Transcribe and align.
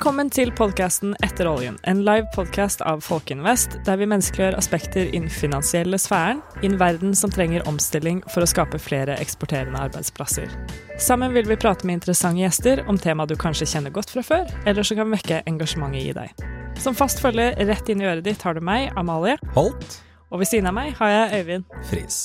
Velkommen 0.00 0.30
til 0.32 0.48
podkasten 0.56 1.10
Etter 1.20 1.44
oljen, 1.44 1.74
en 1.84 1.98
live 2.06 2.24
podkast 2.32 2.80
av 2.88 3.02
Folkeinvest, 3.04 3.74
der 3.84 3.98
vi 4.00 4.06
menneskeliggjør 4.08 4.54
aspekter 4.56 5.10
i 5.10 5.18
den 5.18 5.26
finansielle 5.28 5.98
sfæren 6.00 6.40
i 6.62 6.70
en 6.70 6.78
verden 6.80 7.12
som 7.12 7.28
trenger 7.28 7.66
omstilling 7.68 8.22
for 8.32 8.40
å 8.40 8.48
skape 8.48 8.80
flere 8.80 9.18
eksporterende 9.20 9.76
arbeidsplasser. 9.76 10.48
Sammen 10.96 11.36
vil 11.36 11.44
vi 11.50 11.60
prate 11.60 11.84
med 11.84 11.98
interessante 11.98 12.40
gjester 12.40 12.80
om 12.88 12.96
tema 12.96 13.28
du 13.28 13.36
kanskje 13.36 13.68
kjenner 13.74 13.92
godt 13.92 14.14
fra 14.14 14.24
før, 14.24 14.48
eller 14.64 14.88
som 14.88 15.02
kan 15.02 15.12
vekke 15.12 15.42
engasjementet 15.52 16.08
i 16.08 16.16
deg. 16.16 16.48
Som 16.80 16.96
fast 16.96 17.20
følge 17.20 17.50
rett 17.60 17.92
inn 17.92 18.00
i 18.00 18.08
øret 18.08 18.24
ditt 18.24 18.48
har 18.48 18.56
du 18.56 18.64
meg, 18.64 18.88
Amalie, 18.96 19.36
Holt. 19.52 20.00
og 20.32 20.40
ved 20.40 20.48
siden 20.48 20.72
av 20.72 20.80
meg 20.80 20.96
har 20.96 21.12
jeg 21.12 21.42
Øyvind. 21.42 21.80
Friis. 21.92 22.22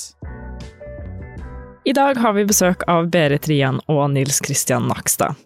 I 1.86 1.92
dag 1.92 2.16
har 2.18 2.32
vi 2.34 2.42
besøk 2.42 2.80
av 2.90 3.04
Berit 3.14 3.44
Rian 3.46 3.76
og 3.86 4.08
Nils 4.10 4.40
Christian 4.42 4.88
Nakstad. 4.90 5.36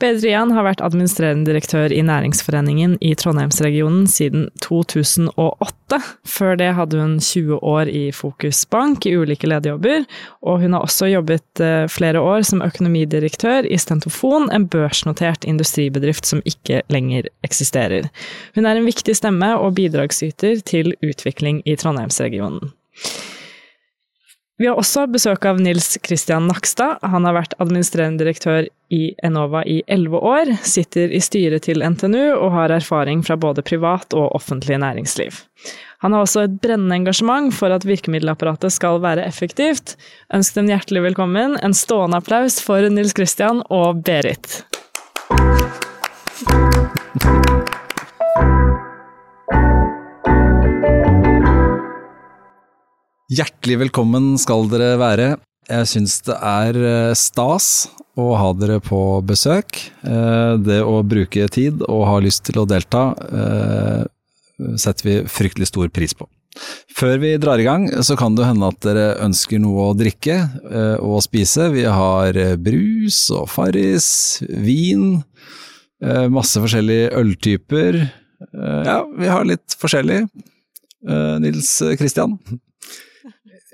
Berit 0.00 0.22
Rian 0.24 0.54
har 0.56 0.64
vært 0.64 0.80
administrerende 0.80 1.44
direktør 1.50 1.92
i 1.92 1.98
Næringsforeningen 2.08 2.94
i 3.04 3.10
Trondheimsregionen 3.20 4.06
siden 4.08 4.46
2008. 4.64 5.98
Før 6.24 6.56
det 6.56 6.70
hadde 6.78 6.96
hun 6.96 7.18
20 7.20 7.58
år 7.60 7.90
i 7.92 8.06
Fokus 8.16 8.62
Bank 8.72 9.04
i 9.04 9.12
ulike 9.20 9.50
lederjobber, 9.52 10.06
og 10.40 10.64
hun 10.64 10.72
har 10.72 10.86
også 10.86 11.10
jobbet 11.10 11.60
eh, 11.60 11.84
flere 11.92 12.22
år 12.24 12.48
som 12.48 12.64
økonomidirektør 12.64 13.68
i 13.68 13.76
Stentofon, 13.76 14.48
en 14.48 14.64
børsnotert 14.72 15.44
industribedrift 15.44 16.24
som 16.24 16.40
ikke 16.48 16.80
lenger 16.88 17.28
eksisterer. 17.44 18.08
Hun 18.56 18.64
er 18.64 18.80
en 18.80 18.88
viktig 18.88 19.18
stemme 19.20 19.52
og 19.60 19.76
bidragsyter 19.76 20.64
til 20.72 20.96
utvikling 21.04 21.60
i 21.68 21.76
Trondheimsregionen. 21.76 22.72
Vi 24.60 24.68
har 24.68 24.76
også 24.78 25.06
besøk 25.10 25.46
av 25.48 25.60
Nils 25.64 25.94
Christian 26.04 26.44
Nakstad. 26.46 27.00
Han 27.02 27.24
har 27.26 27.34
vært 27.38 27.54
administrerende 27.62 28.20
direktør 28.20 28.68
i 28.92 29.14
Enova 29.24 29.62
i 29.64 29.78
elleve 29.90 30.20
år, 30.20 30.52
sitter 30.68 31.10
i 31.10 31.22
styret 31.24 31.64
til 31.66 31.80
NTNU 31.80 32.34
og 32.34 32.52
har 32.54 32.74
erfaring 32.76 33.24
fra 33.24 33.38
både 33.40 33.64
privat 33.64 34.12
og 34.12 34.28
offentlig 34.36 34.76
næringsliv. 34.84 35.40
Han 36.04 36.12
har 36.12 36.26
også 36.26 36.44
et 36.44 36.58
brennende 36.60 36.98
engasjement 37.00 37.54
for 37.54 37.72
at 37.72 37.86
virkemiddelapparatet 37.88 38.74
skal 38.74 39.00
være 39.02 39.24
effektivt. 39.24 39.96
Ønsk 40.34 40.58
dem 40.58 40.68
hjertelig 40.68 41.06
velkommen. 41.08 41.56
En 41.62 41.74
stående 41.74 42.20
applaus 42.20 42.60
for 42.60 42.90
Nils 42.92 43.16
Christian 43.16 43.64
og 43.70 44.04
Berit. 44.04 44.60
Hjertelig 53.32 53.78
velkommen 53.86 54.34
skal 54.40 54.66
dere 54.68 54.96
være. 55.00 55.26
Jeg 55.70 55.88
syns 55.88 56.18
det 56.26 56.34
er 56.36 56.76
eh, 56.84 57.12
stas 57.16 57.66
å 58.18 58.32
ha 58.36 58.50
dere 58.58 58.76
på 58.84 58.98
besøk. 59.24 59.78
Eh, 60.04 60.58
Det 60.60 60.80
å 60.84 60.98
bruke 61.06 61.46
tid 61.54 61.80
og 61.86 62.02
ha 62.10 62.18
lyst 62.20 62.42
til 62.48 62.58
å 62.60 62.66
delta 62.68 63.04
eh, 63.38 64.02
setter 64.76 65.06
vi 65.06 65.14
fryktelig 65.32 65.70
stor 65.70 65.88
pris 65.94 66.12
på. 66.18 66.26
Før 66.92 67.22
vi 67.22 67.30
drar 67.40 67.62
i 67.62 67.64
gang, 67.64 67.86
så 68.04 68.18
kan 68.20 68.36
det 68.36 68.50
hende 68.50 68.68
at 68.68 68.82
dere 68.84 69.06
ønsker 69.24 69.62
noe 69.62 69.86
å 69.86 69.94
drikke 69.96 70.36
og 71.00 71.22
spise. 71.24 71.70
Vi 71.72 71.86
har 71.88 72.36
brus 72.60 73.22
og 73.32 73.46
Farris, 73.48 74.10
vin, 74.60 75.22
masse 76.28 76.60
forskjellige 76.60 77.08
øltyper. 77.22 78.02
Ja, 78.52 78.98
vi 79.16 79.32
har 79.32 79.48
litt 79.48 79.78
forskjellig. 79.80 80.26
Nils 81.40 81.72
Kristian? 81.96 82.36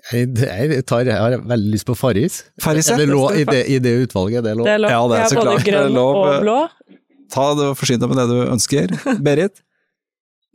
Jeg, 0.09 0.31
jeg, 0.41 0.83
tar, 0.89 1.05
jeg 1.05 1.21
har 1.21 1.37
veldig 1.51 1.73
lyst 1.75 1.85
på 1.89 1.95
Farris. 1.99 2.41
Farris, 2.65 2.89
ja. 2.89 2.97
Er 2.97 3.05
det 3.05 3.09
lov, 3.13 3.35
i, 3.37 3.45
det, 3.45 3.63
I 3.69 3.79
det 3.85 3.95
utvalget, 4.07 4.45
det 4.47 4.55
er 4.55 4.61
lov? 4.61 4.69
Det 4.69 4.75
er 4.75 4.83
lov. 4.85 4.93
Ja, 4.95 5.01
det 5.11 5.19
er 5.21 5.33
så 5.33 5.37
både 5.37 5.49
klart. 5.49 5.65
Det 5.65 5.69
er 5.69 5.79
grønn 5.79 5.97
lov, 5.99 6.21
og 6.23 6.45
blå. 6.47 6.59
Ta 7.29 7.49
det 7.59 7.67
og 7.73 7.75
Forsyn 7.77 8.01
deg 8.01 8.13
med 8.13 8.21
det 8.23 8.29
du 8.31 8.39
ønsker. 8.49 8.95
Berit? 9.25 9.61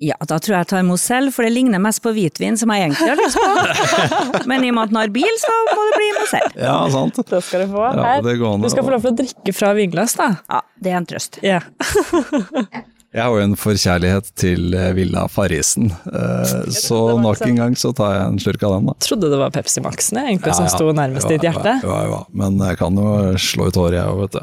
Ja, 0.01 0.17
da 0.25 0.39
tror 0.41 0.55
jeg 0.55 0.63
jeg 0.65 0.69
tar 0.71 0.81
Mozell, 0.87 1.29
for 1.31 1.45
det 1.45 1.51
ligner 1.53 1.79
mest 1.79 2.01
på 2.03 2.11
hvitvin 2.15 2.57
som 2.59 2.71
jeg 2.73 2.87
egentlig 2.87 3.11
har 3.11 3.19
lyst 3.21 3.37
på. 3.37 4.41
Men 4.49 4.65
i 4.65 4.71
og 4.73 4.79
med 4.79 4.87
at 4.87 4.91
den 4.95 4.99
har 4.99 5.13
bil, 5.13 5.37
så 5.39 5.53
må 5.69 5.85
det 5.85 5.99
bli 5.99 6.07
Mozell. 6.17 6.49
Ja, 6.65 6.73
sant. 6.95 7.21
Det 7.29 7.43
skal 7.45 7.63
du 7.67 7.75
få. 7.75 7.85
Her. 7.85 8.01
Ja, 8.25 8.57
Du 8.57 8.69
skal 8.73 8.87
få 8.89 8.95
lov 8.95 9.05
til 9.05 9.13
å 9.13 9.19
drikke 9.21 9.53
fra 9.55 9.71
vinglass, 9.77 10.17
da. 10.19 10.31
Ja, 10.49 10.63
det 10.81 10.95
er 10.95 10.99
en 10.99 11.07
trøst. 11.13 11.39
Ja. 11.45 11.61
Jeg 13.13 13.21
har 13.21 13.29
jo 13.37 13.43
en 13.45 13.51
forkjærlighet 13.59 14.29
til 14.41 14.73
eh, 14.73 14.87
Villa 14.97 15.27
Farrisen, 15.29 15.91
eh, 16.09 16.53
så 16.73 16.97
nok 17.21 17.35
liksom- 17.37 17.49
en 17.51 17.55
gang 17.59 17.75
så 17.77 17.91
tar 17.93 18.13
jeg 18.15 18.23
en 18.31 18.39
slurk 18.41 18.63
av 18.65 18.71
den, 18.73 18.87
da. 18.89 18.93
Trodde 19.05 19.29
det 19.29 19.37
var 19.37 19.51
Pepsi 19.53 19.83
Max-en 19.85 20.17
jeg, 20.17 20.31
egentlig, 20.31 20.55
som 20.55 20.65
Ja, 20.65 20.69
som 20.71 20.79
sto 20.79 20.93
nærmest 20.97 21.29
ditt 21.29 21.41
hjerte. 21.45 21.75
Ja, 21.83 21.99
ja, 22.01 22.09
ja. 22.09 22.23
Men 22.33 22.57
jeg 22.57 22.77
kan 22.79 22.95
jo 22.97 23.33
slå 23.37 23.67
ut 23.69 23.77
håret, 23.77 23.99
jeg 23.99 24.07
òg, 24.09 24.21
vet 24.23 24.31
du. 24.31 24.39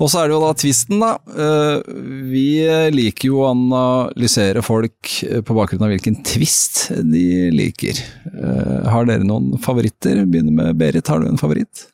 Og 0.00 0.08
så 0.08 0.22
er 0.22 0.28
det 0.28 0.36
jo 0.36 0.40
da 0.46 0.52
tvisten, 0.54 1.00
da. 1.04 1.12
Eh, 1.36 1.82
Vi 2.26 2.46
liker 2.96 3.28
jo 3.28 3.42
å 3.44 3.50
analysere 3.52 4.62
folk 4.64 5.12
på 5.44 5.54
bakgrunn 5.56 5.82
av 5.84 5.92
hvilken 5.92 6.22
tvist 6.24 6.88
de 7.12 7.50
liker. 7.52 8.00
Har 8.88 9.04
dere 9.04 9.24
noen 9.24 9.58
favoritter? 9.60 10.24
Begynner 10.26 10.52
med 10.52 10.78
Berit, 10.80 11.06
har 11.08 11.20
du 11.20 11.28
en 11.28 11.36
favoritt? 11.40 11.86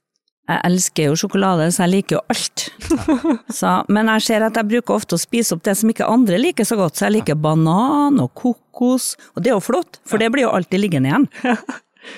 Jeg 0.50 0.58
elsker 0.66 1.06
jo 1.06 1.14
sjokolade, 1.20 1.68
så 1.72 1.84
jeg 1.84 1.92
liker 1.92 2.16
jo 2.18 2.22
alt. 2.34 2.64
Så, 3.60 3.70
men 3.94 4.08
jeg 4.10 4.24
ser 4.26 4.42
at 4.48 4.56
jeg 4.58 4.68
bruker 4.72 4.96
ofte 4.98 5.14
å 5.14 5.20
spise 5.22 5.54
opp 5.54 5.62
det 5.68 5.76
som 5.78 5.92
ikke 5.92 6.08
andre 6.10 6.40
liker 6.40 6.66
så 6.66 6.76
godt, 6.80 6.98
så 6.98 7.06
jeg 7.06 7.14
liker 7.20 7.38
banan 7.38 8.18
og 8.20 8.32
kokos, 8.34 9.12
og 9.36 9.44
det 9.44 9.52
er 9.52 9.56
jo 9.56 9.62
flott, 9.62 10.00
for 10.08 10.18
det 10.18 10.32
blir 10.34 10.48
jo 10.48 10.52
alltid 10.56 10.82
liggende 10.82 11.12
igjen. 11.12 11.28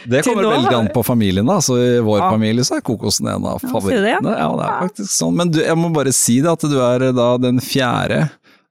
Det 0.08 0.22
kommer 0.24 0.46
veldig 0.48 0.70
an 0.78 0.86
på 0.94 1.02
familien, 1.04 1.44
da. 1.44 1.58
Så 1.60 1.74
i 1.76 1.98
vår 2.00 2.22
Ja. 2.22 2.30
familie 2.32 2.64
så 2.64 2.78
er 2.78 2.84
kokosen 2.86 3.26
en 3.28 3.44
av 3.44 3.58
favorittene. 3.60 4.32
Ja, 4.32 4.46
det 4.56 4.64
er 4.64 4.78
faktisk 4.86 5.12
sånn. 5.12 5.34
Men 5.36 5.50
du, 5.52 5.58
jeg 5.60 5.76
må 5.76 5.90
bare 5.92 6.14
si 6.16 6.38
det 6.40 6.48
at 6.54 6.64
du 6.64 6.78
er 6.80 7.04
da 7.12 7.26
den 7.36 7.60
fjerde 7.60 8.22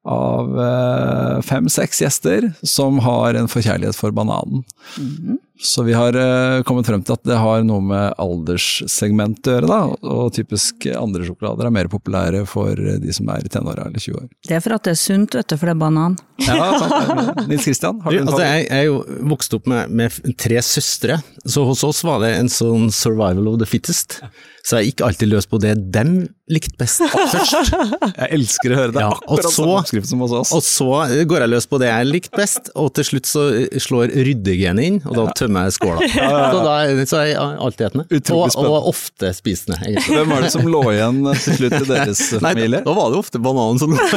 av 0.09 0.57
eh, 0.65 1.35
fem-seks 1.45 2.01
gjester 2.01 2.49
som 2.65 2.97
har 3.05 3.37
en 3.37 3.45
forkjærlighet 3.47 3.93
for 3.95 4.09
bananen. 4.17 4.65
Mhm. 4.97 5.37
Så 5.61 5.83
vi 5.85 5.93
har 5.93 6.15
eh, 6.17 6.63
kommet 6.65 6.87
frem 6.89 7.03
til 7.05 7.13
at 7.13 7.21
det 7.29 7.35
har 7.37 7.61
noe 7.63 7.79
med 7.85 8.15
alderssegment 8.19 9.45
å 9.47 9.53
gjøre, 9.53 9.69
da. 9.69 9.79
Og 10.13 10.31
typisk 10.35 10.87
andre 10.97 11.25
sjokolader 11.27 11.69
er 11.69 11.75
mer 11.75 11.89
populære 11.91 12.41
for 12.49 12.73
de 12.75 13.13
som 13.15 13.29
er 13.31 13.45
i 13.45 13.51
tenåra 13.53 13.85
eller 13.87 14.01
20 14.01 14.17
år. 14.17 14.27
Det 14.49 14.57
er 14.57 14.63
for 14.65 14.75
at 14.75 14.87
det 14.87 14.95
er 14.95 14.99
sunt, 14.99 15.37
vet 15.37 15.47
du, 15.53 15.55
for 15.61 15.69
det 15.69 15.75
er 15.75 15.81
banan. 15.83 16.17
Ja, 16.43 16.71
sant. 16.81 17.43
Nils 17.51 17.67
Kristian, 17.69 18.01
har 18.03 18.11
Du, 18.11 18.17
en 18.17 18.27
altså, 18.27 18.39
favoritt? 18.41 18.49
jeg, 18.49 18.67
jeg 18.71 18.79
er 18.81 18.89
jo 18.89 19.27
vokst 19.33 19.53
opp 19.59 19.69
med, 19.69 19.93
med 20.01 20.37
tre 20.41 20.61
søstre, 20.65 21.19
så 21.45 21.65
hos 21.69 21.83
oss 21.87 22.01
var 22.07 22.23
det 22.25 22.33
en 22.39 22.49
sånn 22.51 22.89
survival 22.93 23.53
of 23.53 23.59
the 23.61 23.69
fittest. 23.69 24.19
Så 24.65 24.79
jeg 24.81 24.93
gikk 24.93 25.05
alltid 25.05 25.31
løs 25.31 25.47
på 25.51 25.59
det 25.61 25.77
dem 25.93 26.23
likte 26.51 26.75
best 26.75 26.99
først. 27.07 27.71
Jeg 27.71 28.27
elsker 28.35 28.73
å 28.73 28.75
høre 28.75 28.91
det. 28.91 28.99
Ja, 28.99 29.07
og 29.13 29.21
Akkurat 29.23 29.45
så- 29.47 29.63
samme 29.63 29.77
oppskrift 29.79 30.07
som 30.09 30.19
hos 30.25 30.33
oss. 30.35 30.51
Og 30.57 30.61
så 30.65 30.87
går 31.29 31.39
jeg 31.45 31.49
løs 31.53 31.63
på 31.71 31.79
det 31.79 31.87
jeg 31.87 32.03
likte 32.09 32.35
best, 32.35 32.67
og 32.75 32.89
til 32.97 33.05
slutt 33.07 33.23
så 33.29 33.45
slår 33.79 34.11
ryddegenet 34.11 34.83
inn, 34.83 34.97
og 35.07 35.15
da 35.15 35.23
tømmer 35.39 35.63
jeg 35.69 35.73
skåla. 35.77 36.03
Så 36.53 36.59
da 36.65 36.73
er- 36.83 37.05
så 37.07 37.15
er 37.21 37.25
jeg 37.31 37.39
altetende. 37.39 38.03
Og, 38.33 38.51
og 38.59 38.87
ofte 38.91 39.31
spisende, 39.35 39.77
egentlig. 39.85 40.17
Hvem 40.19 40.27
var 40.35 40.41
det 40.43 40.51
som 40.51 40.67
lå 40.67 40.83
igjen 40.91 41.23
til 41.39 41.53
slutt 41.61 41.77
i 41.79 41.87
deres 41.93 42.19
familie? 42.43 42.79
Nei, 42.79 42.83
da 42.85 42.91
var 42.99 43.07
det 43.13 43.17
ofte 43.23 43.39
bananen 43.43 43.79
som 43.79 43.89
lå 43.95 44.03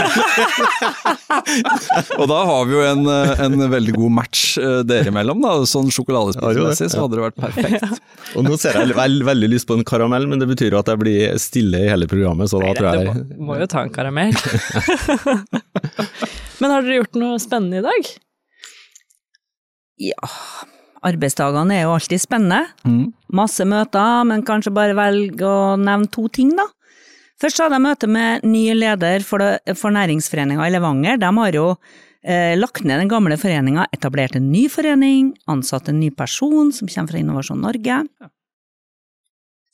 Og 2.20 2.26
da 2.31 2.38
har 2.48 2.66
vi 2.69 2.75
jo 2.76 2.82
en, 2.86 3.04
en 3.06 3.56
veldig 3.70 3.94
god 3.97 4.12
match 4.19 4.42
eh, 4.60 4.81
dere 4.88 5.10
imellom, 5.12 5.41
da. 5.44 5.53
Sånn 5.69 5.91
sjokoladespisemessig 5.94 6.88
så 6.92 7.04
hadde 7.04 7.19
det 7.19 7.25
vært 7.26 7.38
perfekt. 7.41 7.84
Og 8.36 8.47
nå 8.47 8.56
ser 8.60 8.72
jeg 8.81 8.97
veld, 8.97 9.25
veldig 9.26 9.48
lyst 9.53 9.69
på 9.69 9.76
en 9.78 9.84
karamell, 9.86 10.26
men 10.31 10.38
det 10.42 10.48
betyr 10.50 10.75
jo 10.75 10.81
at 10.82 10.91
jeg 10.92 11.00
blir 11.03 11.36
stille 11.42 11.78
i 11.84 11.91
hele 11.91 12.09
programmet, 12.16 12.50
så 12.50 12.60
da 12.62 12.72
tror 12.77 12.97
Du 12.97 13.00
jeg 13.00 13.09
må, 13.09 13.50
må 13.50 13.59
jo 13.60 13.69
ta 13.71 13.84
en 13.87 13.93
karamell. 13.94 14.34
Men 16.60 16.72
har 16.72 16.87
dere 16.87 17.03
gjort 17.03 17.19
noe 17.21 17.41
spennende 17.43 17.82
i 17.82 17.84
dag? 17.84 18.15
Ja, 20.06 20.31
arbeidsdagene 21.09 21.77
er 21.77 21.87
jo 21.87 21.94
alltid 21.97 22.21
spennende. 22.21 22.65
Mm. 22.88 23.12
Masse 23.37 23.65
møter, 23.69 24.24
men 24.28 24.45
kanskje 24.47 24.74
bare 24.77 24.97
velg 24.97 25.41
å 25.45 25.77
nevne 25.80 26.10
to 26.13 26.27
ting, 26.33 26.53
da. 26.57 26.66
Først 27.41 27.60
hadde 27.60 27.77
jeg 27.77 27.84
møte 27.84 28.09
med 28.09 28.45
ny 28.48 28.65
leder 28.77 29.24
for, 29.24 29.42
det, 29.42 29.77
for 29.77 29.92
næringsforeninga 29.92 30.68
i 30.68 30.72
Levanger. 30.72 31.18
De 31.21 31.30
har 31.39 31.57
jo 31.57 31.66
eh, 32.24 32.54
lagt 32.57 32.84
ned 32.84 33.03
den 33.03 33.13
gamle 33.13 33.36
foreninga, 33.41 33.84
etablert 33.92 34.39
en 34.39 34.48
ny 34.53 34.66
forening, 34.72 35.34
ansatt 35.53 35.91
en 35.92 36.01
ny 36.01 36.09
person 36.16 36.72
som 36.72 36.89
kommer 36.89 37.13
fra 37.13 37.21
Innovasjon 37.21 37.60
Norge. 37.65 37.98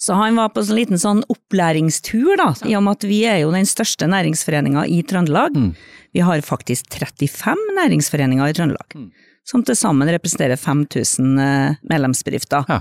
Så 0.02 0.16
han 0.18 0.34
var 0.34 0.48
på 0.50 0.58
en 0.64 0.74
liten 0.74 0.98
sånn 0.98 1.20
opplæringstur, 1.30 2.32
da, 2.40 2.48
i 2.66 2.74
og 2.74 2.82
med 2.82 2.96
at 2.98 3.04
vi 3.06 3.20
er 3.30 3.36
jo 3.44 3.52
den 3.54 3.68
største 3.70 4.08
næringsforeninga 4.10 4.82
i 4.90 4.98
Trøndelag. 5.06 5.54
Mm. 5.54 5.68
Vi 6.16 6.24
har 6.26 6.42
faktisk 6.42 6.88
35 6.90 7.76
næringsforeninger 7.78 8.50
i 8.50 8.56
Trøndelag, 8.58 8.96
Mm. 8.98 9.10
som 9.46 9.62
til 9.62 9.74
sammen 9.78 10.08
representerer 10.10 10.58
5000 10.58 11.38
eh, 11.38 11.74
medlemsbedrifter. 11.88 12.64
Ja. 12.68 12.80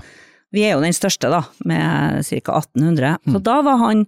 Vi 0.52 0.64
er 0.66 0.74
jo 0.74 0.82
den 0.82 0.92
største, 0.92 1.30
da, 1.30 1.44
med 1.64 2.24
ca. 2.26 2.58
1800. 2.58 3.18
Mm. 3.24 3.32
Så 3.36 3.42
da 3.42 3.60
var 3.62 3.78
han 3.78 4.02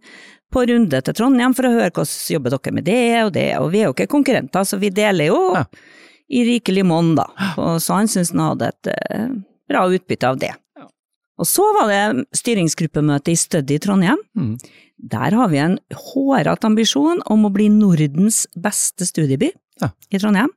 på 0.53 0.67
runde 0.69 1.01
til 1.03 1.15
Trondheim 1.15 1.55
for 1.55 1.67
å 1.67 1.73
høre 1.73 1.91
hvordan 1.95 2.35
jobber 2.35 2.51
dere 2.51 2.73
med 2.75 2.85
det 2.85 3.25
og 3.25 3.33
det, 3.33 3.47
og 3.59 3.71
vi 3.73 3.79
er 3.81 3.89
jo 3.89 3.95
ikke 3.95 4.11
konkurrenter, 4.11 4.67
så 4.67 4.79
vi 4.79 4.91
deler 4.91 5.31
jo 5.31 5.55
Ja. 5.55 5.65
i 6.31 6.43
rikelig 6.51 6.85
monn, 6.85 7.15
da. 7.15 7.27
Og 7.57 7.79
så 7.81 7.95
han 7.95 8.07
syntes 8.11 8.31
han 8.35 8.41
hadde 8.51 8.69
et 8.75 8.87
eh, 8.93 9.29
bra 9.71 9.87
utbytte 9.89 10.25
av 10.29 10.39
det. 10.39 10.53
Og 11.39 11.47
så 11.51 11.65
var 11.75 11.91
det 11.91 12.27
styringsgruppemøte 12.39 13.33
i 13.33 13.39
Study 13.39 13.77
i 13.77 13.83
Trondheim. 13.83 14.21
Mm. 14.39 14.53
Der 15.11 15.35
har 15.35 15.49
vi 15.51 15.59
en 15.59 15.79
hårete 15.91 16.69
ambisjon 16.69 17.23
om 17.31 17.47
å 17.49 17.53
bli 17.53 17.67
Nordens 17.73 18.45
beste 18.55 19.07
studieby 19.09 19.51
Ja. 19.83 19.89
i 20.11 20.19
Trondheim. 20.19 20.53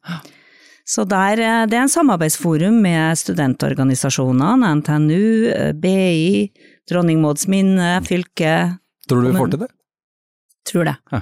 Så 0.86 1.04
der, 1.08 1.40
eh, 1.42 1.66
det 1.66 1.74
er 1.74 1.82
en 1.82 1.90
samarbeidsforum 1.90 2.82
med 2.82 3.18
studentorganisasjonene, 3.18 4.70
NTNU, 4.82 5.52
eh, 5.52 5.72
BI, 5.74 6.52
Dronning 6.90 7.22
Mauds 7.22 7.48
minne, 7.48 8.02
fylket, 8.06 8.78
Tror 9.10 9.24
du 9.24 9.32
vi 9.32 9.38
får 9.38 9.50
til 9.52 9.60
det? 9.60 9.70
tror 10.68 10.86
det. 10.86 10.96
Ja. 11.12 11.22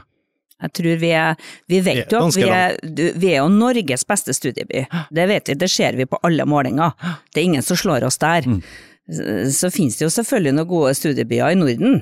Jeg 0.61 0.71
tror 0.73 0.99
vi 0.99 1.09
er 1.11 1.35
Vi 1.69 1.79
vet 1.81 2.09
jo 2.09 2.27
at 2.27 2.35
vi 2.35 2.43
er, 2.43 2.77
vi 3.19 3.27
er 3.33 3.41
jo 3.43 3.49
Norges 3.49 4.05
beste 4.07 4.33
studieby. 4.33 4.85
Det 5.11 5.27
vet 5.27 5.45
vi, 5.45 5.53
det 5.53 5.69
ser 5.69 5.95
vi 5.95 6.05
på 6.05 6.17
alle 6.23 6.45
målinger. 6.45 6.93
Det 7.33 7.41
er 7.41 7.45
ingen 7.45 7.61
som 7.61 7.77
slår 7.77 8.03
oss 8.07 8.17
der. 8.17 8.41
Mm. 8.41 8.61
Så 9.05 9.69
finnes 9.69 9.99
det 9.99 10.07
jo 10.07 10.13
selvfølgelig 10.13 10.55
noen 10.57 10.69
gode 10.69 10.93
studiebyer 10.97 11.53
i 11.53 11.57
Norden, 11.59 11.99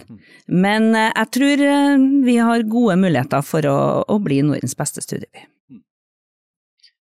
men 0.48 0.94
eh, 0.96 1.10
jeg 1.12 1.32
tror 1.36 1.64
eh, 1.68 2.06
vi 2.24 2.38
har 2.40 2.64
gode 2.72 2.96
muligheter 3.02 3.44
for 3.44 3.68
å, 3.68 3.80
å 4.08 4.20
bli 4.24 4.40
Nordens 4.46 4.78
beste 4.80 5.04
studieby. 5.04 5.50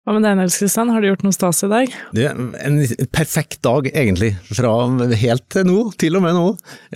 Hva 0.08 0.14
med 0.16 0.24
deg, 0.24 0.38
Nils 0.38 0.56
Kristian, 0.56 0.88
har 0.88 1.04
du 1.04 1.10
gjort 1.10 1.26
noe 1.26 1.36
stas 1.36 1.60
i 1.62 1.68
dag? 1.68 1.92
Det 2.16 2.24
er 2.30 2.38
en 2.64 2.78
perfekt 3.12 3.60
dag, 3.62 3.84
egentlig. 3.92 4.30
Fra 4.48 4.72
helt 5.20 5.44
til 5.52 5.66
nå, 5.68 5.76
til 6.00 6.16
og 6.16 6.24
med 6.24 6.32
nå. 6.38 6.46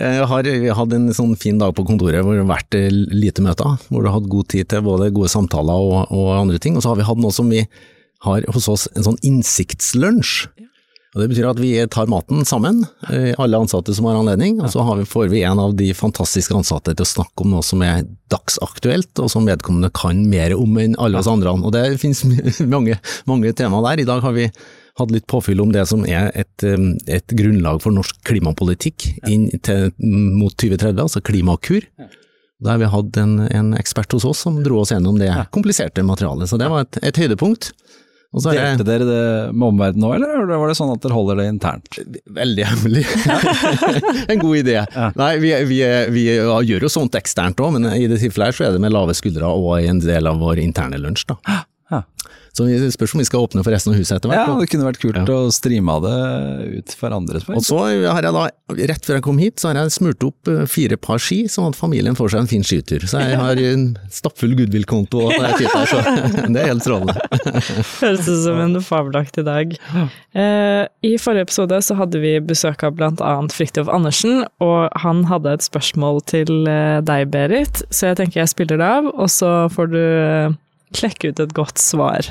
Jeg 0.01 0.25
har 0.31 0.49
hatt 0.79 0.95
en 0.97 1.11
sånn 1.13 1.35
fin 1.37 1.61
dag 1.61 1.75
på 1.77 1.85
kontoret 1.85 2.25
hvor 2.25 2.33
det 2.33 2.41
har 2.41 2.49
vært 2.49 2.79
lite 3.13 3.45
møter. 3.45 3.77
Hvor 3.91 4.01
du 4.01 4.09
har 4.09 4.17
hatt 4.17 4.31
god 4.33 4.49
tid 4.55 4.71
til 4.73 4.81
både 4.89 5.11
gode 5.13 5.29
samtaler 5.31 5.85
og, 5.85 6.09
og 6.09 6.31
andre 6.33 6.57
ting. 6.57 6.75
Og 6.75 6.81
så 6.81 6.91
har 6.91 6.99
vi 6.99 7.05
hatt 7.05 7.21
noe 7.21 7.37
som 7.37 7.53
vi 7.53 7.61
har 8.25 8.49
hos 8.57 8.67
oss, 8.73 8.87
en 8.97 9.05
sånn 9.05 9.21
innsiktslunsj. 9.21 10.49
Og 11.15 11.21
Det 11.21 11.29
betyr 11.31 11.45
at 11.47 11.59
vi 11.63 11.71
tar 11.87 12.09
maten 12.11 12.43
sammen, 12.43 12.81
eh, 13.07 13.31
alle 13.39 13.55
ansatte 13.63 13.93
som 13.95 14.03
har 14.09 14.17
anledning, 14.19 14.57
og 14.59 14.67
så 14.73 14.83
har 14.83 14.97
vi, 14.99 15.05
får 15.07 15.29
vi 15.31 15.45
en 15.47 15.61
av 15.63 15.75
de 15.79 15.93
fantastiske 15.95 16.51
ansatte 16.51 16.91
til 16.91 17.05
å 17.05 17.07
snakke 17.07 17.45
om 17.45 17.53
noe 17.55 17.63
som 17.63 17.79
er 17.87 18.03
dagsaktuelt, 18.33 19.13
og 19.23 19.31
som 19.31 19.47
vedkommende 19.47 19.93
kan 19.95 20.25
mer 20.27 20.57
om 20.57 20.75
enn 20.81 20.97
alle 20.99 21.21
oss 21.21 21.31
andre. 21.31 21.55
Og 21.55 21.71
det 21.71 21.85
finnes 22.03 22.25
mange, 22.75 22.99
mange 23.31 23.53
temaer 23.55 23.87
der. 23.87 24.03
I 24.03 24.09
dag 24.11 24.27
har 24.27 24.35
vi 24.35 24.49
hatt 24.99 25.15
litt 25.15 25.27
påfyll 25.31 25.63
om 25.63 25.71
det 25.71 25.87
som 25.87 26.03
er 26.03 26.35
et, 26.35 26.67
um, 26.67 26.93
et 27.07 27.31
grunnlag 27.31 27.79
for 27.83 27.95
norsk 27.95 28.19
klimapolitikk 28.27 29.07
til, 29.23 29.89
mot 30.35 30.51
2030, 30.51 30.99
altså 30.99 31.23
Klimakur. 31.23 31.87
Da 32.63 32.73
har 32.73 32.83
vi 32.83 32.91
hatt 32.91 33.17
en, 33.23 33.37
en 33.47 33.73
ekspert 33.79 34.11
hos 34.15 34.27
oss 34.27 34.43
som 34.43 34.59
dro 34.63 34.81
oss 34.83 34.91
gjennom 34.91 35.19
det 35.19 35.31
kompliserte 35.55 36.03
materialet, 36.03 36.51
så 36.51 36.59
det 36.59 36.71
var 36.71 36.87
et, 36.87 36.99
et 37.07 37.23
høydepunkt. 37.23 37.71
Og 38.33 38.41
så 38.43 38.51
Delte 38.55 38.83
det- 38.83 38.87
dere 38.87 39.05
det 39.07 39.53
med 39.55 39.67
omverdenen 39.69 40.01
nå, 40.03 40.09
eller 40.15 40.57
var 40.59 40.67
det 40.67 40.75
sånn 40.75 40.91
at 40.91 41.01
dere 41.05 41.13
holder 41.15 41.37
det 41.39 41.45
internt? 41.53 41.99
Veldig 42.35 42.65
hemmelig. 42.71 43.05
en 44.33 44.39
god 44.41 44.57
idé. 44.59 44.79
Nei, 45.15 45.29
vi, 45.43 45.53
vi, 45.69 45.79
vi 46.11 46.25
gjør 46.35 46.87
jo 46.87 46.91
sånt 46.91 47.15
eksternt 47.15 47.61
òg, 47.63 47.77
men 47.77 47.87
i 47.95 48.07
det 48.11 48.19
tilfellet 48.23 48.51
her 48.51 48.57
så 48.57 48.67
er 48.67 48.75
det 48.75 48.81
med 48.83 48.91
lave 48.95 49.15
skuldre 49.15 49.47
og 49.55 49.77
en 49.79 50.01
del 50.03 50.27
av 50.27 50.41
vår 50.43 50.59
interne 50.63 50.99
lunsj. 50.99 51.27
da. 51.31 51.37
Ja. 51.93 52.01
Så 52.55 52.63
vi 52.69 52.77
spørs 52.93 53.13
om 53.15 53.19
vi 53.19 53.27
skal 53.27 53.43
åpne 53.43 53.63
for 53.65 53.73
resten 53.75 53.91
av 53.91 53.97
huset 53.99 54.15
etter 54.15 54.31
hvert. 54.31 54.47
Ja, 54.47 54.55
det 54.61 54.69
kunne 54.71 54.85
vært 54.87 54.99
kult 55.01 55.17
Ja. 55.19 55.25
å 55.27 55.51
streame 55.51 55.95
det 56.05 56.77
ut 56.79 56.93
for 56.95 57.11
andre. 57.11 57.41
Og 57.51 57.63
så 57.67 57.79
har 58.07 58.23
jeg 58.23 58.31
da, 58.37 58.45
rett 58.91 59.03
før 59.05 59.17
jeg 59.17 59.25
kom 59.25 59.41
hit, 59.41 59.59
så 59.59 59.69
har 59.73 59.81
jeg 59.81 59.91
smurt 59.91 60.23
opp 60.23 60.47
eh, 60.47 60.61
fire 60.71 60.95
par 60.95 61.19
ski, 61.19 61.41
sånn 61.51 61.73
at 61.73 61.75
familien 61.75 62.15
får 62.15 62.31
seg 62.31 62.45
en 62.45 62.47
fin 62.47 62.63
skitur. 62.63 63.03
Så 63.11 63.19
jeg 63.19 63.35
har 63.41 63.59
en 63.59 63.83
stappfull 64.09 64.55
goodwill-konto 64.55 65.25
og 65.25 65.35
det 65.35 65.67
er 65.67 65.89
så 65.91 65.99
det 66.55 66.61
er 66.63 66.71
helt 66.71 66.85
strålende. 66.85 67.17
Høres 68.05 68.29
ut 68.29 68.41
som 68.45 68.61
en 68.63 68.79
fabelaktig 68.79 69.43
dag. 69.47 69.75
Eh, 70.31 70.83
I 71.03 71.13
forrige 71.19 71.49
episode 71.49 71.81
så 71.83 71.97
hadde 71.99 72.23
vi 72.23 72.37
besøk 72.39 72.85
av 72.87 73.03
annet 73.03 73.55
Fridtjof 73.55 73.91
Andersen, 73.91 74.45
og 74.63 74.95
han 75.03 75.25
hadde 75.27 75.57
et 75.57 75.65
spørsmål 75.67 76.23
til 76.31 76.63
eh, 76.71 77.01
deg, 77.03 77.27
Berit, 77.35 77.83
så 77.91 78.13
jeg 78.13 78.21
tenker 78.21 78.45
jeg 78.45 78.53
spiller 78.55 78.79
det 78.79 78.87
av, 79.01 79.11
og 79.11 79.27
så 79.33 79.65
får 79.75 79.91
du 79.91 80.01
klekke 80.95 81.33
ut 81.33 81.39
et 81.43 81.53
godt 81.57 81.81
svar. 81.81 82.29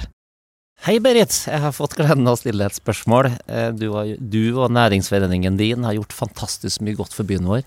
Hei 0.85 0.99
Berit, 1.01 1.33
jeg 1.49 1.63
har 1.63 1.73
fått 1.73 1.95
gleden 1.97 2.27
av 2.29 2.35
å 2.37 2.37
stille 2.37 2.67
et 2.69 2.77
spørsmål. 2.77 3.31
Eh, 3.49 3.71
Du, 3.73 3.87
og, 3.97 4.19
du 4.21 4.53
og 4.53 4.69
næringsforeningen 4.69 5.57
din 5.57 5.85
har 5.87 5.95
gjort 5.97 6.13
fantastisk 6.13 6.83
mye 6.85 6.99
godt 6.99 7.15
for 7.17 7.25
byen 7.25 7.47
vår. 7.49 7.63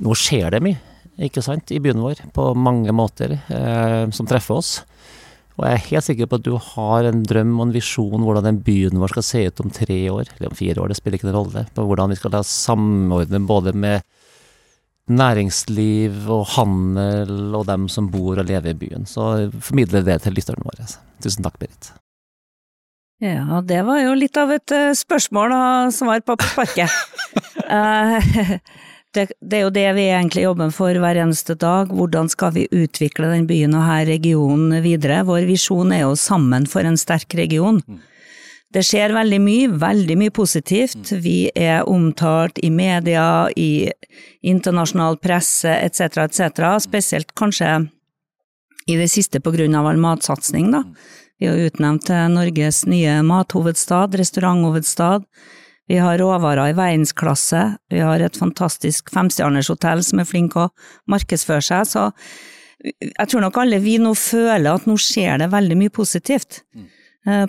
Nå 0.00 0.14
skjer 0.16 0.54
det 0.54 0.62
mye, 0.64 0.78
ikke 1.20 1.42
sant, 1.44 1.68
i 1.68 1.82
byen 1.84 2.00
vår, 2.00 2.22
på 2.32 2.46
mange 2.56 2.94
måter, 2.96 3.34
eh, 3.52 4.08
som 4.08 4.24
treffer 4.24 4.56
oss. 4.56 4.70
Og 5.58 5.66
jeg 5.66 5.74
er 5.74 5.84
helt 5.90 6.06
sikker 6.06 6.30
på 6.32 6.38
at 6.40 6.46
du 6.46 6.56
har 6.56 7.10
en 7.10 7.20
drøm 7.28 7.52
og 7.58 7.66
en 7.66 7.74
visjon 7.76 8.24
hvordan 8.24 8.48
den 8.48 8.62
byen 8.64 9.04
vår 9.04 9.12
skal 9.12 9.28
se 9.28 9.44
ut 9.50 9.60
om 9.60 9.76
tre 9.76 10.00
år, 10.14 10.32
eller 10.38 10.48
om 10.48 10.56
fire 10.56 10.80
år, 10.80 10.88
det 10.88 10.96
spiller 10.96 11.20
ikke 11.20 11.28
noen 11.28 11.38
rolle. 11.42 11.66
På 11.76 11.84
hvordan 11.84 12.16
vi 12.16 12.16
skal 12.22 12.40
samordne 12.40 13.42
både 13.44 13.76
med 13.76 14.00
næringsliv 15.12 16.24
og 16.32 16.48
handel 16.56 17.52
og 17.52 17.68
dem 17.68 17.86
som 17.92 18.08
bor 18.08 18.40
og 18.40 18.48
lever 18.48 18.72
i 18.72 18.80
byen. 18.80 19.04
Så 19.04 19.52
formidle 19.60 20.00
det 20.08 20.22
til 20.24 20.40
lytterne 20.40 20.64
våre. 20.64 20.88
Tusen 21.20 21.44
takk, 21.44 21.60
Berit. 21.60 21.92
Ja, 23.22 23.62
det 23.64 23.80
var 23.86 24.02
jo 24.02 24.16
litt 24.18 24.36
av 24.36 24.50
et 24.52 24.72
eh, 24.76 24.90
spørsmål 24.96 25.54
å 25.56 25.62
svare 25.94 26.24
på 26.24 26.36
på 26.38 26.52
sparket. 26.54 26.92
Eh, 27.66 28.22
det, 29.16 29.22
det 29.42 29.56
er 29.58 29.62
jo 29.64 29.70
det 29.74 29.88
vi 29.96 30.04
egentlig 30.06 30.44
jobber 30.44 30.68
for 30.70 30.94
hver 31.02 31.18
eneste 31.18 31.56
dag. 31.58 31.90
Hvordan 31.90 32.28
skal 32.30 32.52
vi 32.54 32.68
utvikle 32.70 33.32
den 33.32 33.48
byen 33.48 33.74
og 33.74 33.82
her 33.82 34.04
regionen 34.06 34.84
videre? 34.84 35.24
Vår 35.26 35.48
visjon 35.48 35.90
er 35.90 36.04
jo 36.04 36.12
sammen 36.14 36.68
for 36.70 36.86
en 36.86 36.94
sterk 37.00 37.34
region. 37.34 37.80
Det 38.70 38.84
skjer 38.86 39.16
veldig 39.16 39.40
mye, 39.42 39.72
veldig 39.82 40.18
mye 40.20 40.36
positivt. 40.36 41.10
Vi 41.10 41.50
er 41.58 41.90
omtalt 41.90 42.62
i 42.62 42.70
media, 42.70 43.50
i 43.58 43.90
internasjonal 44.46 45.18
presse 45.18 45.74
etc., 45.74 46.22
etc., 46.28 46.70
spesielt 46.86 47.34
kanskje 47.34 47.80
i 48.86 48.94
det 48.94 49.10
siste 49.10 49.42
på 49.42 49.50
grunn 49.58 49.74
av 49.74 49.90
all 49.90 49.98
matsatsing, 49.98 50.70
da. 50.70 50.84
Vi 51.40 51.48
er 51.50 51.66
utnevnt 51.66 52.06
til 52.08 52.32
Norges 52.32 52.84
nye 52.88 53.20
mathovedstad, 53.26 54.16
restauranthovedstad. 54.16 55.26
Vi 55.86 56.00
har 56.02 56.18
råvarer 56.18 56.72
i 56.72 56.76
verdensklasse, 56.76 57.62
vi 57.92 58.00
har 58.02 58.22
et 58.24 58.36
fantastisk 58.36 59.12
femstjerners 59.14 59.68
hotell 59.70 60.02
som 60.02 60.22
er 60.22 60.26
flink 60.26 60.56
å 60.58 60.70
markedsføre 61.12 61.62
seg, 61.62 61.86
så 61.86 62.08
jeg 62.82 63.28
tror 63.30 63.44
nok 63.44 63.58
alle 63.62 63.78
vi 63.82 63.96
nå 64.02 64.12
føler 64.18 64.72
at 64.72 64.86
nå 64.88 64.96
skjer 65.00 65.40
det 65.42 65.52
veldig 65.52 65.78
mye 65.78 65.94
positivt. 65.94 66.62
Mm. 66.74 66.88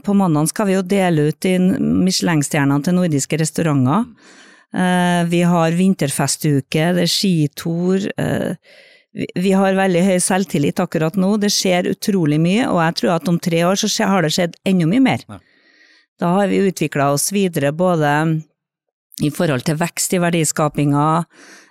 På 0.05 0.15
mandag 0.17 0.49
skal 0.49 0.69
vi 0.69 0.73
jo 0.77 0.85
dele 0.85 1.27
ut 1.29 1.45
Michelin-stjernene 1.45 2.81
til 2.85 2.95
nordiske 2.97 3.37
restauranter. 3.37 4.07
Eh, 4.73 5.23
Vi 5.29 5.41
har 5.45 5.75
vinterfestuke, 5.77 6.93
det 6.97 7.03
er 7.05 7.11
skitur. 7.11 8.07
Vi- 9.13 9.51
har 9.51 9.73
veldig 9.73 10.03
høy 10.05 10.19
selvtillit 10.19 10.79
akkurat 10.79 11.15
nå, 11.15 11.39
det 11.39 11.49
skjer 11.51 11.89
utrolig 11.91 12.39
mye, 12.39 12.67
og 12.67 12.79
jeg 12.83 12.95
tror 12.95 13.15
at 13.15 13.27
om 13.27 13.39
tre 13.39 13.63
år 13.63 13.75
så 13.75 14.05
har 14.05 14.21
det 14.21 14.31
skjedd 14.31 14.55
enda 14.65 14.85
mye 14.85 15.01
mer. 15.01 15.19
Da 16.19 16.33
har 16.33 16.47
vi 16.47 16.69
utvikla 16.71 17.13
oss 17.13 17.31
videre 17.31 17.71
både 17.71 18.43
i 19.23 19.29
forhold 19.29 19.63
til 19.65 19.77
vekst 19.77 20.13
i 20.13 20.19
verdiskapinga, 20.21 21.25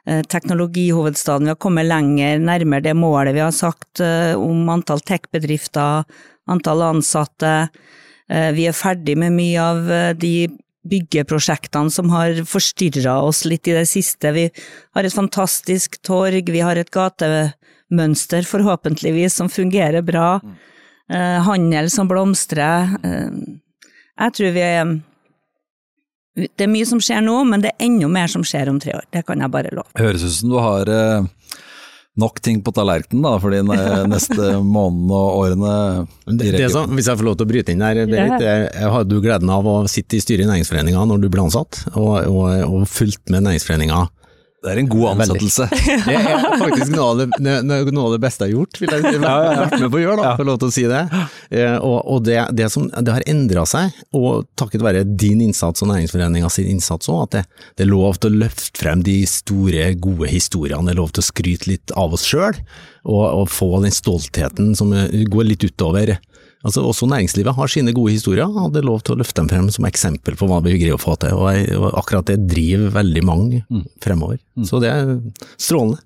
eh, 0.06 0.22
teknologihovedstaden, 0.22 1.46
vi 1.46 1.54
har 1.54 1.56
kommet 1.56 1.86
lenger, 1.86 2.38
nærmere 2.38 2.82
det 2.82 2.96
målet 2.96 3.34
vi 3.34 3.40
har 3.40 3.52
sagt 3.52 4.00
eh, 4.00 4.34
om 4.34 4.68
antall 4.68 5.00
tech-bedrifter, 5.00 6.04
antall 6.48 6.82
ansatte. 6.82 7.68
Eh, 8.28 8.52
Vi 8.52 8.66
er 8.66 8.72
ferdig 8.72 9.16
med 9.16 9.32
mye 9.32 9.58
av 9.60 10.18
de 10.18 10.48
byggeprosjektene 10.90 11.92
som 11.92 12.10
har 12.14 12.42
forstyrra 12.48 13.18
oss 13.26 13.44
litt 13.48 13.68
i 13.68 13.76
det 13.76 13.86
siste. 13.90 14.32
Vi 14.36 14.46
har 14.96 15.06
et 15.06 15.14
fantastisk 15.14 15.98
torg, 16.06 16.50
vi 16.52 16.62
har 16.64 16.78
et 16.78 16.92
gatemønster 16.94 18.46
forhåpentligvis 18.48 19.38
som 19.40 19.50
fungerer 19.52 20.04
bra. 20.06 20.40
Eh, 21.10 21.42
handel 21.46 21.90
som 21.90 22.08
blomstrer. 22.10 22.96
Eh, 23.04 23.30
jeg 24.16 24.38
tror 24.38 24.56
vi 24.56 24.64
er 24.64 24.96
Det 26.36 26.66
er 26.66 26.68
mye 26.68 26.84
som 26.84 26.98
skjer 27.00 27.22
nå, 27.24 27.34
men 27.48 27.62
det 27.64 27.70
er 27.70 27.86
enda 27.86 28.08
mer 28.12 28.26
som 28.28 28.42
skjer 28.44 28.68
om 28.68 28.76
tre 28.76 28.92
år. 28.92 29.06
Det 29.08 29.22
kan 29.24 29.40
jeg 29.40 29.48
bare 29.48 29.70
love. 29.72 29.88
Høres 29.96 30.20
ut 30.20 30.34
som 30.36 30.50
du 30.52 30.58
har 30.60 30.90
eh, 30.92 31.24
nok 32.20 32.40
ting 32.44 32.62
på 32.64 32.72
tallerkenen 32.76 33.24
da, 33.26 33.34
for 33.42 33.52
de 33.52 33.62
neste 34.14 34.56
månedene 34.64 35.20
og 35.20 35.40
årene. 35.42 35.74
Det, 36.26 36.52
det 36.56 36.70
som, 36.72 36.90
hvis 36.96 37.10
jeg 37.10 37.20
får 37.20 37.28
lov 37.28 37.38
til 37.38 37.48
å 37.48 37.50
bryte 37.52 37.74
inn 37.74 37.84
der, 37.84 38.02
Berit, 38.08 38.44
jeg, 38.44 38.68
jeg 38.72 38.92
hadde 38.96 39.18
jo 39.18 39.24
gleden 39.24 39.52
av 39.52 39.68
å 39.68 39.76
sitte 39.90 40.18
i 40.18 40.22
styret 40.24 40.46
i 40.46 40.50
Næringsforeninga 40.50 41.04
når 41.10 41.24
du 41.24 41.30
ble 41.32 41.46
ansatt, 41.46 41.82
og, 41.94 42.14
og, 42.32 42.46
og 42.66 42.86
fulgt 42.90 43.26
med 43.32 43.46
Næringsforeninga. 43.48 44.06
Det 44.66 44.72
er 44.74 44.80
en 44.82 44.88
god 44.90 45.04
ansettelse. 45.12 45.66
Det 46.06 46.14
er 46.16 46.58
faktisk 46.58 46.90
noe 46.92 47.06
av 47.12 47.20
det, 47.20 47.26
noe 47.66 48.04
av 48.08 48.14
det 48.16 48.20
beste 48.24 48.46
jeg 48.46 48.52
har 48.52 48.58
gjort, 48.60 48.80
vil 48.82 48.92
jeg 48.92 49.04
si. 49.04 49.20
vært 49.22 49.76
med 49.78 49.92
på 49.92 50.00
å 50.00 50.02
gjøre, 50.02 50.16
da, 50.24 50.32
for 50.38 50.48
lov 50.48 50.58
til 50.62 50.68
å 50.72 50.74
si 50.74 50.84
det. 50.90 51.02
Eh, 51.54 51.76
Og, 51.76 51.96
og 52.16 52.24
det, 52.26 52.36
det, 52.58 52.66
som, 52.72 52.88
det 52.90 53.14
har 53.14 53.26
endra 53.30 53.62
seg, 53.68 53.94
og 54.16 54.48
takket 54.58 54.82
være 54.84 55.04
din 55.06 55.44
innsats 55.44 55.84
og 55.84 55.90
Næringsforeninga 55.92 56.50
sin 56.52 56.68
innsats 56.74 57.10
òg, 57.12 57.22
at 57.28 57.36
det, 57.36 57.44
det 57.78 57.86
er 57.86 57.92
lov 57.92 58.18
til 58.20 58.34
å 58.34 58.42
løfte 58.44 58.82
frem 58.82 59.04
de 59.06 59.20
store, 59.30 59.92
gode 60.02 60.30
historiene, 60.32 60.88
det 60.90 60.96
er 60.96 61.00
lov 61.02 61.12
til 61.14 61.22
å 61.22 61.28
skryte 61.30 61.70
litt 61.70 61.94
av 61.96 62.16
oss 62.16 62.26
sjøl, 62.26 62.58
og, 63.06 63.24
og 63.42 63.46
få 63.52 63.70
den 63.84 63.94
stoltheten 63.94 64.74
som 64.78 64.90
går 65.30 65.52
litt 65.52 65.66
utover. 65.68 66.16
Altså, 66.64 66.82
også 66.82 67.06
næringslivet 67.06 67.54
har 67.54 67.68
sine 67.70 67.92
gode 67.94 68.12
historier, 68.16 68.48
og 68.48 68.72
det 68.72 68.80
er 68.82 68.86
lov 68.88 69.02
til 69.04 69.14
å 69.14 69.18
løfte 69.20 69.42
dem 69.42 69.48
frem 69.48 69.68
som 69.70 69.84
eksempel 69.86 70.34
på 70.38 70.48
hva 70.50 70.62
vi 70.64 70.78
greier 70.80 70.96
å 70.96 71.02
få 71.02 71.14
til. 71.20 71.34
Og, 71.36 71.50
jeg- 71.54 71.76
og 71.78 71.92
akkurat 72.00 72.26
det 72.26 72.48
driver 72.48 72.90
veldig 72.96 73.22
mange 73.24 73.64
fremover. 74.02 74.38
Så 74.64 74.80
det 74.80 74.90
er 74.90 75.20
strålende. 75.58 75.98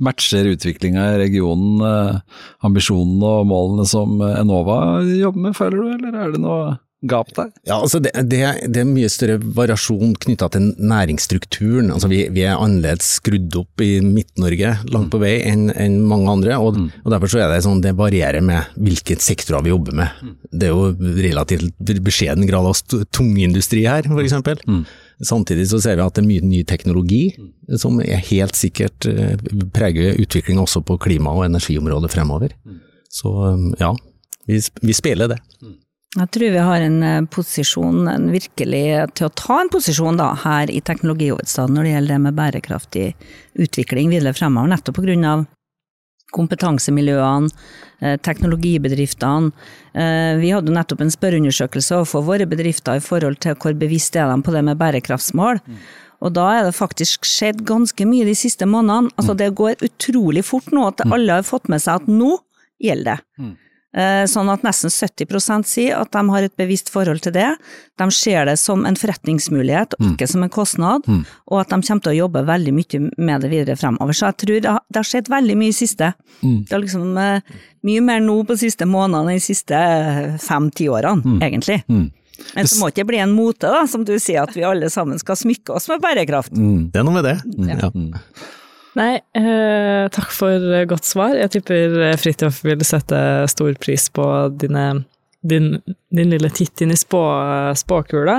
Matcher 0.00 0.48
utviklinga 0.54 1.02
i 1.14 1.18
regionen 1.20 1.80
eh, 1.84 2.18
ambisjonene 2.64 3.22
og 3.42 3.46
målene 3.50 3.84
som 3.88 4.18
Enova 4.24 5.02
jobber 5.04 5.40
med, 5.46 5.56
føler 5.56 5.76
du, 5.76 5.88
eller 5.98 6.16
er 6.24 6.32
det 6.32 6.40
noe 6.40 6.78
gap 7.04 7.32
der? 7.36 7.50
Ja, 7.68 7.76
altså 7.82 8.00
det, 8.02 8.12
det, 8.30 8.40
det 8.72 8.80
er 8.80 8.88
mye 8.88 9.08
større 9.12 9.36
variasjon 9.38 10.14
knytta 10.22 10.48
til 10.54 10.70
næringsstrukturen. 10.80 11.90
Altså 11.92 12.08
vi, 12.10 12.22
vi, 12.32 12.46
er 12.48 12.56
annerledes 12.56 13.16
skrudd 13.18 13.54
opp 13.60 13.84
i 13.84 13.98
Midt-Norge 14.04 14.72
langt 14.94 15.12
på 15.12 15.20
vei 15.20 15.34
enn 15.46 15.68
en 15.74 15.98
mange 16.08 16.32
andre, 16.32 16.56
og, 16.56 16.78
mm. 16.80 16.88
og, 17.04 17.10
derfor 17.12 17.32
så 17.32 17.42
er 17.44 17.52
det 17.52 17.62
sånn 17.66 17.82
det 17.84 17.94
varierer 17.98 18.44
med 18.44 18.78
hvilke 18.80 19.18
sektorer 19.22 19.66
vi 19.66 19.74
jobber 19.74 19.98
med. 20.00 20.22
Mm. 20.22 20.34
Det 20.52 20.70
er 20.70 20.74
jo 20.74 21.12
relativt 21.28 21.94
beskjeden 22.06 22.48
grad 22.48 22.70
av 22.72 23.04
tungindustri 23.14 23.84
her, 23.86 24.08
f.eks. 24.08 24.38
Mm. 24.64 24.82
Samtidig 25.24 25.68
så 25.70 25.80
ser 25.80 25.96
vi 25.96 26.04
at 26.04 26.16
det 26.16 26.24
er 26.24 26.28
mye 26.32 26.44
ny 26.44 26.64
teknologi 26.68 27.22
mm. 27.36 27.78
som 27.80 28.00
helt 28.00 28.56
sikkert 28.58 29.08
eh, 29.08 29.36
preger 29.76 30.18
utviklinga 30.20 30.64
også 30.64 30.84
på 30.86 30.98
klima- 31.02 31.36
og 31.36 31.46
energiområdet 31.48 32.12
fremover. 32.12 32.56
Mm. 32.64 32.82
Så 33.16 33.32
ja, 33.80 33.94
vi, 34.48 34.60
vi 34.82 34.96
spiller 34.96 35.30
det. 35.32 35.38
Mm. 35.62 35.76
Jeg 36.16 36.30
tror 36.32 36.52
vi 36.54 36.62
har 36.64 36.80
en 36.80 37.02
eh, 37.04 37.24
posisjon, 37.28 38.06
en 38.08 38.30
virkelig 38.32 38.84
til 39.18 39.28
å 39.28 39.34
ta 39.36 39.58
en 39.60 39.72
posisjon 39.72 40.16
da, 40.16 40.30
her 40.46 40.70
i 40.72 40.80
teknologihovedstaden 40.80 41.76
når 41.76 41.84
det 41.84 41.92
gjelder 41.92 42.14
det 42.14 42.22
med 42.24 42.38
bærekraftig 42.38 43.04
utvikling 43.66 44.14
videre 44.14 44.32
fremover, 44.36 44.72
nettopp 44.72 45.02
av 45.28 45.44
kompetansemiljøene, 46.36 47.50
eh, 48.00 48.16
teknologibedriftene. 48.16 49.52
Eh, 49.94 50.32
vi 50.40 50.50
hadde 50.52 50.72
nettopp 50.72 51.04
en 51.04 51.12
spørreundersøkelse 51.12 52.00
overfor 52.00 52.24
våre 52.24 52.48
bedrifter 52.48 52.96
i 52.96 53.04
forhold 53.04 53.38
til 53.40 53.54
hvor 53.54 53.76
bevisst 53.76 54.16
er 54.16 54.32
de 54.32 54.42
på 54.42 54.52
det 54.52 54.64
med 54.64 54.80
bærekraftsmål. 54.80 55.60
Mm. 55.66 55.78
Og 56.24 56.32
da 56.32 56.46
er 56.56 56.64
det 56.64 56.74
faktisk 56.74 57.28
skjedd 57.28 57.60
ganske 57.68 58.08
mye 58.08 58.24
de 58.24 58.34
siste 58.34 58.64
månedene. 58.64 59.12
Altså 59.16 59.36
mm. 59.36 59.38
det 59.42 59.54
går 59.60 59.84
utrolig 59.84 60.44
fort 60.48 60.72
nå 60.72 60.88
at 60.88 61.04
mm. 61.04 61.12
alle 61.12 61.38
har 61.40 61.46
fått 61.46 61.68
med 61.68 61.84
seg 61.84 62.00
at 62.00 62.08
nå 62.08 62.38
gjelder 62.80 63.16
det. 63.16 63.56
Mm. 63.96 64.02
Eh, 64.02 64.22
sånn 64.28 64.50
at 64.52 64.64
nesten 64.66 64.92
70% 64.92 65.68
sier 65.68 65.96
at 65.96 66.12
de 66.12 66.22
har 66.28 66.46
et 66.46 66.56
bevisst 66.60 66.90
forhold 66.92 67.22
til 67.24 67.32
det. 67.36 67.48
De 67.96 68.08
ser 68.12 68.44
det 68.48 68.58
som 68.60 68.84
en 68.84 68.98
forretningsmulighet, 68.98 69.96
og 69.98 70.10
ikke 70.12 70.28
mm. 70.28 70.32
som 70.34 70.44
en 70.44 70.52
kostnad, 70.52 71.08
mm. 71.08 71.22
og 71.48 71.62
at 71.62 71.72
de 71.72 71.80
kommer 71.80 72.04
til 72.04 72.12
å 72.12 72.18
jobbe 72.18 72.44
veldig 72.50 72.74
mye 72.76 73.00
med 73.16 73.46
det 73.46 73.52
videre 73.52 73.78
fremover. 73.80 74.16
Så 74.16 74.28
jeg 74.28 74.38
tror 74.44 74.60
det 74.66 74.74
har, 74.76 75.06
skjedd 75.06 75.32
veldig 75.32 75.56
mye 75.56 75.72
i 75.72 75.76
siste. 75.76 76.12
Mm. 76.42 76.58
Det 76.68 76.76
er 76.76 76.84
liksom 76.84 77.16
uh, 77.16 77.56
mye 77.88 78.04
mer 78.04 78.22
nå 78.24 78.36
på 78.46 78.58
siste 78.60 78.88
månedene 78.90 79.36
enn 79.36 79.40
de 79.40 79.46
siste 79.46 79.80
fem-ti 80.44 80.90
årene, 80.92 81.24
mm. 81.24 81.40
egentlig. 81.48 81.80
Mm. 81.88 82.06
Men 82.52 82.68
så 82.68 82.76
må 82.78 82.90
det 82.90 82.98
ikke 82.98 83.08
bli 83.14 83.22
en 83.24 83.32
mote, 83.32 83.70
da, 83.72 83.86
som 83.88 84.04
du 84.04 84.12
sier, 84.20 84.44
at 84.44 84.52
vi 84.56 84.66
alle 84.66 84.90
sammen 84.92 85.16
skal 85.22 85.38
smykke 85.40 85.78
oss 85.78 85.88
med 85.88 86.04
bærekraft. 86.04 86.52
Det 86.52 87.00
er 87.00 87.06
noe 87.06 87.16
med 87.16 87.24
det. 87.24 87.38
Ja. 87.70 87.90
Nei, 88.96 89.18
eh, 89.36 90.06
takk 90.08 90.30
for 90.32 90.62
godt 90.88 91.04
svar. 91.04 91.34
Jeg 91.36 91.52
tipper 91.52 92.16
Fridtjof 92.16 92.62
vil 92.64 92.84
sette 92.86 93.18
stor 93.52 93.76
pris 93.82 94.08
på 94.08 94.24
dine 94.56 94.86
din, 95.48 95.80
din, 96.10 96.30
lille 96.32 96.50
titt 96.50 96.80
inn 96.82 96.92
i 96.92 96.98
spå, 96.98 97.20
spåkula. 97.78 98.38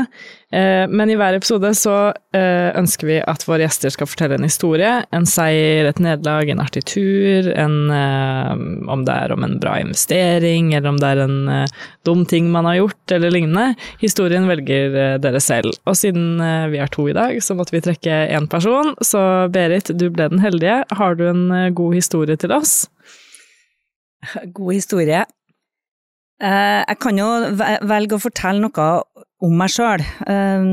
Eh, 0.52 0.86
men 0.88 1.10
i 1.12 1.18
hver 1.20 1.36
episode 1.36 1.74
så 1.76 1.96
eh, 2.36 2.70
ønsker 2.80 3.10
vi 3.10 3.18
at 3.20 3.44
våre 3.48 3.66
gjester 3.66 3.92
skal 3.92 4.10
fortelle 4.10 4.38
en 4.38 4.48
historie. 4.48 4.92
En 5.16 5.28
seier, 5.28 5.90
et 5.90 6.02
nederlag, 6.04 6.50
en 6.52 6.64
artig 6.64 6.86
tur, 6.88 7.50
en, 7.52 7.78
eh, 7.94 8.52
om 8.94 9.06
det 9.08 9.16
er 9.16 9.36
om 9.36 9.46
en 9.48 9.58
bra 9.62 9.78
investering, 9.84 10.74
eller 10.74 10.94
om 10.94 11.00
det 11.02 11.14
er 11.14 11.24
en 11.26 11.38
eh, 11.52 11.78
dum 12.08 12.26
ting 12.30 12.52
man 12.54 12.70
har 12.70 12.80
gjort, 12.82 13.16
eller 13.18 13.36
lignende. 13.36 13.78
Historien 14.04 14.50
velger 14.50 15.00
eh, 15.04 15.16
dere 15.24 15.44
selv. 15.44 15.76
Og 15.88 16.00
siden 16.00 16.42
eh, 16.44 16.68
vi 16.74 16.84
er 16.84 16.92
to 16.94 17.08
i 17.12 17.16
dag, 17.18 17.40
så 17.44 17.58
måtte 17.58 17.76
vi 17.76 17.84
trekke 17.88 18.26
én 18.36 18.50
person. 18.52 18.96
Så 19.04 19.22
Berit, 19.54 19.92
du 19.96 20.10
ble 20.12 20.30
den 20.32 20.44
heldige. 20.44 20.84
Har 21.00 21.20
du 21.20 21.28
en 21.32 21.48
god 21.76 21.98
historie 22.00 22.40
til 22.40 22.56
oss? 22.56 22.86
God 24.58 24.74
historie. 24.74 25.26
Eh, 26.38 26.82
jeg 26.84 27.00
kan 27.02 27.18
jo 27.18 27.28
velge 27.90 28.18
å 28.18 28.22
fortelle 28.22 28.62
noe 28.62 28.88
om 29.42 29.54
meg 29.58 29.72
sjøl. 29.74 30.04
Eh, 30.04 30.68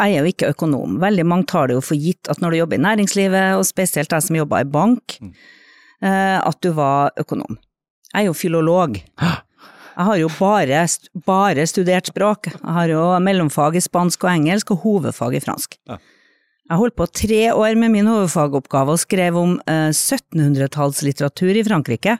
jeg 0.00 0.16
er 0.16 0.20
jo 0.24 0.32
ikke 0.32 0.52
økonom. 0.54 0.98
Veldig 1.02 1.26
mange 1.28 1.48
tar 1.50 1.68
det 1.68 1.76
jo 1.78 1.84
for 1.84 1.98
gitt 2.00 2.30
at 2.32 2.40
når 2.40 2.50
du 2.52 2.60
jobber 2.60 2.78
i 2.78 2.84
næringslivet, 2.86 3.56
og 3.58 3.68
spesielt 3.68 4.12
jeg 4.12 4.26
som 4.26 4.38
jobber 4.38 4.64
i 4.64 4.68
bank, 4.68 5.18
mm. 5.20 5.32
eh, 6.04 6.38
at 6.40 6.60
du 6.64 6.72
var 6.76 7.12
økonom. 7.20 7.58
Jeg 8.10 8.22
er 8.22 8.28
jo 8.28 8.36
filolog. 8.36 9.00
Jeg 9.20 10.06
har 10.06 10.16
jo 10.16 10.30
bare, 10.32 10.86
bare, 11.26 11.66
studert 11.68 12.08
språk. 12.08 12.48
Jeg 12.54 12.72
har 12.76 12.88
jo 12.92 13.02
mellomfag 13.22 13.76
i 13.76 13.84
spansk 13.84 14.24
og 14.24 14.32
engelsk, 14.32 14.72
og 14.72 14.86
hovedfag 14.86 15.36
i 15.36 15.44
fransk. 15.44 15.76
Jeg 15.90 16.78
holdt 16.78 16.96
på 16.96 17.06
tre 17.10 17.42
år 17.50 17.74
med 17.76 17.90
min 17.92 18.08
hovedfagoppgave 18.08 18.94
og 18.94 19.02
skrev 19.02 19.36
om 19.36 19.56
1700-tallslitteratur 19.66 21.58
i 21.58 21.66
Frankrike 21.66 22.16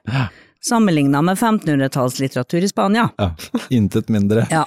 sammenligna 0.64 1.22
med 1.22 1.38
1500-tallslitteratur 1.38 2.64
i 2.64 2.68
Spania. 2.68 3.08
Ja, 3.16 3.34
Intet 3.70 4.08
mindre. 4.08 4.46
Ja. 4.50 4.66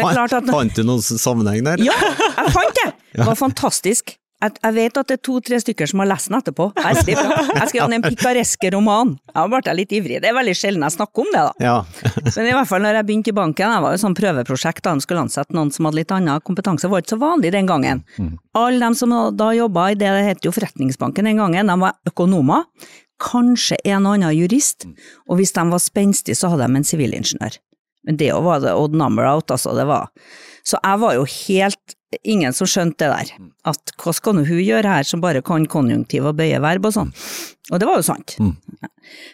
At, 0.00 0.32
fant 0.48 0.76
du 0.76 0.84
noen 0.88 1.02
sammenheng 1.04 1.64
der? 1.66 1.82
Ja, 1.84 1.96
jeg 2.00 2.52
fant 2.54 2.82
det! 2.84 2.90
Det 3.12 3.26
var 3.28 3.36
fantastisk. 3.36 4.14
Jeg, 4.42 4.56
jeg 4.58 4.74
vet 4.74 4.96
at 4.98 5.10
det 5.10 5.16
er 5.18 5.20
to-tre 5.22 5.58
stykker 5.62 5.86
som 5.86 6.00
har 6.02 6.08
lest 6.10 6.30
den 6.30 6.38
etterpå. 6.38 6.64
Jeg 6.80 7.68
skrev 7.70 7.92
en 7.94 8.02
pikareske 8.02 8.72
roman. 8.74 9.12
Jeg 9.30 9.52
ble 9.52 9.74
litt 9.78 9.92
ivrig. 9.94 10.16
Det 10.24 10.30
er 10.32 10.34
veldig 10.34 10.54
sjelden 10.58 10.86
jeg 10.86 10.96
snakker 10.96 11.22
om 11.22 11.28
det, 11.30 11.42
da. 11.46 11.52
Ja. 11.62 11.76
Men 12.34 12.48
i 12.48 12.56
hvert 12.56 12.70
fall 12.70 12.82
når 12.82 12.98
jeg 12.98 13.08
begynte 13.10 13.30
i 13.30 13.36
banken, 13.36 13.74
jeg 13.76 13.84
var 13.84 13.94
jo 13.94 14.00
sånn 14.02 14.16
prøveprosjekt 14.18 14.82
da 14.86 14.96
en 14.96 15.04
skulle 15.04 15.22
ansette 15.22 15.54
noen 15.54 15.70
som 15.74 15.86
hadde 15.86 16.00
litt 16.00 16.14
annen 16.16 16.42
kompetanse, 16.42 16.88
det 16.88 16.94
var 16.94 17.04
ikke 17.04 17.14
så 17.14 17.20
vanlig 17.22 17.52
den 17.54 17.70
gangen. 17.70 18.02
Mm. 18.16 18.32
Alle 18.58 18.88
de 18.88 18.98
som 18.98 19.14
da 19.38 19.52
jobba 19.54 19.86
i 19.92 20.00
det 20.00 20.10
det 20.16 20.26
het 20.26 20.48
jo 20.48 20.52
Forretningsbanken 20.56 21.28
den 21.28 21.38
gangen, 21.38 21.70
de 21.70 21.78
var 21.84 22.00
økonomer 22.10 22.66
kanskje 23.22 23.78
en 23.86 24.06
og 24.06 24.16
annen 24.16 24.34
jurist, 24.36 24.86
mm. 24.88 24.96
og 25.30 25.38
hvis 25.40 25.54
de 25.56 25.66
var 25.70 25.82
spenstige, 25.82 26.38
så 26.38 26.52
hadde 26.52 26.66
de 26.66 26.80
en 26.80 26.88
sivilingeniør. 26.88 27.58
Men 28.06 28.18
det 28.18 28.32
òg 28.34 28.46
var 28.46 28.62
det 28.64 28.74
odd 28.74 28.96
number 28.98 29.26
out, 29.30 29.50
altså. 29.54 29.76
Det 29.78 29.86
var 29.86 30.10
Så 30.66 30.78
jeg 30.82 30.98
var 31.02 31.14
jo 31.14 31.22
helt 31.26 31.94
ingen 32.22 32.54
som 32.54 32.68
skjønte 32.70 33.06
det 33.06 33.10
der. 33.10 33.30
Mm. 33.38 33.48
At 33.72 33.94
hva 34.02 34.12
skal 34.14 34.36
nå 34.36 34.44
hun 34.46 34.60
gjøre 34.62 34.96
her 34.98 35.06
som 35.06 35.22
bare 35.22 35.42
kan 35.42 35.64
konjunktiv 35.70 36.26
og 36.28 36.36
bøye 36.38 36.60
verb 36.62 36.86
og 36.86 36.94
sånn. 36.94 37.10
Og 37.70 37.80
det 37.80 37.88
var 37.88 37.98
jo 37.98 38.06
sant. 38.06 38.36
Mm. 38.38 38.52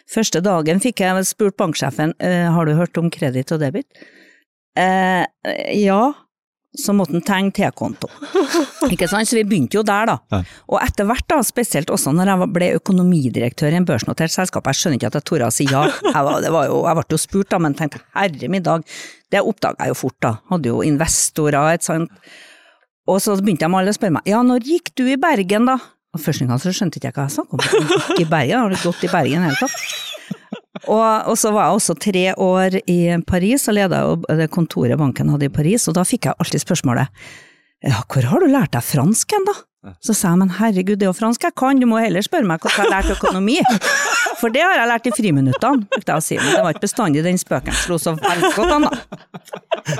Første 0.09 0.41
dagen 0.45 0.81
fikk 0.81 1.03
jeg 1.03 1.27
spurt 1.29 1.57
banksjefen 1.59 2.15
eh, 2.17 2.47
har 2.53 2.65
du 2.65 2.73
hørt 2.77 2.97
om 3.01 3.11
kreditt 3.13 3.53
og 3.53 3.61
debit. 3.61 3.89
Eh, 4.79 5.25
ja, 5.75 6.01
så 6.77 6.93
måtte 6.93 7.15
han 7.15 7.23
tegne 7.25 7.53
T-konto. 7.55 8.09
Ikke 8.93 9.07
sant, 9.09 9.29
så 9.29 9.39
vi 9.39 9.45
begynte 9.47 9.79
jo 9.79 9.83
der, 9.85 10.11
da. 10.11 10.41
Og 10.69 10.77
etter 10.83 11.07
hvert, 11.09 11.25
da, 11.31 11.39
spesielt 11.45 11.89
også 11.89 12.13
når 12.13 12.29
jeg 12.29 12.49
ble 12.53 12.67
økonomidirektør 12.77 13.73
i 13.73 13.79
en 13.79 13.87
børsnotert 13.89 14.33
selskap, 14.33 14.69
jeg 14.69 14.77
skjønner 14.77 14.99
ikke 14.99 15.09
at 15.09 15.17
jeg 15.17 15.27
torde 15.31 15.49
å 15.49 15.55
si 15.55 15.65
ja, 15.69 15.87
jeg, 15.89 16.21
var, 16.27 16.37
det 16.45 16.53
var 16.53 16.69
jo, 16.69 16.83
jeg 16.85 16.99
ble 16.99 17.07
jo 17.15 17.21
spurt, 17.21 17.49
da, 17.49 17.61
men 17.65 17.77
tenkte 17.77 18.03
herre 18.13 18.51
min 18.53 18.65
dag, 18.65 18.85
det 19.33 19.41
oppdaga 19.41 19.87
jeg 19.87 19.95
jo 19.95 19.99
fort, 20.03 20.19
da. 20.25 20.35
Hadde 20.53 20.71
jo 20.71 20.83
investorer, 20.85 21.73
et 21.73 21.85
sånt. 21.85 22.13
Og 23.09 23.17
så 23.23 23.33
begynte 23.41 23.65
de 23.65 23.81
alle 23.81 23.95
å 23.95 23.97
spørre 23.97 24.19
meg, 24.19 24.29
ja, 24.29 24.43
når 24.45 24.69
gikk 24.69 24.93
du 24.99 25.07
i 25.09 25.17
Bergen, 25.17 25.65
da? 25.71 25.79
Og 26.13 26.21
Første 26.21 26.45
gang 26.49 26.61
så 26.61 26.71
skjønte 26.73 27.01
jeg 27.01 27.09
ikke 27.09 27.21
hva 27.21 27.27
jeg 27.27 27.37
snakket 27.37 27.57
om, 27.57 27.65
jeg 27.65 27.97
gikk 27.97 28.23
i 28.23 28.29
Bergen, 28.29 28.61
har 28.61 28.73
du 28.73 28.81
gått 28.81 29.05
i 29.05 29.11
Bergen 29.11 29.41
i 29.41 29.49
det 29.49 29.51
hele 29.51 29.61
tatt? 29.65 30.17
Og, 30.87 31.29
og, 31.29 31.35
så 31.39 31.51
var 31.55 31.67
jeg 31.67 31.79
også 31.79 31.97
tre 31.99 32.25
år 32.39 32.79
i 32.85 32.99
Paris 33.27 33.67
og 33.67 33.77
leda 33.77 34.03
det 34.39 34.49
kontoret 34.53 34.99
banken 34.99 35.31
hadde 35.33 35.49
i 35.49 35.53
Paris, 35.53 35.87
og 35.89 35.97
da 35.97 36.05
fikk 36.07 36.29
jeg 36.29 36.39
alltid 36.39 36.63
spørsmålet 36.63 37.11
ja, 37.79 38.01
hvor 38.11 38.25
har 38.27 38.43
du 38.43 38.49
lært 38.51 38.73
deg 38.75 38.83
fransk 38.83 39.31
hen, 39.31 39.45
da? 39.47 39.53
Så 40.03 40.11
sa 40.11 40.33
jeg 40.33 40.41
men 40.41 40.49
herregud, 40.57 40.97
det 40.99 41.05
er 41.05 41.13
jo 41.13 41.15
fransk 41.15 41.45
jeg 41.47 41.55
kan, 41.55 41.79
du 41.79 41.85
må 41.87 42.01
heller 42.03 42.23
spørre 42.25 42.47
meg 42.47 42.59
hvordan 42.59 42.75
jeg 42.75 42.83
har 42.83 42.91
lært 42.91 43.13
økonomi. 43.15 43.55
For 44.39 44.51
det 44.51 44.61
har 44.63 44.75
jeg 44.75 44.87
lært 44.87 45.07
i 45.07 45.13
friminuttene, 45.15 45.87
brukte 45.91 46.13
jeg 46.13 46.21
å 46.21 46.23
si, 46.23 46.35
men 46.39 46.51
det 46.51 46.59
var 46.63 46.75
ikke 46.75 46.83
bestandig 46.85 47.23
den 47.25 47.39
spøken 47.39 47.75
slo 47.75 47.97
så 47.99 48.13
veldig 48.19 48.51
godt 48.55 48.75
an, 48.75 48.87
da. 48.87 49.19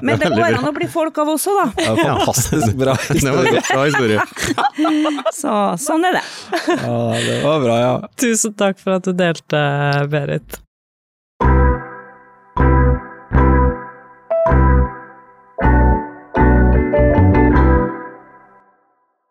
Men 0.05 0.19
det 0.21 0.29
går 0.31 0.59
an 0.59 0.67
å 0.69 0.74
bli 0.75 0.88
folk 0.91 1.19
av 1.24 1.31
også, 1.33 1.55
da. 1.57 1.65
Ja, 1.83 1.95
fantastisk 2.00 2.79
bra 2.79 2.95
historie. 3.07 3.63
Bra 3.71 3.83
historie. 3.88 5.27
Så 5.36 5.57
sånn 5.83 6.07
er 6.07 6.19
det. 6.19 6.25
Ja, 6.69 6.98
det 7.25 7.38
var 7.43 7.63
bra, 7.63 7.77
ja. 7.83 7.93
Tusen 8.19 8.55
takk 8.59 8.79
for 8.83 9.00
at 9.00 9.07
du 9.07 9.15
delte, 9.15 9.63
Berit. 10.12 10.59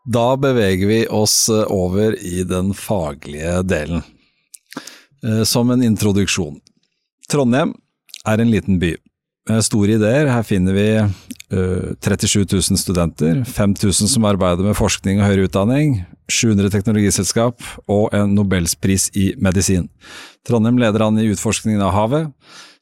Da 0.09 0.37
beveger 0.41 0.89
vi 0.89 1.03
oss 1.13 1.49
eh, 1.49 1.67
over 1.69 2.15
i 2.25 2.45
den 2.49 2.73
faglige 2.75 3.63
delen. 3.63 4.03
Eh, 5.25 5.43
som 5.45 5.71
en 5.71 5.83
introduksjon. 5.85 6.57
Trondheim 7.29 7.75
er 8.25 8.41
en 8.41 8.51
liten 8.51 8.79
by. 8.81 8.95
Store 9.65 9.97
ideer. 9.97 10.29
Her 10.33 10.45
finner 10.45 10.77
vi 10.77 10.89
37 11.49 12.41
eh, 12.41 12.57
000 12.57 12.81
studenter, 12.81 13.43
5000 13.45 14.09
som 14.13 14.25
arbeider 14.29 14.65
med 14.65 14.77
forskning 14.77 15.21
og 15.21 15.29
høyere 15.29 15.49
utdanning, 15.49 16.03
700 16.29 16.73
teknologiselskap 16.73 17.65
og 17.89 18.13
en 18.17 18.33
nobelspris 18.37 19.11
i 19.17 19.31
medisin. 19.41 19.89
Trondheim 20.49 20.81
leder 20.81 21.05
an 21.05 21.21
i 21.21 21.29
utforskningen 21.33 21.85
av 21.85 21.93
havet. 21.97 22.33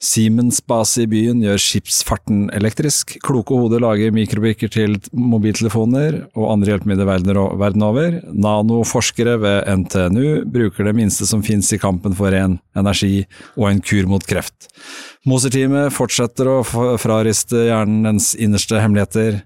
Siemens 0.03 0.59
base 0.61 1.05
i 1.05 1.09
byen 1.09 1.41
gjør 1.41 1.61
skipsfarten 1.61 2.47
elektrisk. 2.57 3.15
Kloke 3.25 3.57
hoder 3.57 3.81
lager 3.81 4.12
mikrobrikker 4.12 4.69
til 4.73 4.99
mobiltelefoner 5.17 6.19
og 6.37 6.50
andre 6.53 6.75
hjelpemidler 6.75 7.09
verden 7.09 7.85
over. 7.87 8.19
Nanoforskere 8.29 9.38
ved 9.41 9.71
NTNU 9.83 10.45
bruker 10.53 10.91
det 10.91 10.95
minste 10.99 11.29
som 11.29 11.45
finnes 11.47 11.73
i 11.73 11.81
kampen 11.81 12.17
for 12.19 12.35
ren 12.35 12.59
energi 12.76 13.25
og 13.57 13.71
en 13.71 13.81
kur 13.81 14.09
mot 14.11 14.26
kreft. 14.29 14.69
Moser-teamet 15.26 15.95
fortsetter 15.97 16.50
å 16.53 16.62
frariste 17.00 17.67
hjernens 17.71 18.35
innerste 18.37 18.83
hemmeligheter. 18.83 19.41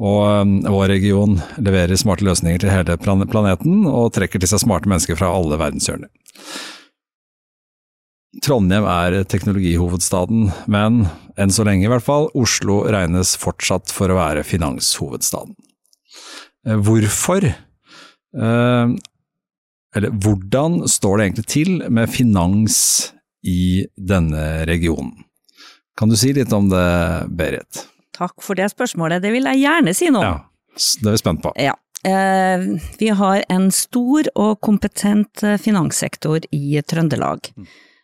Og 0.00 0.20
um, 0.46 0.58
vår 0.70 0.92
region 0.94 1.38
leverer 1.60 1.98
smarte 1.98 2.24
løsninger 2.24 2.62
til 2.62 2.72
hele 2.72 2.96
planeten, 3.00 3.86
og 3.90 4.12
trekker 4.16 4.40
til 4.40 4.50
seg 4.50 4.62
smarte 4.62 4.90
mennesker 4.90 5.18
fra 5.18 5.32
alle 5.34 5.58
verdenshjørner. 5.60 6.08
Trondheim 8.38 8.84
er 8.86 9.24
teknologihovedstaden, 9.26 10.52
men 10.70 11.02
enn 11.40 11.50
så 11.50 11.64
lenge 11.66 11.88
i 11.88 11.90
hvert 11.90 12.06
fall, 12.06 12.28
Oslo 12.38 12.84
regnes 12.86 13.34
fortsatt 13.40 13.90
for 13.94 14.12
å 14.12 14.18
være 14.20 14.44
finanshovedstaden. 14.46 15.56
Eh, 16.66 16.76
hvorfor, 16.78 17.48
eh, 17.50 18.92
eller 19.96 20.14
hvordan, 20.22 20.84
står 20.86 21.16
det 21.18 21.26
egentlig 21.26 21.46
til 21.50 21.90
med 21.90 22.12
finans 22.12 22.76
i 23.42 23.86
denne 23.96 24.64
regionen? 24.70 25.24
Kan 25.98 26.08
du 26.08 26.16
si 26.16 26.32
litt 26.32 26.52
om 26.54 26.70
det, 26.70 27.26
Berit? 27.34 27.84
Takk 28.14 28.38
for 28.44 28.54
det 28.54 28.70
spørsmålet, 28.70 29.24
det 29.24 29.34
vil 29.34 29.50
jeg 29.50 29.64
gjerne 29.64 29.96
si 29.96 30.14
noe 30.14 30.22
om. 30.22 30.38
Ja, 30.38 30.80
det 31.02 31.08
er 31.08 31.18
vi 31.18 31.24
spent 31.24 31.42
på. 31.42 31.56
Ja. 31.58 31.74
Eh, 32.06 32.62
vi 32.96 33.10
har 33.12 33.42
en 33.50 33.70
stor 33.74 34.30
og 34.38 34.60
kompetent 34.62 35.42
finanssektor 35.60 36.46
i 36.54 36.80
Trøndelag. 36.86 37.50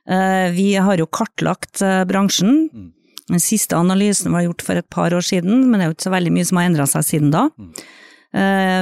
Eh, 0.08 0.48
vi 0.54 0.74
har 0.76 0.98
jo 1.00 1.06
kartlagt 1.06 1.82
bransjen. 2.08 2.68
Mm. 2.72 2.92
Den 3.28 3.42
siste 3.42 3.76
analysen 3.76 4.32
var 4.32 4.46
gjort 4.46 4.62
for 4.62 4.78
et 4.78 4.90
par 4.90 5.14
år 5.14 5.24
siden, 5.24 5.66
men 5.66 5.80
det 5.80 5.84
er 5.84 5.90
jo 5.90 5.96
ikke 5.96 6.08
så 6.08 6.14
veldig 6.14 6.34
mye 6.36 6.46
som 6.46 6.60
har 6.60 6.68
endra 6.68 6.86
seg 6.90 7.06
siden 7.08 7.32
da. 7.34 7.48
Mm. 7.58 7.72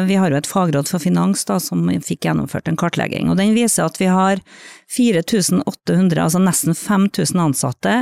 Vi 0.09 0.17
har 0.19 0.33
jo 0.33 0.37
et 0.41 0.49
fagråd 0.51 0.89
for 0.91 0.99
finans 0.99 1.45
da, 1.47 1.61
som 1.63 1.85
fikk 2.03 2.27
gjennomført 2.27 2.67
en 2.67 2.79
kartlegging, 2.81 3.29
og 3.31 3.37
den 3.39 3.53
viser 3.55 3.87
at 3.87 4.01
vi 4.01 4.09
har 4.11 4.41
4800, 4.91 6.19
altså 6.19 6.41
nesten 6.43 6.75
5000 6.75 7.39
ansatte 7.45 7.93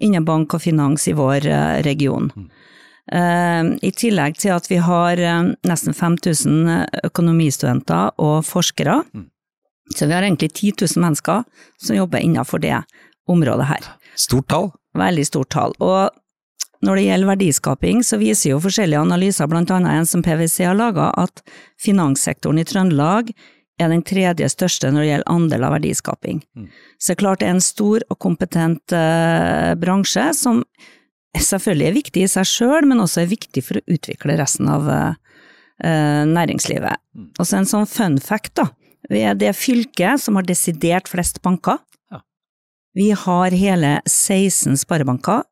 innen 0.00 0.24
bank 0.24 0.56
og 0.56 0.64
finans 0.64 1.04
i 1.10 1.14
vår 1.18 1.44
region. 1.84 2.30
Mm. 2.32 2.48
I 3.84 3.90
tillegg 3.92 4.38
til 4.40 4.54
at 4.54 4.70
vi 4.70 4.78
har 4.80 5.20
eh, 5.20 5.52
nesten 5.68 5.92
5000 5.92 7.04
økonomistudenter 7.04 8.14
og 8.16 8.44
forskere. 8.48 9.02
Mm. 9.12 9.26
Så 9.92 10.06
vi 10.08 10.16
har 10.16 10.24
egentlig 10.24 10.52
10 10.52 10.72
000 10.96 11.02
mennesker 11.04 11.44
som 11.82 11.96
jobber 11.96 12.24
innenfor 12.24 12.62
det 12.62 12.78
området 13.28 13.66
her. 13.68 13.88
Stort 14.16 14.48
tall? 14.48 14.70
Veldig 14.96 15.26
stort 15.26 15.50
tall. 15.52 15.74
Og 15.82 16.10
når 16.84 16.98
det 16.98 17.04
gjelder 17.06 17.30
verdiskaping, 17.32 18.04
så 18.04 18.18
viser 18.20 18.52
jo 18.52 18.62
forskjellige 18.62 19.00
analyser, 19.00 19.48
annet 19.48 19.70
en 19.72 20.08
som 20.08 20.22
PwC 20.22 20.66
har 20.66 20.76
laga, 20.76 21.10
at 21.16 21.40
finanssektoren 21.80 22.60
i 22.60 22.66
Trøndelag 22.68 23.32
er 23.80 23.90
den 23.90 24.04
tredje 24.06 24.48
største 24.52 24.90
når 24.92 25.02
det 25.02 25.08
gjelder 25.08 25.32
andel 25.32 25.64
av 25.66 25.74
verdiskaping. 25.78 26.42
Mm. 26.54 26.68
Så 26.98 27.10
det 27.10 27.16
er 27.16 27.22
klart 27.22 27.40
det 27.40 27.48
er 27.48 27.56
en 27.56 27.64
stor 27.64 28.04
og 28.12 28.18
kompetent 28.22 28.94
uh, 28.94 29.72
bransje 29.80 30.28
som 30.38 30.62
selvfølgelig 31.34 31.88
er 31.88 31.96
viktig 31.96 32.22
i 32.22 32.30
seg 32.30 32.46
sjøl, 32.46 32.86
men 32.86 33.02
også 33.02 33.24
er 33.24 33.32
viktig 33.32 33.64
for 33.66 33.80
å 33.80 33.86
utvikle 33.96 34.36
resten 34.38 34.70
av 34.70 34.86
uh, 34.86 35.16
næringslivet. 35.82 37.02
Mm. 37.16 37.30
Og 37.32 37.48
så 37.48 37.58
en 37.58 37.70
sånn 37.70 37.90
fun 37.90 38.20
fact, 38.22 38.54
da. 38.60 38.68
Vi 39.12 39.24
er 39.26 39.36
det 39.38 39.52
fylket 39.58 40.22
som 40.22 40.38
har 40.38 40.46
desidert 40.48 41.10
flest 41.10 41.40
banker. 41.44 41.80
Ja. 42.12 42.22
Vi 42.96 43.10
har 43.24 43.56
hele 43.56 43.98
16 44.08 44.78
sparebanker. 44.80 45.44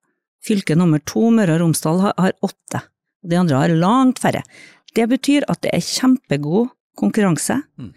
Fylke 0.43 0.77
nummer 0.79 1.03
to, 1.07 1.29
Møre 1.35 1.57
og 1.57 1.63
Romsdal, 1.63 2.01
har 2.09 2.37
åtte. 2.43 2.83
De 3.23 3.39
andre 3.39 3.61
har 3.61 3.75
langt 3.77 4.23
færre. 4.23 4.43
Det 4.97 5.07
betyr 5.09 5.47
at 5.51 5.63
det 5.63 5.73
er 5.77 5.85
kjempegod 5.85 6.73
konkurranse. 6.99 7.61
Mm. 7.79 7.93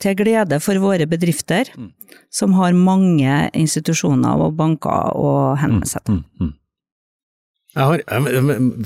Til 0.00 0.14
glede 0.16 0.60
for 0.62 0.78
våre 0.80 1.04
bedrifter, 1.10 1.68
mm. 1.74 1.90
som 2.32 2.54
har 2.56 2.76
mange 2.76 3.40
institusjoner 3.58 4.44
og 4.46 4.54
banker 4.56 5.18
å 5.18 5.32
henvende 5.58 5.90
seg 5.90 6.06
til. 6.06 6.22
Mm. 6.40 6.54
Jeg 7.78 7.86
har, 7.86 8.00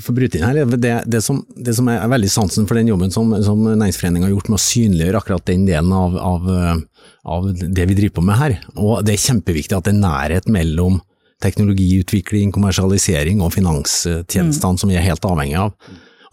for 0.05 0.13
bryte 0.13 0.37
inn 0.37 0.45
her, 0.45 0.59
det, 0.77 0.91
det, 1.09 1.21
som, 1.25 1.39
det, 1.57 1.73
som, 1.73 1.87
er 1.89 2.03
veldig 2.11 2.29
sansen 2.29 2.67
for 2.69 2.77
den 2.77 2.91
jobben 2.91 3.09
som, 3.13 3.31
som 3.41 3.63
Næringsforeningen 3.65 4.27
har 4.27 4.35
gjort 4.35 4.51
med 4.51 4.59
å 4.59 4.61
synliggjøre 4.61 5.21
akkurat 5.23 5.47
den 5.49 5.63
delen 5.65 5.95
av, 5.97 6.19
av, 6.21 6.51
av, 7.33 7.47
det 7.57 7.87
vi 7.89 7.97
driver 7.97 8.19
på 8.19 8.25
med 8.27 8.37
her, 8.37 8.55
og 8.77 9.01
det 9.07 9.15
er 9.15 9.25
kjempeviktig 9.25 9.79
at 9.79 9.87
det 9.87 9.95
er 9.95 10.03
nærhet 10.03 10.49
mellom 10.51 11.01
teknologiutvikling, 11.43 12.53
kommersialisering 12.55 13.41
og 13.43 13.55
finanstjenestene 13.55 14.77
mm. 14.77 14.81
som 14.83 14.91
vi 14.91 14.99
er 14.99 15.07
helt 15.09 15.25
avhengig 15.27 15.57
av. 15.65 15.73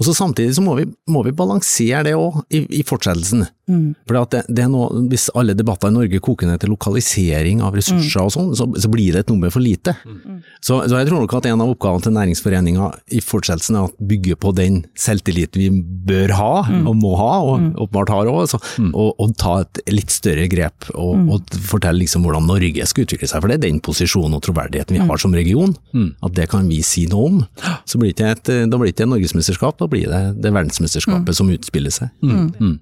Og 0.01 0.07
så 0.09 0.17
Samtidig 0.21 0.55
så 0.57 0.63
må 0.65 0.75
vi, 0.79 0.87
må 1.13 1.21
vi 1.27 1.33
balansere 1.37 2.03
det 2.09 2.15
òg 2.17 2.41
i, 2.49 2.63
i, 2.81 2.81
fortsettelsen. 2.89 3.45
Mm. 3.71 3.93
For 4.09 4.17
det, 4.33 4.41
det 4.49 4.65
er 4.65 4.71
noe, 4.73 5.05
Hvis 5.13 5.29
alle 5.37 5.55
debatter 5.57 5.93
i 5.93 5.95
Norge 5.95 6.21
koker 6.25 6.49
ned 6.49 6.63
til 6.63 6.73
lokalisering 6.73 7.61
av 7.65 7.77
ressurser 7.77 8.21
mm. 8.21 8.27
og 8.27 8.33
sånn, 8.35 8.49
så, 8.57 8.67
så, 8.81 8.91
blir 8.91 9.15
det 9.15 9.25
et 9.25 9.33
nummer 9.33 9.53
for 9.53 9.63
lite. 9.63 9.95
Mm. 10.09 10.41
Så, 10.59 10.81
så, 10.89 10.97
jeg 10.97 11.09
tror 11.11 11.23
nok 11.23 11.35
at 11.37 11.51
en 11.51 11.63
av 11.63 11.73
oppgavene 11.75 12.07
til 12.07 12.17
Næringsforeninga 12.17 12.89
i 13.17 13.21
fortsettelsen 13.25 13.77
er 13.77 13.89
å 13.91 14.09
bygge 14.11 14.39
på 14.41 14.55
den 14.57 14.81
selvtillit 14.99 15.59
vi 15.61 15.69
bør 16.09 16.35
ha, 16.39 16.51
mm. 16.65 16.89
og 16.89 16.97
må 17.01 17.13
ha, 17.21 17.31
og 17.45 17.53
mm. 17.61 17.69
åpenbart 17.85 18.15
har 18.17 18.33
òg, 18.33 18.57
mm. 18.57 18.91
og, 18.95 19.13
og, 19.21 19.37
ta 19.41 19.55
et 19.63 19.83
litt 19.93 20.13
større 20.13 20.49
grep 20.51 20.89
og, 20.95 21.29
og, 21.37 21.55
fortelle 21.71 22.03
liksom 22.03 22.25
hvordan 22.25 22.49
Norge 22.49 22.89
skal 22.89 23.05
utvikle 23.05 23.29
seg. 23.29 23.45
For 23.45 23.53
det 23.53 23.61
er 23.61 23.67
den 23.69 23.85
posisjonen 23.85 24.41
og 24.41 24.45
troverdigheten 24.49 24.97
vi 24.97 25.05
har 25.05 25.21
som 25.21 25.37
region, 25.37 25.77
at 26.25 26.35
det 26.37 26.49
kan 26.51 26.67
vi 26.73 26.81
si 26.85 27.05
noe 27.11 27.29
om. 27.29 27.39
Så 27.89 28.01
blir 28.01 28.17
det 28.17 28.33
et, 28.33 28.53
da 28.71 28.81
blir 28.81 28.91
det 28.91 28.97
ikke 28.97 29.07
et 29.07 29.13
norgesmesterskap, 29.13 29.79
da 29.81 29.90
blir 29.91 30.07
det 30.11 30.23
det 30.43 30.55
verdensmesterskapet 30.55 31.35
mm. 31.35 31.39
som 31.41 31.51
utspiller 31.57 31.95
seg. 31.95 32.15
Mm. 32.23 32.39
mm. 32.39 32.55
Mm. 32.61 32.79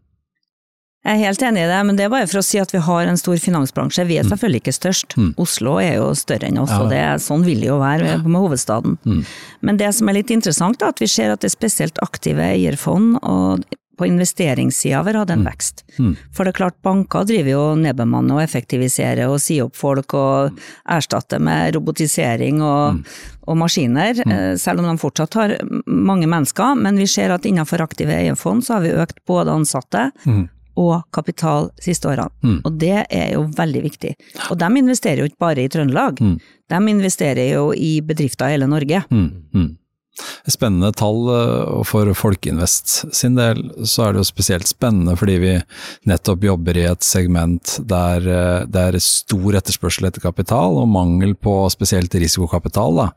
Jeg 1.07 1.15
er 1.15 1.29
helt 1.31 1.43
enig 1.47 1.61
i 1.63 1.69
det, 1.71 1.77
men 1.87 1.97
det 1.97 2.05
er 2.05 2.11
bare 2.13 2.27
for 2.29 2.41
å 2.41 2.45
si 2.45 2.59
at 2.61 2.73
vi 2.75 2.81
har 2.85 3.09
en 3.09 3.17
stor 3.17 3.39
finansbransje. 3.41 4.05
Vi 4.09 4.17
er 4.19 4.27
mm. 4.27 4.33
selvfølgelig 4.33 4.61
ikke 4.61 4.75
størst. 4.77 5.15
Oslo 5.41 5.77
er 5.81 5.95
jo 6.01 6.09
større 6.19 6.51
enn 6.51 6.59
oss, 6.61 6.73
ja. 6.75 6.81
og 6.83 6.91
det, 6.93 7.03
sånn 7.25 7.47
vil 7.47 7.63
det 7.63 7.71
jo 7.71 7.79
være 7.81 8.19
med 8.27 8.37
hovedstaden. 8.37 8.99
Men 9.65 9.79
det 9.81 9.93
som 9.97 10.11
er 10.11 10.19
litt 10.19 10.33
interessant, 10.35 10.83
er 10.83 10.93
at 10.93 11.01
vi 11.01 11.09
ser 11.09 11.33
at 11.33 11.41
det 11.41 11.49
er 11.49 11.55
spesielt 11.55 12.03
aktive 12.05 12.45
eierfond 12.51 13.23
og 13.23 13.63
på 13.99 14.07
investeringssida 14.07 15.03
har 15.03 15.19
hatt 15.21 15.31
en 15.35 15.43
mm. 15.43 15.49
vekst. 15.49 15.85
Mm. 15.99 16.13
For 16.35 16.45
det 16.47 16.53
er 16.55 16.59
klart, 16.61 16.77
banker 16.87 17.27
driver 17.29 17.51
jo 17.51 17.63
nedbemanner 17.81 18.39
og 18.39 18.45
effektiviserer 18.45 19.27
og 19.29 19.41
sier 19.43 19.67
opp 19.67 19.79
folk 19.79 20.15
og 20.19 20.61
erstatter 20.89 21.43
med 21.43 21.75
robotisering 21.77 22.63
og, 22.63 22.99
mm. 22.99 23.17
og 23.49 23.59
maskiner, 23.63 24.23
mm. 24.23 24.37
Eh, 24.39 24.53
selv 24.61 24.83
om 24.83 24.91
de 24.91 25.01
fortsatt 25.01 25.39
har 25.41 25.57
mange 25.87 26.29
mennesker. 26.31 26.79
Men 26.79 27.01
vi 27.01 27.09
ser 27.11 27.35
at 27.35 27.49
innenfor 27.49 27.83
aktive 27.85 28.15
eierfond 28.15 28.67
så 28.67 28.79
har 28.79 28.87
vi 28.87 28.95
økt 28.95 29.19
både 29.29 29.57
ansatte 29.59 30.09
mm. 30.23 30.45
og 30.79 31.03
kapital 31.15 31.73
siste 31.83 32.11
årene. 32.13 32.31
Mm. 32.45 32.61
Og 32.63 32.79
det 32.79 33.03
er 33.03 33.35
jo 33.35 33.49
veldig 33.59 33.85
viktig. 33.89 34.15
Og 34.53 34.63
de 34.63 34.71
investerer 34.85 35.25
jo 35.25 35.29
ikke 35.33 35.47
bare 35.49 35.67
i 35.67 35.73
Trøndelag, 35.73 36.23
de 36.69 36.81
investerer 36.93 37.55
jo 37.55 37.69
i 37.75 37.99
bedrifter 38.05 38.51
i 38.51 38.59
hele 38.59 38.71
Norge. 38.71 39.05
Mm 39.11 39.77
spennende 40.51 40.93
tall, 40.97 41.21
eh, 41.33 41.83
for 41.89 42.11
Folkeinvest 42.17 43.15
sin 43.15 43.37
del 43.39 43.63
så 43.85 44.07
er 44.07 44.15
det 44.15 44.23
jo 44.23 44.29
spesielt 44.29 44.69
spennende 44.71 45.17
fordi 45.19 45.37
vi 45.43 45.55
nettopp 46.09 46.47
jobber 46.49 46.79
i 46.81 46.87
et 46.91 47.07
segment 47.07 47.77
der 47.89 48.29
eh, 48.29 48.67
det 48.69 48.85
er 48.85 49.01
stor 49.03 49.59
etterspørsel 49.61 50.09
etter 50.09 50.25
kapital 50.25 50.79
og 50.83 50.91
mangel 50.93 51.35
på 51.35 51.61
spesielt 51.73 52.15
risikokapital. 52.15 53.03
Da. 53.03 53.09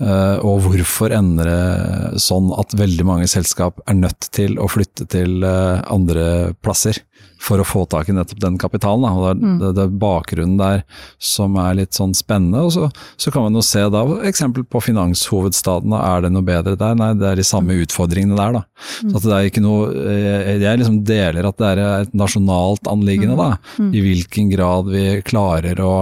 Eh, 0.00 0.36
og 0.46 0.64
hvorfor 0.66 1.14
ender 1.16 1.50
det 1.50 2.22
sånn 2.22 2.50
at 2.58 2.74
veldig 2.78 3.06
mange 3.06 3.30
selskap 3.30 3.82
er 3.86 3.98
nødt 3.98 4.30
til 4.34 4.58
å 4.60 4.68
flytte 4.70 5.08
til 5.10 5.44
andre 5.44 6.54
plasser? 6.64 6.98
For 7.40 7.60
å 7.60 7.66
få 7.66 7.86
tak 7.90 8.10
i 8.10 8.14
nettopp 8.14 8.40
den 8.42 8.58
kapitalen. 8.60 9.06
Da. 9.06 9.12
Og 9.16 9.22
det, 9.24 9.30
er, 9.30 9.38
mm. 9.40 9.60
det, 9.76 9.84
er 9.84 9.94
bakgrunnen 10.02 10.58
der 10.60 10.82
som 11.16 11.56
er 11.60 11.78
litt 11.78 11.96
sånn 11.96 12.12
spennende. 12.16 12.66
Og 12.68 12.74
så, 12.74 12.90
så 13.20 13.32
kan 13.32 13.46
man 13.46 13.56
jo 13.56 13.64
se 13.64 13.86
da 13.92 14.02
eksempel 14.28 14.66
på 14.68 14.82
finanshovedstaden, 14.84 15.94
er 15.96 16.26
det 16.26 16.32
noe 16.34 16.46
bedre 16.46 16.76
der? 16.80 16.98
Nei, 17.00 17.12
det 17.20 17.30
er 17.30 17.40
de 17.40 17.46
samme 17.46 17.76
mm. 17.76 17.84
utfordringene 17.86 18.38
der, 18.38 18.58
da. 18.60 18.64
Mm. 19.00 19.14
Så 19.14 19.24
det 19.26 19.36
er 19.36 19.48
ikke 19.48 19.64
noe 19.64 19.88
Jeg, 19.90 20.60
jeg 20.62 20.80
liksom 20.80 21.00
deler 21.08 21.48
at 21.48 21.58
det 21.60 21.70
er 21.70 21.82
et 21.86 22.12
nasjonalt 22.16 22.90
anliggende, 22.90 23.38
da. 23.40 23.56
Mm. 23.78 23.88
mm. 23.88 23.94
I 23.96 24.04
hvilken 24.04 24.52
grad 24.52 24.92
vi 24.92 25.06
klarer 25.26 25.80
å 25.84 25.94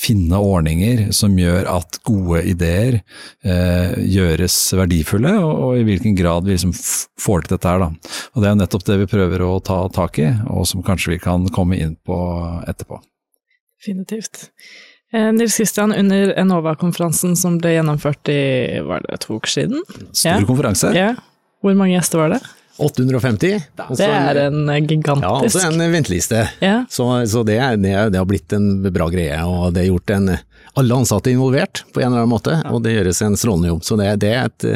finne 0.00 0.38
ordninger 0.40 1.10
som 1.16 1.36
gjør 1.38 1.68
at 1.70 2.00
gode 2.08 2.42
ideer 2.48 3.00
eh, 3.00 3.96
gjøres 4.00 4.56
verdifulle, 4.78 5.32
og, 5.38 5.52
og, 5.52 5.72
i 5.80 5.86
hvilken 5.88 6.16
grad 6.18 6.48
vi 6.48 6.56
liksom 6.56 6.72
får 6.74 7.46
til 7.46 7.56
dette 7.56 7.72
her. 7.72 7.84
Da. 7.84 8.14
Og 8.34 8.42
Det 8.42 8.48
er 8.48 8.54
jo 8.54 8.60
nettopp 8.62 8.86
det 8.88 9.00
vi 9.02 9.10
prøver 9.14 9.44
å 9.46 9.50
ta 9.64 9.80
tak 9.94 10.20
i, 10.22 10.30
og 10.48 10.68
som 10.70 10.84
kanskje 10.86 11.16
vi 11.16 11.20
kan 11.22 11.48
komme 11.54 11.80
inn 11.80 11.96
på 12.06 12.20
etterpå. 12.70 13.00
Definitivt. 13.80 14.48
Eh, 15.12 15.32
Nils 15.34 15.56
Kristian, 15.58 15.92
under 15.96 16.32
Enova-konferansen 16.38 17.36
som 17.36 17.58
ble 17.60 17.74
gjennomført 17.74 18.30
i 18.32 18.40
var 18.86 19.04
det 19.06 19.20
to 19.24 19.40
uker 19.40 19.58
siden? 19.58 19.84
Stor 20.12 20.38
ja. 20.38 20.46
konferanse. 20.46 20.94
Ja. 20.96 21.12
Hvor 21.60 21.76
mange 21.76 21.96
gjester 21.96 22.22
var 22.22 22.36
det? 22.36 22.40
850. 22.80 23.66
og 23.86 23.96
Det 24.00 24.06
er 24.08 24.40
en 24.46 24.60
gigantisk 24.86 25.26
Ja, 25.26 25.34
også 25.46 25.64
en 25.70 25.84
venteliste. 25.92 26.44
Ja. 26.64 26.78
Så, 26.90 27.06
så 27.30 27.44
det, 27.46 27.58
er- 27.60 27.76
det, 27.80 27.92
er- 27.92 28.10
det 28.14 28.18
har 28.22 28.28
blitt 28.30 28.52
en 28.56 28.70
bra 28.92 29.08
greie, 29.12 29.36
og 29.44 29.74
det 29.76 29.84
er 29.84 29.90
gjort 29.92 30.10
en 30.16 30.30
Alle 30.78 30.94
ansatte 30.94 31.30
er 31.30 31.34
involvert 31.34 31.80
på 31.92 32.00
en 32.00 32.06
eller 32.12 32.22
annen 32.22 32.30
måte, 32.30 32.54
og 32.70 32.82
det 32.84 32.92
gjøres 32.94 33.22
en 33.26 33.34
strålende 33.36 33.72
jobb. 33.72 33.82
Så 33.84 33.96
det, 33.98 34.10
det 34.22 34.34
er 34.36 34.44
et 34.50 34.68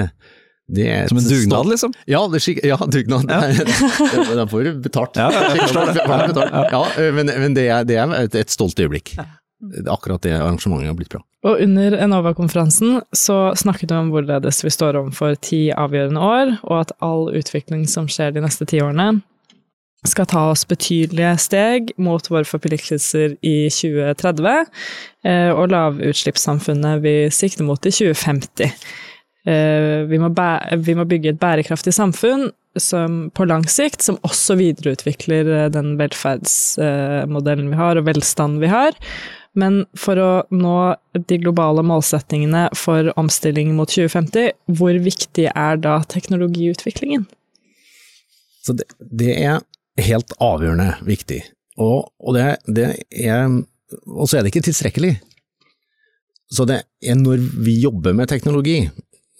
det 0.74 0.86
er 0.88 1.08
Som 1.10 1.18
en 1.20 1.26
dugnad, 1.28 1.66
liksom? 1.68 1.92
Ja, 2.08 2.22
det 2.32 2.40
ja 2.64 2.76
dugnad. 2.80 3.28
Da 4.38 4.46
får 4.48 4.64
du 4.64 4.78
betalt. 4.80 5.18
Ja, 5.20 5.26
jeg 5.30 5.58
forstår 5.60 5.90
det. 5.92 6.04
Får 6.08 6.22
du 6.22 6.32
betalt. 6.32 6.72
Ja, 6.72 7.10
men, 7.12 7.26
men 7.42 7.54
det 7.58 7.66
er, 7.68 7.84
det 7.84 7.98
er 8.00 8.14
et, 8.22 8.34
et 8.40 8.50
stolt 8.54 8.80
øyeblikk. 8.80 9.12
Akkurat 9.90 10.22
det 10.24 10.34
arrangementet 10.36 10.90
har 10.90 10.98
blitt 10.98 11.12
bra. 11.14 11.22
Og 11.44 11.60
under 11.60 11.96
Enova-konferansen 12.00 13.02
så 13.12 13.52
snakket 13.58 13.90
du 13.90 13.98
om 13.98 14.10
hvorledes 14.14 14.62
vi 14.64 14.72
står 14.72 14.96
overfor 15.02 15.36
ti 15.44 15.66
avgjørende 15.76 16.24
år, 16.24 16.56
og 16.64 16.80
at 16.80 16.94
all 17.04 17.28
utvikling 17.36 17.84
som 17.90 18.08
skjer 18.08 18.32
de 18.32 18.44
neste 18.44 18.66
ti 18.70 18.80
årene, 18.84 19.20
skal 20.08 20.28
ta 20.28 20.42
oss 20.52 20.66
betydelige 20.68 21.32
steg 21.40 21.94
mot 22.00 22.26
våre 22.28 22.44
forpliktelser 22.48 23.38
i 23.44 23.56
2030, 23.72 24.66
eh, 25.24 25.50
og 25.52 25.70
lavutslippssamfunnet 25.72 27.00
vi 27.04 27.14
sikter 27.32 27.64
mot 27.64 27.80
i 27.88 27.92
2050. 27.92 28.74
Eh, 29.46 30.04
Vi 30.08 30.18
må, 30.20 30.30
vi 30.80 30.94
må 30.96 31.04
bygge 31.08 31.34
et 31.34 31.40
bærekraftig 31.40 31.92
samfunn 31.92 32.50
som, 32.80 33.30
på 33.30 33.46
lang 33.48 33.64
sikt, 33.68 34.02
som 34.02 34.20
også 34.24 34.56
videreutvikler 34.60 35.50
eh, 35.52 35.70
den 35.72 35.96
velferdsmodellen 36.00 37.72
vi 37.72 37.80
har, 37.80 37.96
og 38.00 38.08
velstanden 38.08 38.60
vi 38.60 38.72
har. 38.72 38.96
Men 39.58 39.84
for 39.98 40.18
å 40.18 40.30
nå 40.50 40.76
de 41.14 41.38
globale 41.38 41.84
målsettingene 41.86 42.66
for 42.78 43.12
omstilling 43.20 43.70
mot 43.76 43.90
2050, 43.90 44.50
hvor 44.74 44.98
viktig 45.04 45.46
er 45.52 45.78
da 45.82 46.00
teknologiutviklingen? 46.10 47.28
Det, 48.66 48.88
det 48.98 49.36
er 49.36 49.60
helt 50.02 50.34
avgjørende 50.42 50.96
viktig. 51.06 51.44
Og, 51.78 52.10
og, 52.18 52.34
det, 52.36 52.48
det 52.66 52.90
er, 53.10 53.46
og 54.10 54.26
så 54.26 54.38
er 54.38 54.44
det 54.44 54.50
ikke 54.54 54.66
tilstrekkelig. 54.68 55.14
Så 56.50 56.66
det 56.68 56.82
er 57.02 57.18
når 57.18 57.42
vi 57.66 57.78
jobber 57.82 58.14
med 58.16 58.30
teknologi, 58.30 58.80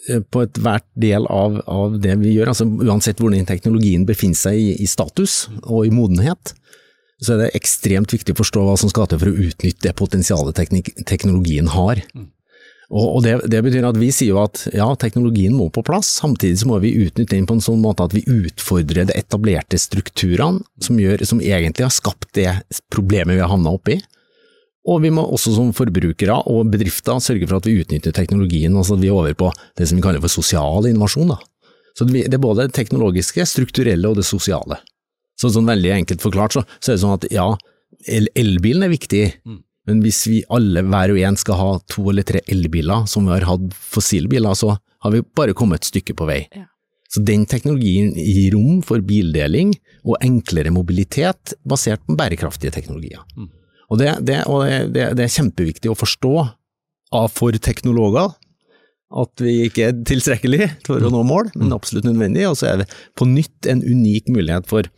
eh, 0.09 0.23
på 0.23 0.45
ethvert 0.47 0.87
del 0.99 1.27
av, 1.31 1.61
av 1.71 1.99
det 2.03 2.17
vi 2.23 2.37
gjør, 2.37 2.53
altså 2.53 2.67
uansett 2.67 3.23
hvordan 3.23 3.47
teknologien 3.49 4.07
befinner 4.07 4.39
seg 4.39 4.61
i, 4.61 4.71
i 4.83 4.89
status 4.91 5.45
og 5.65 5.89
i 5.89 5.95
modenhet, 5.95 6.55
så 7.23 7.35
er 7.35 7.45
det 7.45 7.57
ekstremt 7.59 8.13
viktig 8.15 8.35
å 8.35 8.41
forstå 8.41 8.63
hva 8.67 8.77
som 8.81 8.91
skal 8.91 9.09
til 9.11 9.21
for 9.21 9.31
å 9.31 9.45
utnytte 9.49 9.87
det 9.87 9.95
potensialet 9.99 10.59
teknologien 11.07 11.71
har. 11.73 12.03
Og, 12.93 13.05
og 13.17 13.21
det, 13.25 13.37
det 13.51 13.63
betyr 13.65 13.87
at 13.89 13.99
vi 13.99 14.11
sier 14.13 14.35
jo 14.35 14.41
at 14.43 14.67
ja, 14.75 14.87
teknologien 15.01 15.55
må 15.57 15.71
på 15.73 15.83
plass, 15.87 16.11
samtidig 16.21 16.61
så 16.61 16.69
må 16.69 16.81
vi 16.83 16.93
utnytte 17.07 17.33
den 17.33 17.47
på 17.49 17.57
en 17.57 17.65
sånn 17.65 17.81
måte 17.83 18.05
at 18.05 18.15
vi 18.15 18.27
utfordrer 18.29 19.09
de 19.09 19.17
etablerte 19.17 19.81
strukturene 19.81 20.61
som, 20.83 20.99
gjør, 21.01 21.25
som 21.27 21.41
egentlig 21.41 21.87
har 21.87 21.95
skapt 21.95 22.29
det 22.37 22.51
problemet 22.93 23.39
vi 23.39 23.43
har 23.43 23.53
havna 23.53 23.73
oppi. 23.79 23.99
Og 24.85 25.01
vi 25.01 25.09
må 25.15 25.23
også 25.25 25.55
som 25.55 25.71
forbrukere 25.73 26.37
og 26.53 26.69
bedrifter 26.75 27.23
sørge 27.25 27.49
for 27.49 27.57
at 27.57 27.69
vi 27.69 27.79
utnytter 27.81 28.13
teknologien, 28.13 28.75
altså 28.77 28.99
at 28.99 29.05
vi 29.05 29.09
er 29.09 29.17
over 29.17 29.37
på 29.39 29.49
det 29.79 29.89
som 29.89 29.97
vi 29.97 30.05
kaller 30.05 30.21
for 30.21 30.33
sosial 30.33 30.91
innovasjon. 30.91 31.33
Da. 31.33 31.39
Så 31.97 32.05
det 32.11 32.27
er 32.29 32.43
både 32.43 32.67
det 32.69 32.77
teknologiske, 32.77 33.47
strukturelle 33.49 34.11
og 34.11 34.19
det 34.21 34.27
sosiale. 34.29 34.83
Så 35.41 35.51
sånn 35.51 35.69
veldig 35.69 35.93
enkelt 35.97 36.23
forklart 36.23 36.57
så, 36.57 36.65
så 36.79 36.93
er 36.93 36.97
det 36.97 37.03
sånn 37.03 37.17
at 37.17 37.29
ja, 37.35 37.47
el 38.11 38.29
elbilen 38.39 38.87
er 38.87 38.93
viktig, 38.93 39.25
men 39.89 40.03
hvis 40.05 40.23
vi 40.31 40.43
alle 40.53 40.85
hver 40.87 41.13
og 41.13 41.23
en 41.29 41.39
skal 41.41 41.59
ha 41.61 41.71
to 41.93 42.07
eller 42.13 42.27
tre 42.27 42.41
elbiler 42.51 43.09
som 43.11 43.27
vi 43.27 43.35
har 43.35 43.47
hatt 43.49 43.75
fossilbiler, 43.75 44.55
så 44.57 44.77
har 45.05 45.13
vi 45.13 45.25
bare 45.37 45.57
kommet 45.57 45.83
et 45.83 45.91
stykke 45.91 46.17
på 46.17 46.29
vei. 46.29 46.45
Ja. 46.55 46.69
Så 47.13 47.23
den 47.23 47.45
teknologien 47.47 48.15
gir 48.17 48.55
rom 48.57 48.81
for 48.83 49.03
bildeling 49.05 49.75
og 50.03 50.17
enklere 50.25 50.73
mobilitet 50.75 51.53
basert 51.69 52.03
på 52.09 52.17
bærekraftige 52.19 52.73
teknologier. 52.75 53.21
Og, 53.93 54.01
det, 54.01 54.09
det, 54.27 54.41
og 54.51 54.65
det, 54.65 54.79
det, 54.97 55.11
det 55.21 55.27
er 55.27 55.37
kjempeviktig 55.37 55.93
å 55.93 55.99
forstå 55.99 56.33
av 57.15 57.29
for 57.31 57.55
teknologer 57.63 58.33
at 59.15 59.45
vi 59.45 59.61
ikke 59.69 59.91
er 59.91 60.01
tilstrekkelig 60.09 60.69
for 60.89 61.05
å 61.05 61.13
nå 61.13 61.21
mål, 61.29 61.53
men 61.55 61.75
absolutt 61.77 62.09
nødvendig. 62.09 62.49
Og 62.49 62.59
så 62.59 62.73
er 62.73 62.83
det 62.83 62.89
på 63.19 63.29
nytt 63.31 63.69
en 63.71 63.85
unik 63.85 64.33
mulighet 64.35 64.67
for, 64.71 64.89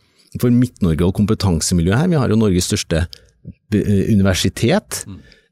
for 0.41 0.51
Midt-Norge 0.53 1.05
og 1.07 1.15
kompetansemiljøet 1.17 2.01
her. 2.01 2.11
Vi 2.11 2.19
har 2.19 2.29
jo 2.33 2.37
Norges 2.39 2.67
største 2.69 3.05
eh, 3.05 4.03
universitet, 4.13 5.03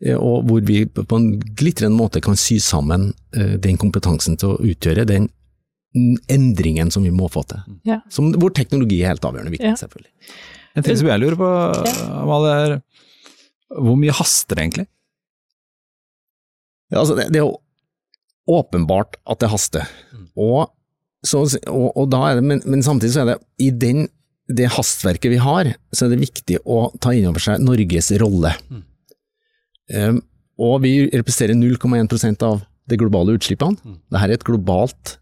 eh, 0.03 0.17
og 0.17 0.45
hvor 0.49 0.61
vi 0.67 0.83
på 0.85 1.19
en 1.19 1.29
glitrende 1.57 1.95
måte 1.97 2.21
kan 2.23 2.37
sy 2.39 2.57
sammen 2.63 3.13
eh, 3.35 3.55
den 3.61 3.79
kompetansen 3.81 4.37
til 4.41 4.53
å 4.55 4.59
utgjøre 4.61 5.07
den 5.09 5.29
endringen 6.27 6.89
som 6.91 7.05
vi 7.07 7.13
må 7.15 7.29
få 7.31 7.45
til. 7.47 7.61
Ja. 7.87 8.01
Som, 8.11 8.33
hvor 8.35 8.51
teknologi 8.51 8.97
er 9.03 9.13
helt 9.13 9.23
avgjørende 9.23 9.53
viktig, 9.53 9.69
Ja. 9.71 9.77
selvfølgelig. 9.79 10.11
En 10.75 10.83
ting 10.83 10.97
som 10.99 11.07
jeg 11.07 11.21
lurer 11.23 11.37
på, 11.39 11.51
Amalie, 12.19 12.55
er 12.65 12.81
hvor 13.79 13.95
mye 13.97 14.11
haster 14.13 14.57
det 14.59 14.65
egentlig? 14.65 14.87
Ja, 16.91 16.99
altså 16.99 17.15
det, 17.17 17.29
det 17.31 17.39
er 17.39 17.45
jo 17.47 17.55
åpenbart 18.51 19.15
at 19.25 19.39
det 19.41 19.49
haster. 19.49 19.87
Og, 20.35 20.67
så, 21.25 21.45
og, 21.71 21.87
og 21.97 22.09
da 22.11 22.19
er 22.27 22.41
det, 22.41 22.43
men, 22.51 22.61
men 22.67 22.83
samtidig 22.85 23.15
så 23.15 23.23
er 23.23 23.31
det 23.31 23.37
i 23.63 23.71
den, 23.71 24.03
det 24.47 24.69
hastverket 24.75 25.31
vi 25.33 25.39
har, 25.41 25.71
så 25.91 26.05
er 26.05 26.13
det 26.13 26.21
viktig 26.27 26.59
å 26.69 26.91
ta 27.01 27.13
inn 27.17 27.25
over 27.29 27.41
seg 27.41 27.63
Norges 27.65 28.11
rolle. 28.21 28.51
Um, 29.89 30.19
og 30.61 30.81
vi 30.85 31.09
representerer 31.11 31.57
0,1% 31.57 32.43
av 32.45 32.61
de 32.87 32.97
globale 33.01 33.33
utslippene. 33.35 33.77
Dette 34.13 34.23
er 34.27 34.35
et 34.37 34.45
globalt 34.45 35.15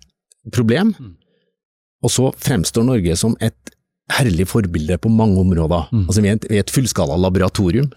problem. 0.54 0.92
Og 2.04 2.12
så 2.12 2.32
fremstår 2.36 2.84
Norge 2.84 3.16
som 3.16 3.38
et 3.40 3.56
herlig 4.12 4.46
forbilde 4.52 4.98
på 5.00 5.10
mange 5.10 5.40
områder. 5.40 5.88
Altså 6.10 6.22
Vi 6.22 6.28
er 6.28 6.36
et, 6.36 6.46
vi 6.50 6.58
er 6.60 6.66
et 6.66 6.74
fullskala 6.76 7.16
laboratorium. 7.18 7.88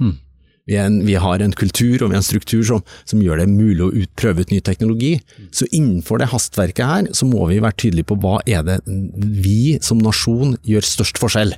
Vi, 0.67 0.75
er 0.75 0.89
en, 0.91 0.99
vi 1.07 1.15
har 1.23 1.43
en 1.43 1.55
kultur 1.55 2.03
og 2.03 2.11
vi 2.11 2.17
har 2.17 2.23
en 2.23 2.27
struktur 2.27 2.65
som, 2.67 2.85
som 3.07 3.23
gjør 3.23 3.43
det 3.43 3.49
mulig 3.53 3.83
å 3.87 3.93
ut, 3.95 4.11
prøve 4.19 4.43
ut 4.43 4.53
ny 4.55 4.61
teknologi. 4.67 5.15
Så 5.55 5.69
innenfor 5.71 6.19
det 6.23 6.33
hastverket 6.33 6.87
her, 6.87 7.11
så 7.15 7.29
må 7.29 7.47
vi 7.53 7.63
være 7.63 7.79
tydelige 7.85 8.11
på 8.11 8.19
hva 8.23 8.41
er 8.47 8.67
det 8.67 8.81
vi 8.87 9.77
som 9.85 10.03
nasjon 10.03 10.57
gjør 10.67 10.89
størst 10.89 11.23
forskjell. 11.23 11.55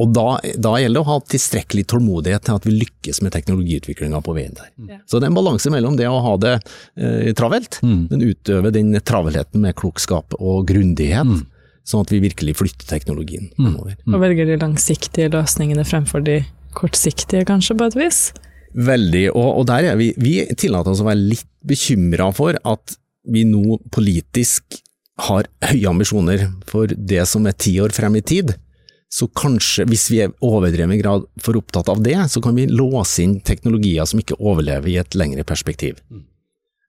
Og 0.00 0.12
da, 0.16 0.26
da 0.56 0.74
gjelder 0.80 0.96
det 0.96 1.02
å 1.02 1.08
ha 1.10 1.16
tilstrekkelig 1.28 1.84
tålmodighet 1.92 2.46
til 2.46 2.56
at 2.56 2.66
vi 2.68 2.76
lykkes 2.78 3.20
med 3.24 3.34
teknologiutviklinga 3.34 4.20
på 4.24 4.36
veien 4.36 4.54
der. 4.56 4.70
Så 5.04 5.18
det 5.18 5.28
er 5.28 5.32
en 5.32 5.40
balanse 5.40 5.72
mellom 5.72 5.98
det 5.98 6.08
å 6.08 6.22
ha 6.24 6.36
det 6.40 6.54
eh, 6.56 7.32
travelt, 7.36 7.82
men 7.84 8.24
utøve 8.24 8.72
den 8.72 8.94
travelheten 9.04 9.60
med 9.64 9.76
klokskap 9.76 10.36
og 10.38 10.70
grundighet, 10.70 11.44
sånn 11.84 12.06
at 12.06 12.14
vi 12.14 12.22
virkelig 12.24 12.56
flytter 12.60 12.88
teknologien 12.88 13.50
fremover. 13.58 13.98
Og 14.08 14.24
velger 14.24 14.48
de 14.48 14.56
langsiktige 14.62 15.32
løsningene 15.34 15.84
fremfor 15.88 16.24
de 16.24 16.40
kortsiktige, 16.76 17.46
kanskje, 17.48 17.76
på 17.78 17.90
et 17.90 17.98
vis? 17.98 18.20
Veldig, 18.74 19.26
og, 19.34 19.48
og 19.60 19.66
der 19.70 19.92
er 19.92 19.98
vi, 19.98 20.12
vi 20.20 20.36
tillater 20.58 20.92
oss 20.92 21.02
å 21.02 21.08
være 21.08 21.24
litt 21.32 21.48
bekymra 21.66 22.30
for 22.34 22.56
at 22.62 22.96
vi 23.30 23.42
nå 23.44 23.80
politisk 23.92 24.78
har 25.26 25.48
høye 25.66 25.90
ambisjoner 25.90 26.46
for 26.68 26.88
det 26.88 27.26
som 27.28 27.46
er 27.50 27.58
ti 27.58 27.74
år 27.82 27.92
frem 27.92 28.16
i 28.16 28.24
tid. 28.24 28.54
Så 29.10 29.26
kanskje, 29.34 29.84
hvis 29.90 30.06
vi 30.12 30.20
er 30.22 30.32
overdreven 30.46 31.00
grad 31.00 31.26
for 31.42 31.58
opptatt 31.58 31.90
av 31.90 32.00
det, 32.04 32.14
så 32.30 32.40
kan 32.42 32.54
vi 32.54 32.68
låse 32.70 33.24
inn 33.24 33.40
teknologier 33.42 34.06
som 34.06 34.22
ikke 34.22 34.38
overlever 34.38 34.92
i 34.92 35.00
et 35.02 35.18
lengre 35.18 35.42
perspektiv. 35.44 35.98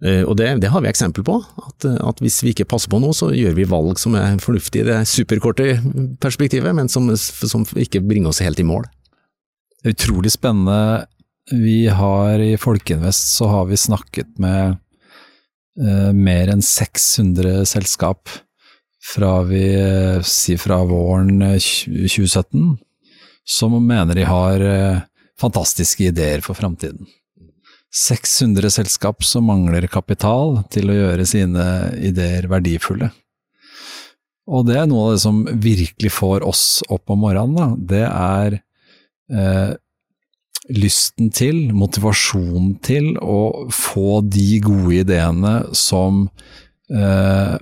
Eh, 0.06 0.22
Og 0.22 0.38
det, 0.38 0.52
det 0.62 0.70
har 0.70 0.86
vi 0.86 0.91
eksempel 0.91 1.26
på, 1.26 1.39
at, 1.41 1.89
at 1.89 2.22
hvis 2.22 2.39
vi 2.46 2.54
ikke 2.54 2.70
passer 2.70 2.94
på 2.94 3.02
noe, 3.02 3.17
så 3.17 3.32
gjør 3.34 3.58
vi 3.58 3.67
valg 3.70 4.00
som 4.02 4.15
er 4.15 4.38
fornuftige 4.41 4.86
i 4.86 4.89
det 4.91 5.00
superkorte 5.10 5.80
perspektivet, 6.22 6.78
men 6.78 6.89
som, 6.94 7.10
som 7.17 7.65
ikke 7.74 8.04
bringer 8.06 8.30
oss 8.30 8.41
helt 8.46 8.62
i 8.62 8.70
mål. 8.70 8.86
Utrolig 9.84 10.32
spennende. 10.32 11.06
Vi 11.52 11.88
har 11.88 12.39
i 12.39 12.58
Folkeinvest 12.58 13.34
så 13.34 13.48
har 13.50 13.65
vi 13.65 13.78
snakket 13.78 14.38
med 14.38 14.76
eh, 15.82 16.12
mer 16.13 16.52
enn 16.54 16.62
600 16.62 17.65
selskap 17.65 18.30
fra 19.02 19.39
vi 19.50 19.63
eh, 19.74 20.22
si 20.22 20.58
fra 20.62 20.84
våren 20.86 21.41
eh, 21.41 21.58
2017, 21.58 22.78
som 23.41 23.80
mener 23.82 24.22
de 24.22 24.30
har 24.30 24.62
eh, 24.62 25.02
fantastiske 25.41 26.12
ideer 26.12 26.46
for 26.46 26.54
framtiden. 26.54 27.10
600 28.06 28.70
selskap 28.72 29.26
som 29.26 29.50
mangler 29.50 29.89
kapital 29.91 30.62
til 30.72 30.94
å 30.94 31.02
gjøre 31.02 31.26
sine 31.28 31.65
ideer 31.98 32.46
verdifulle. 32.54 33.10
Og 34.46 34.70
det 34.70 34.78
er 34.78 34.88
noe 34.89 35.10
av 35.10 35.15
det 35.15 35.24
som 35.26 35.41
virkelig 35.50 36.13
får 36.13 36.46
oss 36.46 36.65
opp 36.86 37.10
om 37.10 37.26
morgenen, 37.26 37.58
da. 37.58 37.96
Det 37.98 38.06
er 38.06 38.62
eh, 39.32 39.74
lysten 40.70 41.32
til, 41.34 41.72
motivasjonen 41.76 42.76
til 42.86 43.13
å 43.17 43.67
få 43.74 44.22
de 44.28 44.60
gode 44.63 45.02
ideene 45.02 45.54
som 45.78 46.26
eh, 46.91 47.56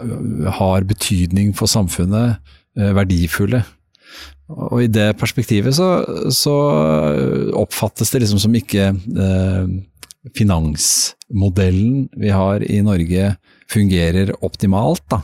har 0.59 0.87
betydning 0.89 1.53
for 1.57 1.71
samfunnet, 1.71 2.39
eh, 2.77 2.91
verdifulle. 2.97 3.63
Og 4.49 4.83
i 4.87 4.89
det 4.89 5.11
perspektivet 5.21 5.75
så, 5.77 5.89
så 6.33 6.55
oppfattes 7.59 8.09
det 8.09 8.23
liksom 8.23 8.41
som 8.41 8.55
ikke 8.57 8.89
eh, 8.97 9.73
finansmodellen 10.35 12.07
vi 12.19 12.33
har 12.33 12.65
i 12.65 12.81
Norge 12.85 13.35
fungerer 13.69 14.33
optimalt, 14.45 15.05
da. 15.11 15.21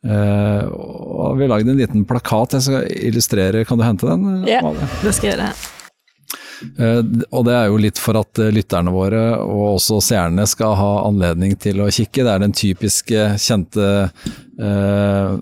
Eh, 0.00 0.64
og 0.70 1.36
vi 1.36 1.44
har 1.44 1.52
lagd 1.52 1.68
en 1.68 1.80
liten 1.80 2.06
plakat 2.08 2.56
jeg 2.56 2.68
skal 2.68 2.88
illustrere, 3.10 3.66
kan 3.68 3.80
du 3.80 3.84
hente 3.84 4.08
den? 4.08 4.48
Ja. 4.48 4.62
yeah, 4.64 4.96
Det 5.04 5.14
skal 5.16 5.32
jeg 5.32 5.38
gjøre. 5.38 5.52
Uh, 6.60 7.00
og 7.32 7.46
det 7.48 7.54
er 7.56 7.70
jo 7.70 7.78
litt 7.80 8.00
for 8.00 8.18
at 8.20 8.40
eh, 8.40 8.52
lytterne 8.52 8.92
våre, 8.92 9.22
og 9.40 9.78
også 9.78 10.00
seerne, 10.04 10.44
skal 10.48 10.76
ha 10.76 10.90
anledning 11.06 11.56
til 11.60 11.80
å 11.80 11.88
kikke. 11.92 12.24
Det 12.26 12.34
er 12.34 12.42
den 12.42 12.56
typiske 12.56 13.30
kjente 13.40 13.86
uh, 14.60 15.38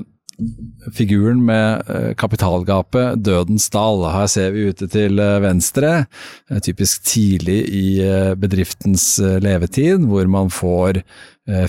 figuren 0.95 1.41
med 1.43 1.89
kapitalgapet, 2.21 3.19
Dødens 3.27 3.67
dal. 3.75 4.05
Her 4.15 4.29
ser 4.31 4.53
vi 4.55 4.69
ute 4.71 4.87
til 4.87 5.19
venstre, 5.43 6.05
typisk 6.63 7.03
tidlig 7.11 7.57
i 7.75 7.89
bedriftens 8.39 9.17
levetid, 9.43 10.07
hvor 10.07 10.31
man 10.31 10.53
får 10.55 11.01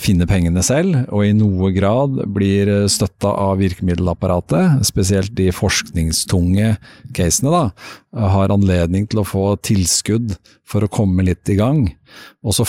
finne 0.01 0.27
pengene 0.27 0.63
selv, 0.65 1.05
og 1.07 1.23
i 1.23 1.35
noe 1.35 1.71
grad 1.75 2.17
blir 2.35 2.67
eh, 2.67 2.87
støtta 2.91 3.31
av 3.31 3.61
virkemiddelapparatet, 3.61 4.83
spesielt 4.87 5.31
de 5.37 5.49
forskningstunge 5.55 6.73
casene, 7.15 7.53
da, 7.53 7.63
har 8.33 8.51
anledning 8.51 9.05
til 9.07 9.21
å 9.21 9.27
få 9.27 9.45
tilskudd 9.63 10.33
for 10.69 10.85
å 10.85 10.91
komme 10.91 11.23
litt 11.25 11.49
i 11.49 11.57
gang. 11.57 11.85
Og 12.41 12.55
så, 12.57 12.65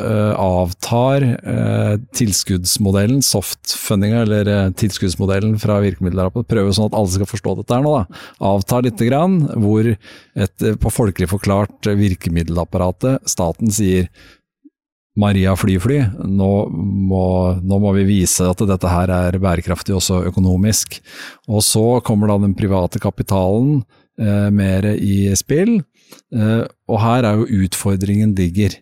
eh, 0.00 0.32
avtar 0.40 1.24
uh, 1.44 1.94
tilskuddsmodellen, 2.16 3.20
softfundinga, 3.24 4.22
eller 4.24 4.48
uh, 4.48 4.72
tilskuddsmodellen 4.80 5.58
fra 5.60 5.78
virkemiddelapparatet, 5.84 6.50
prøver 6.50 6.76
sånn 6.76 6.88
at 6.88 6.96
alle 6.98 7.12
skal 7.12 7.28
forstå 7.28 7.56
dette 7.60 7.76
her 7.76 7.84
nå, 7.84 7.92
da. 7.98 8.22
Avtar 8.54 8.86
lite 8.88 9.08
grann, 9.08 9.42
hvor 9.60 9.92
et, 10.34 10.62
eh, 10.62 10.74
på 10.74 10.90
folkelig 10.90 11.28
forklart 11.30 11.86
eh, 11.86 11.98
virkemiddelapparatet, 11.98 13.28
staten 13.30 13.70
sier 13.74 14.08
Maria 15.14 15.54
Flyfly, 15.54 16.00
nå 16.26 16.50
må, 16.74 17.24
nå 17.62 17.80
må 17.82 17.92
vi 18.00 18.06
vise 18.08 18.48
at 18.50 18.62
dette 18.66 18.90
her 18.90 19.12
er 19.14 19.38
bærekraftig 19.42 19.94
også 19.94 20.24
økonomisk. 20.30 20.98
Og 21.46 21.62
så 21.62 21.84
kommer 22.06 22.32
da 22.32 22.40
den 22.42 22.56
private 22.58 22.98
kapitalen 23.02 23.84
eh, 24.18 24.48
mer 24.50 24.88
i 24.96 25.28
spill, 25.38 25.76
eh, 26.34 26.64
og 26.90 26.98
her 26.98 27.28
er 27.28 27.38
jo 27.38 27.62
utfordringen 27.62 28.34
digger. 28.34 28.74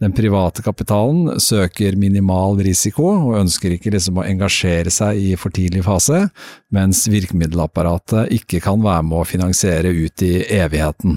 Den 0.00 0.12
private 0.16 0.60
kapitalen 0.66 1.40
søker 1.40 1.96
minimal 1.96 2.60
risiko 2.68 3.08
og 3.14 3.38
ønsker 3.40 3.72
ikke 3.78 3.94
liksom 3.96 4.20
å 4.20 4.26
engasjere 4.28 4.92
seg 4.92 5.22
i 5.24 5.32
for 5.40 5.56
tidlig 5.56 5.86
fase, 5.88 6.26
mens 6.74 7.06
virkemiddelapparatet 7.08 8.36
ikke 8.36 8.60
kan 8.64 8.84
være 8.84 9.08
med 9.08 9.22
å 9.22 9.28
finansiere 9.28 9.96
ut 9.96 10.26
i 10.28 10.34
evigheten. 10.60 11.16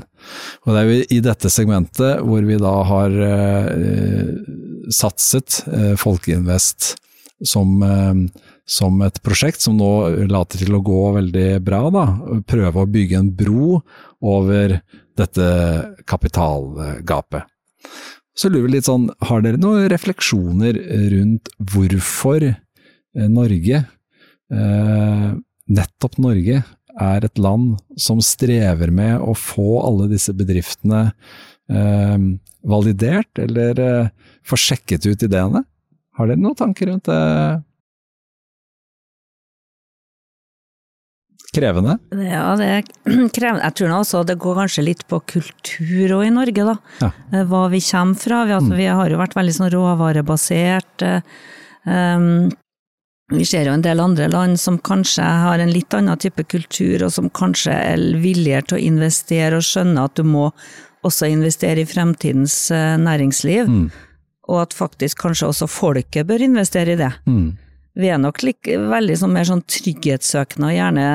Og 0.65 0.73
det 0.73 0.81
er 0.81 0.89
jo 0.89 1.03
i 1.17 1.19
dette 1.23 1.51
segmentet 1.53 2.23
hvor 2.25 2.45
vi 2.47 2.59
da 2.61 2.73
har 2.89 3.19
eh, 3.27 4.33
satset 4.93 5.61
eh, 5.71 5.93
Folkeinvest 5.99 6.95
som, 7.47 7.77
eh, 7.83 8.43
som 8.65 9.01
et 9.05 9.21
prosjekt 9.25 9.63
som 9.63 9.77
nå 9.79 9.91
later 10.31 10.61
til 10.61 10.77
å 10.77 10.83
gå 10.85 11.03
veldig 11.17 11.49
bra. 11.65 11.83
Da. 11.93 12.05
Prøve 12.47 12.83
å 12.83 12.89
bygge 12.89 13.21
en 13.21 13.31
bro 13.35 13.79
over 14.21 14.79
dette 15.17 15.47
kapitalgapet. 16.07 17.47
Så 18.37 18.49
lurer 18.49 18.69
vi 18.69 18.75
litt 18.77 18.87
sånn, 18.87 19.09
har 19.27 19.43
dere 19.43 19.59
noen 19.59 19.89
refleksjoner 19.91 20.77
rundt 21.11 21.51
hvorfor 21.73 22.45
eh, 22.47 23.27
Norge, 23.27 23.83
eh, 24.53 25.25
nettopp 25.71 26.17
Norge, 26.23 26.61
er 26.99 27.25
et 27.25 27.41
land 27.41 27.77
som 27.99 28.21
strever 28.23 28.91
med 28.91 29.21
å 29.23 29.35
få 29.37 29.81
alle 29.85 30.09
disse 30.11 30.33
bedriftene 30.35 31.11
eh, 31.71 32.17
validert, 32.67 33.31
eller 33.39 33.79
eh, 33.79 34.07
få 34.47 34.59
sjekket 34.59 35.07
ut 35.07 35.27
ideene? 35.27 35.63
Har 36.17 36.27
dere 36.27 36.41
noen 36.41 36.57
tanker 36.59 36.91
rundt 36.91 37.07
det? 37.07 37.19
Krevende? 41.51 41.97
Ja, 42.15 42.53
det 42.55 42.67
er 42.67 42.83
krevende. 43.35 43.65
Jeg 43.65 43.75
tror 43.75 43.95
også 43.97 44.21
det 44.27 44.37
går 44.39 44.61
kanskje 44.61 44.85
litt 44.87 45.03
på 45.11 45.19
kultur 45.33 46.13
òg 46.19 46.25
i 46.29 46.33
Norge, 46.35 46.67
da. 46.69 46.75
Ja. 47.03 47.11
Eh, 47.33 47.43
Hva 47.49 47.65
vi 47.73 47.81
kommer 47.83 48.19
fra. 48.19 48.43
Vi, 48.47 48.55
altså, 48.55 48.77
vi 48.79 48.87
har 48.87 49.11
jo 49.11 49.19
vært 49.19 49.35
veldig 49.35 49.55
sånn 49.57 49.71
råvarebasert. 49.73 51.07
Um, 51.81 52.51
vi 53.31 53.45
ser 53.47 53.69
jo 53.69 53.73
en 53.73 53.83
del 53.85 54.01
andre 54.03 54.27
land 54.31 54.59
som 54.59 54.77
kanskje 54.83 55.23
har 55.23 55.61
en 55.61 55.71
litt 55.71 55.93
annen 55.95 56.19
type 56.19 56.43
kultur, 56.51 57.05
og 57.05 57.13
som 57.15 57.29
kanskje 57.31 57.73
er 57.73 58.05
villigere 58.21 58.67
til 58.67 58.79
å 58.79 58.85
investere 58.91 59.59
og 59.59 59.65
skjønne 59.65 60.05
at 60.07 60.19
du 60.19 60.25
må 60.27 60.49
også 61.07 61.29
investere 61.31 61.81
i 61.81 61.89
fremtidens 61.89 62.55
eh, 62.75 62.97
næringsliv. 63.01 63.69
Mm. 63.71 63.87
Og 64.51 64.61
at 64.65 64.75
faktisk 64.75 65.21
kanskje 65.23 65.49
også 65.49 65.69
folket 65.71 66.27
bør 66.29 66.43
investere 66.43 66.93
i 66.95 66.99
det. 66.99 67.11
Mm. 67.25 67.55
Vi 68.01 68.11
er 68.11 68.21
nok 68.21 68.43
like, 68.45 68.77
veldig 68.91 69.17
sånn, 69.19 69.33
mer 69.35 69.47
sånn 69.47 69.65
trygghetssøkende 69.67 70.69
og 70.69 70.77
gjerne 70.77 71.07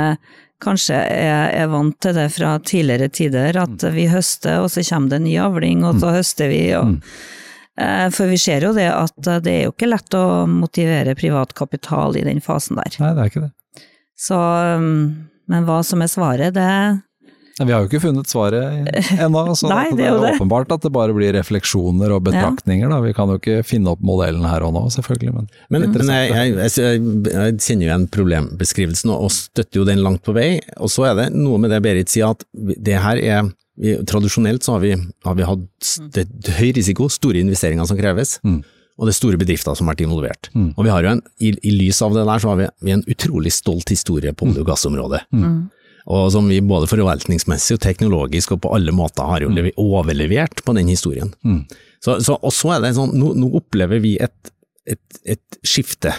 kanskje 0.62 0.96
er, 0.96 1.50
er 1.52 1.70
vant 1.72 1.96
til 2.00 2.16
det 2.16 2.31
fra 2.33 2.57
tidligere 2.64 3.11
tider, 3.12 3.59
at 3.61 3.85
vi 3.92 4.07
høster, 4.09 4.62
og 4.64 4.70
så 4.72 4.85
kommer 4.88 5.12
det 5.12 5.24
ny 5.26 5.37
avling, 5.44 5.85
og 5.85 6.00
så 6.00 6.14
høster 6.16 6.48
vi. 6.52 6.62
Og, 6.79 6.96
eh, 6.96 7.44
for 8.14 8.30
vi 8.32 8.38
ser 8.40 8.64
jo 8.64 8.72
det 8.76 8.86
at 8.88 9.16
det 9.44 9.52
er 9.52 9.64
jo 9.66 9.74
ikke 9.74 9.90
lett 9.90 10.14
å 10.16 10.24
motivere 10.48 11.16
privat 11.18 11.52
kapital 11.58 12.16
i 12.16 12.24
den 12.24 12.40
fasen 12.44 12.78
der. 12.80 12.96
Nei, 13.02 13.10
det 13.16 13.24
er 13.26 13.32
ikke 13.32 13.44
det. 13.48 13.52
Så, 14.16 14.38
um, 14.80 15.28
men 15.52 15.66
hva 15.68 15.82
som 15.84 16.00
er 16.00 16.08
svaret, 16.08 16.54
det 16.56 16.70
Vi 17.60 17.72
har 17.72 17.82
jo 17.84 17.88
ikke 17.88 18.00
funnet 18.02 18.28
svaret 18.28 18.88
ennå. 19.20 19.42
Så 19.60 19.68
Nei, 19.68 19.90
det 19.90 19.98
det 20.00 20.06
er 20.06 20.14
jo 20.14 20.22
det. 20.24 20.32
åpenbart 20.38 20.72
at 20.72 20.82
det 20.84 20.90
bare 20.92 21.14
blir 21.16 21.32
refleksjoner 21.36 22.12
og 22.16 22.24
betraktninger. 22.26 22.88
Da. 22.92 22.98
Vi 23.04 23.12
kan 23.16 23.28
jo 23.32 23.36
ikke 23.40 23.62
finne 23.64 23.92
opp 23.94 24.00
modellen 24.04 24.44
her 24.48 24.64
og 24.66 24.74
nå, 24.76 24.82
selvfølgelig. 24.92 25.32
Men 25.36 25.46
Men, 25.72 25.86
men 25.92 26.12
jeg, 26.12 26.32
jeg, 26.32 26.72
jeg, 26.80 27.04
jeg 27.32 27.60
kjenner 27.64 27.86
jo 27.86 27.90
igjen 27.92 28.08
problembeskrivelsen 28.16 29.12
og, 29.14 29.28
og 29.28 29.32
støtter 29.36 29.80
jo 29.80 29.86
den 29.88 30.02
langt 30.04 30.24
på 30.24 30.34
vei. 30.36 30.50
Og 30.80 30.92
så 30.92 31.10
er 31.10 31.16
det 31.20 31.28
noe 31.36 31.60
med 31.60 31.72
det 31.72 31.80
Berit 31.84 32.12
sier, 32.12 32.32
at 32.36 32.44
det 32.52 32.98
her 33.04 33.20
er 33.20 33.48
vi, 33.76 33.96
Tradisjonelt 34.08 34.64
så 34.64 34.76
har 34.76 34.84
vi, 34.84 34.94
har 34.96 35.36
vi 35.36 35.46
hatt 35.46 35.92
er 36.16 36.56
høy 36.58 36.72
risiko, 36.76 37.10
store 37.12 37.42
investeringer 37.42 37.88
som 37.88 37.98
kreves. 37.98 38.38
Mm. 38.46 38.62
Og 38.96 39.04
det 39.04 39.12
er 39.12 39.18
store 39.18 39.40
bedrifter 39.40 39.76
som 39.76 39.88
har 39.88 39.94
vært 39.96 40.06
involvert. 40.06 40.48
Mm. 40.56 40.70
Og 40.72 40.86
vi 40.86 40.92
har 40.92 41.04
jo 41.04 41.12
en, 41.12 41.24
i, 41.44 41.52
I 41.68 41.72
lys 41.76 42.00
av 42.04 42.16
det 42.16 42.24
der 42.24 42.42
så 42.42 42.52
har 42.54 42.60
vi, 42.62 42.68
vi 42.88 42.94
en 42.94 43.04
utrolig 43.12 43.52
stolt 43.52 43.92
historie 43.92 44.32
på 44.32 44.48
olje- 44.48 44.64
og 44.64 44.70
gassområdet. 44.70 45.26
Og 46.06 46.28
som 46.32 46.46
vi 46.48 46.62
både 46.62 46.88
forvaltningsmessig 46.88 47.76
og 47.76 47.82
teknologisk 47.82 48.54
og 48.54 48.62
på 48.64 48.72
alle 48.76 48.94
måter 48.94 49.26
har 49.26 49.44
jo 49.44 49.50
overlevert 49.82 50.62
på 50.64 50.74
den 50.78 50.88
historien. 50.88 51.34
Mm. 51.44 51.64
Så, 52.00 52.20
så, 52.22 52.38
og 52.38 52.54
så 52.54 52.76
er 52.76 52.84
det 52.84 52.94
sånn, 52.96 53.12
nå, 53.18 53.32
nå 53.36 53.50
opplever 53.58 54.00
vi 54.04 54.14
et, 54.22 54.52
et, 54.86 55.20
et 55.26 55.60
skifte. 55.66 56.14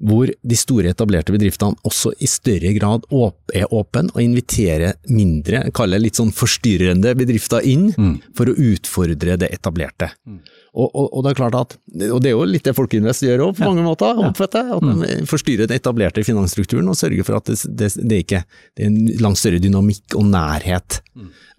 Hvor 0.00 0.30
de 0.32 0.56
store 0.56 0.94
etablerte 0.94 1.34
bedriftene 1.34 1.76
også 1.84 2.14
i 2.24 2.28
større 2.30 2.72
grad 2.76 3.04
er 3.52 3.68
åpne 3.68 4.08
og 4.14 4.22
inviterer 4.22 4.96
mindre, 5.12 5.66
det 5.98 6.00
litt 6.00 6.20
sånn 6.20 6.32
forstyrrende 6.32 7.12
bedrifter 7.18 7.66
inn, 7.68 7.90
for 8.36 8.48
å 8.48 8.56
utfordre 8.56 9.36
det 9.40 9.50
etablerte. 9.52 10.08
Og, 10.70 10.86
og, 10.94 11.06
og 11.10 11.24
det 11.24 11.32
er 11.32 11.38
klart 11.40 11.56
at, 11.58 11.76
og 12.10 12.20
det 12.22 12.30
er 12.30 12.36
jo 12.36 12.46
litt 12.46 12.66
det 12.66 12.76
Folkeinvest 12.76 13.24
gjør 13.26 13.48
òg, 13.48 13.56
på 13.58 13.66
mange 13.66 13.82
måter, 13.82 14.20
oppfatter 14.22 14.68
jeg. 14.68 14.78
At 14.78 15.02
de 15.02 15.26
forstyrrer 15.30 15.66
den 15.66 15.80
etablerte 15.80 16.22
finansstrukturen 16.26 16.90
og 16.92 16.98
sørger 16.98 17.26
for 17.26 17.40
at 17.40 17.50
det, 17.50 17.58
det, 17.80 17.90
det 17.98 18.20
ikke 18.24 18.42
det 18.78 18.86
er 18.86 18.90
en 18.92 19.00
langt 19.24 19.40
større 19.40 19.58
dynamikk 19.62 20.14
og 20.18 20.28
nærhet. 20.30 21.00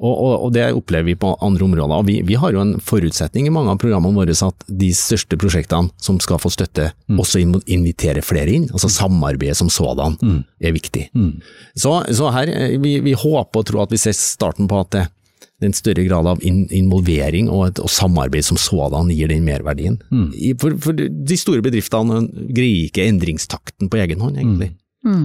Og, 0.02 0.14
og, 0.16 0.32
og 0.48 0.54
det 0.56 0.64
opplever 0.74 1.12
vi 1.12 1.18
på 1.20 1.34
andre 1.44 1.68
områder. 1.68 1.98
Og 2.00 2.08
vi, 2.08 2.18
vi 2.26 2.40
har 2.40 2.56
jo 2.56 2.64
en 2.64 2.74
forutsetning 2.82 3.50
i 3.50 3.54
mange 3.54 3.74
av 3.74 3.82
programmene 3.84 4.18
våre 4.18 4.34
at 4.48 4.66
de 4.66 4.90
største 4.98 5.38
prosjektene 5.38 5.92
som 6.02 6.18
skal 6.24 6.40
få 6.42 6.50
støtte, 6.54 6.90
også 7.12 7.44
inviterer 7.44 8.24
flere 8.26 8.56
inn. 8.56 8.70
Altså 8.72 8.90
samarbeidet 8.90 9.60
som 9.60 9.70
sådan 9.70 10.18
er 10.64 10.74
viktig. 10.74 11.10
Så, 11.76 12.00
så 12.16 12.32
her, 12.34 12.50
eh, 12.50 12.78
vi, 12.82 13.00
vi 13.04 13.14
håper 13.14 13.62
og 13.62 13.68
tror 13.68 13.84
at 13.86 13.94
vi 13.94 14.00
ser 14.02 14.16
starten 14.18 14.72
på 14.72 14.80
at 14.82 14.96
det, 14.96 15.06
det 15.62 15.68
er 15.68 15.70
en 15.70 15.78
større 15.78 16.04
grad 16.08 16.26
av 16.26 16.42
in 16.42 16.64
involvering 16.74 17.50
og, 17.54 17.68
et, 17.70 17.80
og 17.84 17.92
samarbeid 17.94 18.48
som 18.48 18.58
sådan 18.58 19.14
gir 19.14 19.30
den 19.30 19.46
merverdien. 19.46 20.00
I, 20.34 20.56
for, 20.58 20.74
for 20.82 20.98
de 20.98 21.38
store 21.38 21.62
bedriftene 21.62 22.24
greier 22.50 22.88
ikke 22.88 23.06
endringstakten 23.06 23.92
på 23.92 24.02
egen 24.02 24.26
hånd, 24.26 24.40
egentlig. 24.42 24.72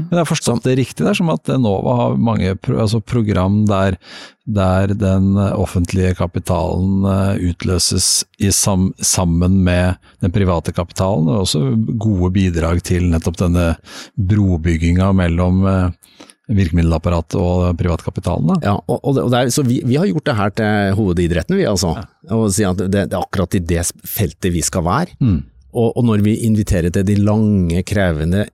Men 0.01 0.15
jeg 0.15 0.23
har 0.23 0.29
forstått 0.29 0.65
det 0.65 0.77
riktig, 0.79 1.05
det 1.05 1.11
er 1.11 1.17
som 1.19 1.29
at 1.33 1.51
Enova 1.53 1.97
har 1.99 2.15
mange 2.21 2.55
pro 2.57 2.79
altså 2.81 3.01
program 3.05 3.59
der, 3.69 3.99
der 4.45 4.95
den 4.97 5.37
offentlige 5.37 6.15
kapitalen 6.17 7.05
eh, 7.05 7.51
utløses 7.51 8.25
i 8.41 8.49
sam 8.57 8.89
sammen 8.97 9.59
med 9.67 10.01
den 10.25 10.33
private 10.33 10.73
kapitalen, 10.73 11.29
og 11.29 11.45
også 11.45 11.77
gode 12.01 12.33
bidrag 12.39 12.81
til 12.89 13.11
nettopp 13.13 13.37
denne 13.43 13.75
brobygginga 14.17 15.11
mellom 15.17 15.61
eh, 15.69 16.25
virkemiddelapparatet 16.47 17.37
og 17.41 17.77
privatkapitalen. 17.81 18.53
Da. 18.53 18.57
Ja, 18.69 18.75
og, 18.79 19.01
og, 19.03 19.17
det, 19.19 19.39
er, 19.41 19.53
så 19.55 19.65
vi, 19.67 19.81
vi 19.87 19.99
har 19.99 20.07
gjort 20.11 20.29
det 20.29 20.37
her 20.39 20.53
til 20.61 20.99
hovedidretten, 20.99 21.59
vi 21.59 21.67
altså. 21.67 21.97
Og 22.31 22.49
si 22.55 22.67
at 22.67 22.79
det, 22.85 22.91
det 23.11 23.17
er 23.17 23.23
akkurat 23.23 23.57
i 23.59 23.63
det 23.67 23.83
feltet 24.07 24.55
vi 24.55 24.63
skal 24.63 24.87
være. 24.87 25.17
Mm. 25.19 25.41
Og, 25.77 25.89
og 25.91 26.05
når 26.09 26.23
vi 26.25 26.39
inviterer 26.47 26.93
til 26.95 27.07
de 27.09 27.19
lange, 27.21 27.83
krevende, 27.87 28.47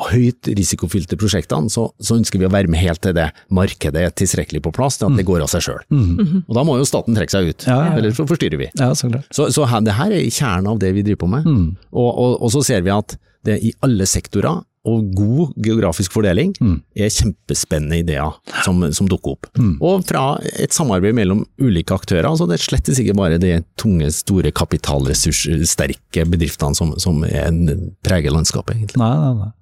høyt 0.00 0.48
risikofylte 0.56 1.18
prosjektene, 1.20 1.68
så, 1.68 1.84
så 2.00 2.16
ønsker 2.16 2.40
vi 2.40 2.46
å 2.48 2.52
være 2.52 2.70
med 2.72 2.80
helt 2.80 3.02
til 3.04 3.12
det 3.16 3.26
markedet 3.52 4.06
er 4.06 4.14
tilstrekkelig 4.16 4.62
på 4.64 4.72
plass 4.72 4.96
til 4.98 5.10
at 5.10 5.18
det 5.18 5.26
går 5.28 5.42
av 5.44 5.50
seg 5.52 5.66
sjøl. 5.66 5.82
Og 6.46 6.54
da 6.56 6.64
må 6.64 6.78
jo 6.80 6.86
staten 6.88 7.18
trekke 7.18 7.34
seg 7.34 7.50
ut, 7.50 7.66
Ja, 7.68 7.76
ja, 7.76 7.90
ja. 7.90 7.98
ellers 8.00 8.16
så 8.16 8.24
forstyrrer 8.30 8.62
vi. 8.62 8.70
Ja, 8.80 8.88
så 8.96 9.10
klart. 9.12 9.28
Så, 9.34 9.50
så 9.52 9.66
her, 9.68 9.84
det 9.84 9.98
her 9.98 10.14
er 10.16 10.24
kjernen 10.32 10.70
av 10.72 10.80
det 10.80 10.94
vi 10.96 11.04
driver 11.04 11.26
på 11.26 11.30
med. 11.34 11.44
Mm. 11.44 11.66
Og, 11.92 12.08
og, 12.08 12.38
og 12.40 12.54
så 12.54 12.64
ser 12.70 12.86
vi 12.86 12.94
at 12.94 13.18
det 13.44 13.58
er 13.58 13.66
i 13.68 13.74
alle 13.84 14.06
sektorer, 14.08 14.62
og 14.88 15.12
god 15.14 15.52
geografisk 15.62 16.10
fordeling 16.14 16.52
Mm. 16.58 16.80
er 16.98 17.10
kjempespennende 17.14 18.00
ideer 18.02 18.32
som, 18.64 18.80
som 18.92 19.06
dukker 19.06 19.36
opp. 19.36 19.46
Mm. 19.54 19.76
Og 19.80 20.02
fra 20.08 20.24
et 20.58 20.74
samarbeid 20.74 21.14
mellom 21.14 21.44
ulike 21.62 21.94
aktører, 21.94 22.26
altså 22.26 22.48
det 22.50 22.58
er 22.58 22.64
slett 22.64 22.90
ikke 22.90 23.14
bare 23.14 23.38
de 23.38 23.60
tunge, 23.78 24.10
store 24.10 24.50
kapitalressurssterke 24.50 26.26
bedriftene 26.30 26.74
som, 26.74 26.94
som 26.98 27.22
er, 27.28 27.50
preger 28.02 28.34
landskapet, 28.34 28.76
egentlig. 28.76 28.98
Nei, 29.02 29.12
nei, 29.22 29.34
nei. 29.38 29.52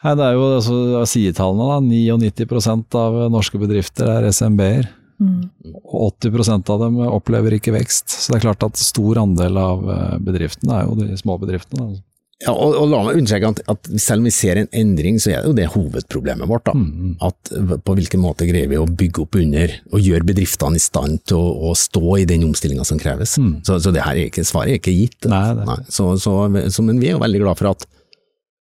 Nei, 0.00 0.14
det 0.16 0.24
er 0.24 0.32
jo 0.38 0.46
altså, 0.56 0.76
sidetallene, 1.12 1.68
da. 1.68 2.24
99% 2.40 2.96
av 2.96 3.18
norske 3.32 3.60
bedrifter 3.60 4.08
er 4.08 4.30
SMB-er. 4.32 4.88
Og 5.20 6.14
80% 6.22 6.70
av 6.72 6.80
dem 6.80 6.94
opplever 7.04 7.52
ikke 7.58 7.74
vekst. 7.76 8.08
Så 8.08 8.32
det 8.32 8.38
er 8.38 8.46
klart 8.46 8.64
at 8.64 8.80
stor 8.80 9.20
andel 9.20 9.58
av 9.60 9.82
eh, 9.92 10.14
bedriftene 10.24 10.78
er 10.78 10.86
jo 10.88 10.94
de 10.96 11.18
små 11.20 11.36
bedriftene. 11.42 11.90
da. 11.90 12.00
Ja, 12.40 12.54
og, 12.54 12.72
og 12.80 12.86
la 12.88 12.98
meg 13.04 13.18
understreke 13.20 13.48
at, 13.52 13.58
at 13.68 13.88
selv 14.00 14.22
om 14.22 14.28
vi 14.30 14.32
ser 14.32 14.56
en 14.56 14.68
endring, 14.72 15.18
så 15.20 15.28
er 15.34 15.42
det 15.42 15.50
jo 15.50 15.56
det 15.58 15.66
hovedproblemet 15.74 16.48
vårt. 16.48 16.64
da. 16.70 16.72
Mm. 16.72 17.10
At 17.26 17.50
på 17.84 17.96
hvilken 17.98 18.22
måte 18.22 18.46
greier 18.48 18.70
vi 18.70 18.78
å 18.80 18.86
bygge 18.88 19.26
opp 19.26 19.36
under 19.42 19.74
og 19.92 20.00
gjøre 20.00 20.24
bedriftene 20.30 20.80
i 20.80 20.80
stand 20.80 21.20
til 21.28 21.36
å, 21.36 21.50
å 21.68 21.74
stå 21.76 22.14
i 22.22 22.24
den 22.30 22.46
omstillinga 22.48 22.86
som 22.88 23.00
kreves. 23.02 23.34
Mm. 23.36 23.58
Så, 23.68 23.76
så 23.84 23.92
det 23.92 24.06
her 24.06 24.16
er 24.16 24.30
ikke, 24.30 24.46
svaret 24.48 24.72
er 24.72 24.80
ikke 24.80 24.94
gitt. 24.96 25.28
Nei, 25.28 25.42
det- 25.58 25.76
Så, 25.92 26.14
så, 26.22 26.32
så, 26.72 26.86
men 26.86 27.02
vi 27.02 27.10
er 27.10 27.18
jo 27.18 27.20
veldig 27.26 27.42
glad 27.44 27.60
for 27.60 27.74
at 27.74 27.84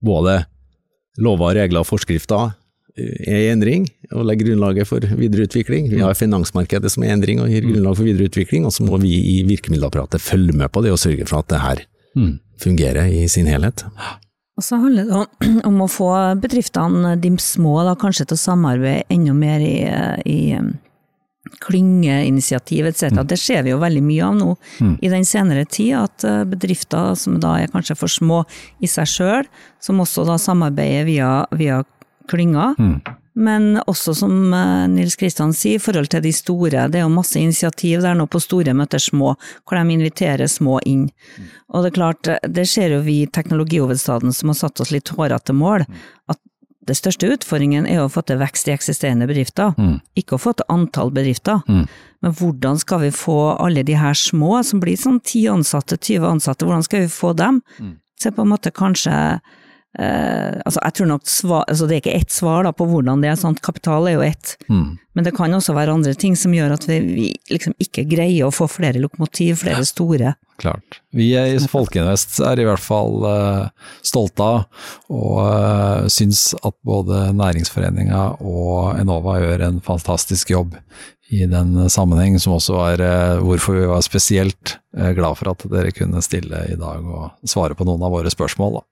både 0.03 0.41
lover, 1.23 1.55
regler 1.61 1.85
og 1.85 1.87
forskrifter 1.87 2.51
eh, 2.97 3.15
er 3.31 3.39
i 3.45 3.49
endring 3.53 3.87
og 4.11 4.27
legger 4.27 4.49
grunnlaget 4.51 4.89
for 4.91 4.99
videreutvikling. 5.07 5.87
Vi 5.93 6.03
har 6.03 6.17
finansmarkedet 6.19 6.91
som 6.91 7.07
er 7.07 7.13
i 7.13 7.15
endring 7.15 7.39
og 7.39 7.47
gir 7.53 7.63
grunnlag 7.69 7.95
for 7.95 8.11
videreutvikling, 8.11 8.67
og 8.67 8.75
så 8.75 8.83
må 8.83 8.99
vi 9.01 9.15
i 9.37 9.39
virkemiddelapparatet 9.47 10.21
følge 10.21 10.51
med 10.59 10.67
på 10.75 10.83
det 10.83 10.91
og 10.93 10.99
sørge 11.01 11.25
for 11.31 11.39
at 11.39 11.51
det 11.55 11.63
her 11.63 11.85
Mm. 12.15 12.37
fungerer 12.61 13.09
i 13.09 13.27
sin 13.29 13.47
helhet. 13.49 13.85
Og 14.57 14.63
så 14.63 14.77
handler 14.77 15.07
det 15.09 15.61
om, 15.65 15.81
å 15.81 15.89
få 15.89 16.11
bedriftene, 16.41 17.15
de 17.19 17.31
små, 17.41 17.79
da, 17.87 17.95
kanskje 17.99 18.27
til 18.29 18.37
å 18.37 18.43
samarbeide 18.43 19.07
enda 19.13 19.33
mer 19.33 19.63
i, 19.65 19.77
i 20.29 20.53
um, 20.59 20.75
klyngeinitiativ 21.63 22.91
etc. 22.91 23.23
Det 23.25 23.39
ser 23.41 23.65
vi 23.65 23.73
jo 23.73 23.81
veldig 23.81 24.03
mye 24.05 24.27
av 24.27 24.37
nå 24.37 24.53
i 25.01 25.09
den 25.09 25.25
senere 25.25 25.65
tid, 25.65 25.95
at 26.03 26.27
uh, 26.27 26.43
bedrifter 26.49 27.17
som 27.19 27.39
da 27.41 27.57
er 27.63 27.73
kanskje 27.73 27.97
for 27.97 28.11
små 28.11 28.43
i 28.83 28.89
seg 28.91 29.09
sjøl, 29.09 29.49
som 29.81 30.01
også 30.05 30.27
da 30.29 30.37
samarbeider 30.41 31.09
via, 31.09 31.33
via 31.57 31.81
klynger. 32.29 32.77
Men 33.33 33.79
også 33.89 34.13
som 34.17 34.53
eh, 34.53 34.85
Nils 34.93 35.15
Kristian 35.17 35.53
sier, 35.57 35.79
i 35.79 35.81
forhold 35.81 36.11
til 36.13 36.21
de 36.25 36.33
store, 36.35 36.87
det 36.91 36.99
er 36.99 37.05
jo 37.05 37.13
masse 37.13 37.39
initiativ 37.39 38.03
der 38.05 38.17
nå 38.17 38.27
på 38.29 38.41
store 38.43 38.75
møter 38.77 39.01
små, 39.01 39.33
hvor 39.65 39.79
de 39.79 39.95
inviterer 39.95 40.49
små 40.51 40.79
inn. 40.85 41.07
Og 41.73 41.83
det 41.83 41.93
er 41.93 41.97
klart, 41.97 42.31
det 42.45 42.67
ser 42.69 42.93
jo 42.93 43.01
vi 43.05 43.23
i 43.23 43.29
teknologihovedstaden 43.33 44.33
som 44.35 44.53
har 44.53 44.59
satt 44.61 44.83
oss 44.83 44.93
litt 44.93 45.13
hårete 45.17 45.55
mål, 45.57 45.87
at 46.29 46.39
det 46.83 46.97
største 46.99 47.29
utfordringen 47.31 47.85
er 47.87 48.01
å 48.03 48.09
få 48.11 48.25
til 48.27 48.41
vekst 48.41 48.67
i 48.67 48.73
eksisterende 48.73 49.23
bedrifter, 49.29 49.71
ikke 50.19 50.35
å 50.35 50.41
få 50.41 50.51
til 50.59 50.67
antall 50.73 51.13
bedrifter. 51.15 51.61
Men 52.19 52.35
hvordan 52.35 52.79
skal 52.81 53.05
vi 53.05 53.11
få 53.15 53.55
alle 53.55 53.85
de 53.87 53.95
her 53.95 54.17
små, 54.19 54.57
som 54.67 54.81
blir 54.83 54.99
sånn 54.99 55.21
ti 55.23 55.45
ansatte, 55.47 55.95
20 55.95 56.27
ansatte, 56.27 56.67
hvordan 56.67 56.83
skal 56.83 57.05
vi 57.05 57.13
få 57.13 57.31
dem? 57.39 57.61
Se 58.19 58.31
på 58.35 58.43
en 58.43 58.51
måte 58.51 58.71
kanskje 58.75 59.15
Eh, 59.93 60.53
altså 60.65 60.81
jeg 60.81 60.95
tror 60.97 61.09
nok 61.11 61.27
svar, 61.29 61.65
altså 61.69 61.85
Det 61.85 61.93
er 61.95 61.99
ikke 62.01 62.15
ett 62.17 62.33
svar 62.33 62.63
da 62.65 62.71
på 62.73 62.87
hvordan 62.89 63.21
det 63.21 63.29
er, 63.29 63.37
sant? 63.37 63.61
kapital 63.61 64.07
er 64.09 64.17
jo 64.17 64.23
ett. 64.25 64.55
Mm. 64.65 64.97
Men 65.13 65.27
det 65.27 65.35
kan 65.37 65.53
også 65.53 65.75
være 65.77 65.93
andre 65.93 66.15
ting 66.17 66.33
som 66.39 66.53
gjør 66.55 66.73
at 66.73 66.87
vi, 66.89 66.97
vi 67.13 67.27
liksom 67.53 67.75
ikke 67.81 68.07
greier 68.09 68.47
å 68.47 68.53
få 68.53 68.65
flere 68.71 69.01
lokomotiv, 69.03 69.59
flere 69.61 69.85
store. 69.85 70.33
Klart. 70.57 71.01
Vi 71.13 71.27
i 71.37 71.59
Folkeinvest 71.69 72.39
er 72.45 72.61
i 72.61 72.65
hvert 72.65 72.81
fall 72.81 73.25
uh, 73.25 73.89
stolte 74.05 74.45
av, 74.45 74.87
og 75.13 75.37
uh, 75.41 76.05
syns 76.13 76.51
at 76.61 76.75
både 76.85 77.27
Næringsforeninga 77.37 78.23
og 78.41 78.95
Enova 78.97 79.39
gjør 79.43 79.67
en 79.67 79.81
fantastisk 79.85 80.53
jobb 80.53 80.77
i 81.33 81.45
den 81.49 81.89
sammenheng, 81.89 82.39
som 82.41 82.55
også 82.57 82.79
er 82.93 83.05
uh, 83.05 83.43
hvorfor 83.45 83.77
vi 83.77 83.89
var 83.89 84.05
spesielt 84.05 84.77
glad 84.93 85.37
for 85.39 85.49
at 85.49 85.63
dere 85.73 85.93
kunne 85.93 86.21
stille 86.21 86.59
i 86.69 86.77
dag 86.77 87.01
og 87.01 87.49
svare 87.49 87.73
på 87.77 87.85
noen 87.89 88.01
av 88.05 88.13
våre 88.13 88.29
spørsmål. 88.33 88.77
Da. 88.77 88.87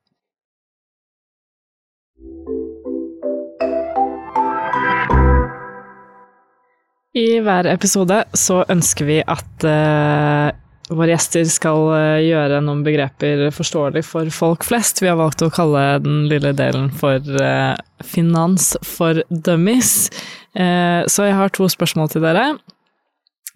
I 7.11 7.41
hver 7.43 7.67
episode 7.67 8.21
så 8.39 8.61
ønsker 8.71 9.07
vi 9.09 9.17
at 9.19 9.65
uh, 9.67 10.47
våre 10.95 11.11
gjester 11.11 11.43
skal 11.51 11.89
uh, 11.91 12.19
gjøre 12.23 12.61
noen 12.63 12.85
begreper 12.85 13.49
forståelig 13.51 14.05
for 14.07 14.31
folk 14.31 14.63
flest. 14.63 15.01
Vi 15.03 15.09
har 15.11 15.19
valgt 15.19 15.43
å 15.43 15.51
kalle 15.51 15.99
den 16.05 16.29
lille 16.31 16.53
delen 16.55 16.87
for 16.95 17.19
uh, 17.19 17.75
finans 18.07 18.73
for 18.87 19.19
dummies. 19.29 20.11
så 20.51 21.23
jeg 21.23 21.35
har 21.35 21.51
to 21.55 21.63
spørsmål 21.71 22.09
til 22.11 22.25
dere. 22.25 22.41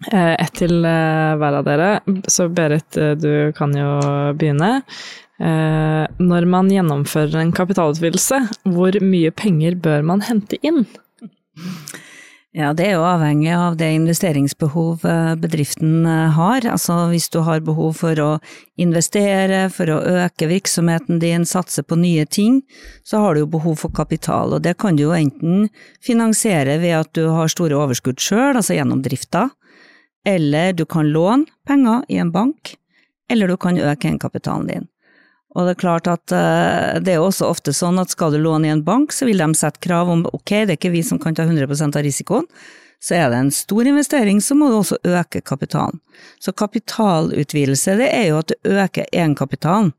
Ett 0.08 0.54
til 0.56 0.78
hver 0.80 1.58
av 1.58 1.66
dere. 1.66 1.88
Så 2.32 2.46
Berit, 2.48 2.96
du 3.20 3.52
kan 3.56 3.74
jo 3.76 3.90
begynne. 4.32 4.70
når 5.36 6.48
man 6.48 6.72
gjennomfører 6.72 7.36
en 7.42 7.52
kapitalutvidelse, 7.52 8.40
hvor 8.64 8.96
mye 9.04 9.34
penger 9.36 9.76
bør 9.76 10.08
man 10.08 10.24
hente 10.24 10.56
inn? 10.64 10.86
Ja, 12.56 12.70
det 12.72 12.86
er 12.88 12.94
jo 12.96 13.02
avhengig 13.04 13.50
av 13.52 13.74
det 13.76 13.90
investeringsbehov 13.98 15.02
bedriften 15.42 16.06
har. 16.08 16.64
Altså 16.64 16.94
hvis 17.10 17.26
du 17.28 17.42
har 17.44 17.60
behov 17.60 17.98
for 17.98 18.16
å 18.16 18.28
investere, 18.80 19.66
for 19.68 19.92
å 19.92 19.98
øke 20.22 20.48
virksomheten 20.48 21.20
din, 21.20 21.44
satse 21.44 21.84
på 21.84 21.98
nye 22.00 22.24
ting, 22.24 22.62
så 23.04 23.20
har 23.20 23.36
du 23.36 23.42
jo 23.42 23.50
behov 23.58 23.76
for 23.82 23.92
kapital. 23.92 24.56
Og 24.56 24.64
det 24.64 24.78
kan 24.80 24.96
du 24.96 25.04
jo 25.04 25.12
enten 25.12 25.68
finansiere 26.00 26.78
ved 26.80 26.96
at 27.02 27.12
du 27.12 27.26
har 27.28 27.52
store 27.52 27.76
overskudd 27.76 28.24
sjøl, 28.24 28.56
altså 28.56 28.78
gjennom 28.78 29.04
drifta, 29.04 29.50
eller 30.24 30.72
du 30.72 30.86
kan 30.88 31.12
låne 31.12 31.44
penger 31.68 32.08
i 32.08 32.22
en 32.24 32.32
bank, 32.32 32.72
eller 33.28 33.52
du 33.52 33.60
kan 33.60 33.76
øke 33.76 34.08
egenkapitalen 34.08 34.72
din. 34.72 34.88
Og 35.56 35.64
det 35.64 35.72
er 35.76 35.80
klart 35.80 36.08
at 36.12 36.32
det 37.00 37.14
er 37.14 37.22
også 37.24 37.46
ofte 37.48 37.72
sånn 37.72 37.96
at 38.02 38.10
skal 38.12 38.34
du 38.34 38.36
låne 38.44 38.68
i 38.68 38.72
en 38.74 38.82
bank, 38.84 39.14
så 39.16 39.24
vil 39.24 39.40
de 39.40 39.46
sette 39.56 39.80
krav 39.80 40.10
om 40.12 40.26
ok, 40.28 40.50
det 40.68 40.74
er 40.74 40.76
ikke 40.76 40.92
vi 40.92 41.00
som 41.06 41.16
kan 41.22 41.32
ta 41.38 41.46
100% 41.48 41.96
av 41.96 42.04
risikoen, 42.04 42.44
så 43.00 43.14
er 43.16 43.30
det 43.32 43.38
en 43.40 43.50
stor 43.54 43.88
investering, 43.88 44.42
så 44.44 44.56
må 44.58 44.68
du 44.68 44.76
også 44.78 44.98
øke 45.04 45.40
kapitalen. 45.40 46.00
Så 46.44 46.52
kapitalutvidelse, 46.56 47.96
det 48.00 48.10
er 48.12 48.28
jo 48.30 48.38
at 48.42 48.52
du 48.52 48.70
øker 48.76 49.08
egenkapitalen, 49.12 49.92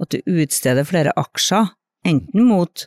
at 0.00 0.12
du 0.12 0.20
utsteder 0.42 0.86
flere 0.88 1.12
aksjer, 1.16 1.72
enten 2.08 2.44
mot 2.48 2.86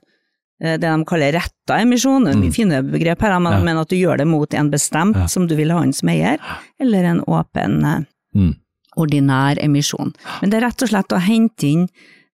det 0.62 0.78
de 0.84 1.06
kaller 1.10 1.34
retta 1.40 1.80
emisjon, 1.82 2.28
mm. 2.30 2.44
er 2.46 2.54
fine 2.54 2.82
begrep 2.86 3.24
her, 3.26 3.40
men, 3.42 3.66
Ja. 3.66 3.82
at 3.82 3.90
du 3.90 3.96
gjør 3.98 4.18
det 4.22 4.28
mot 4.28 4.54
en 4.54 4.70
bestemt 4.70 5.18
Ja. 5.18 5.26
som 5.28 5.48
du 5.48 5.56
vil 5.56 5.72
ha 5.72 5.82
inn 5.82 5.94
som 5.94 6.10
eier, 6.10 6.38
eller 6.80 7.04
en 7.04 7.22
åpen 7.28 7.84
eh, 7.84 8.04
Mm. 8.34 8.56
Ordinær 8.98 9.60
emisjon. 9.64 10.14
Men 10.42 10.50
det 10.52 10.58
er 10.60 10.66
rett 10.68 10.84
og 10.84 10.90
slett 10.92 11.14
å 11.16 11.22
hente 11.24 11.68
inn 11.68 11.88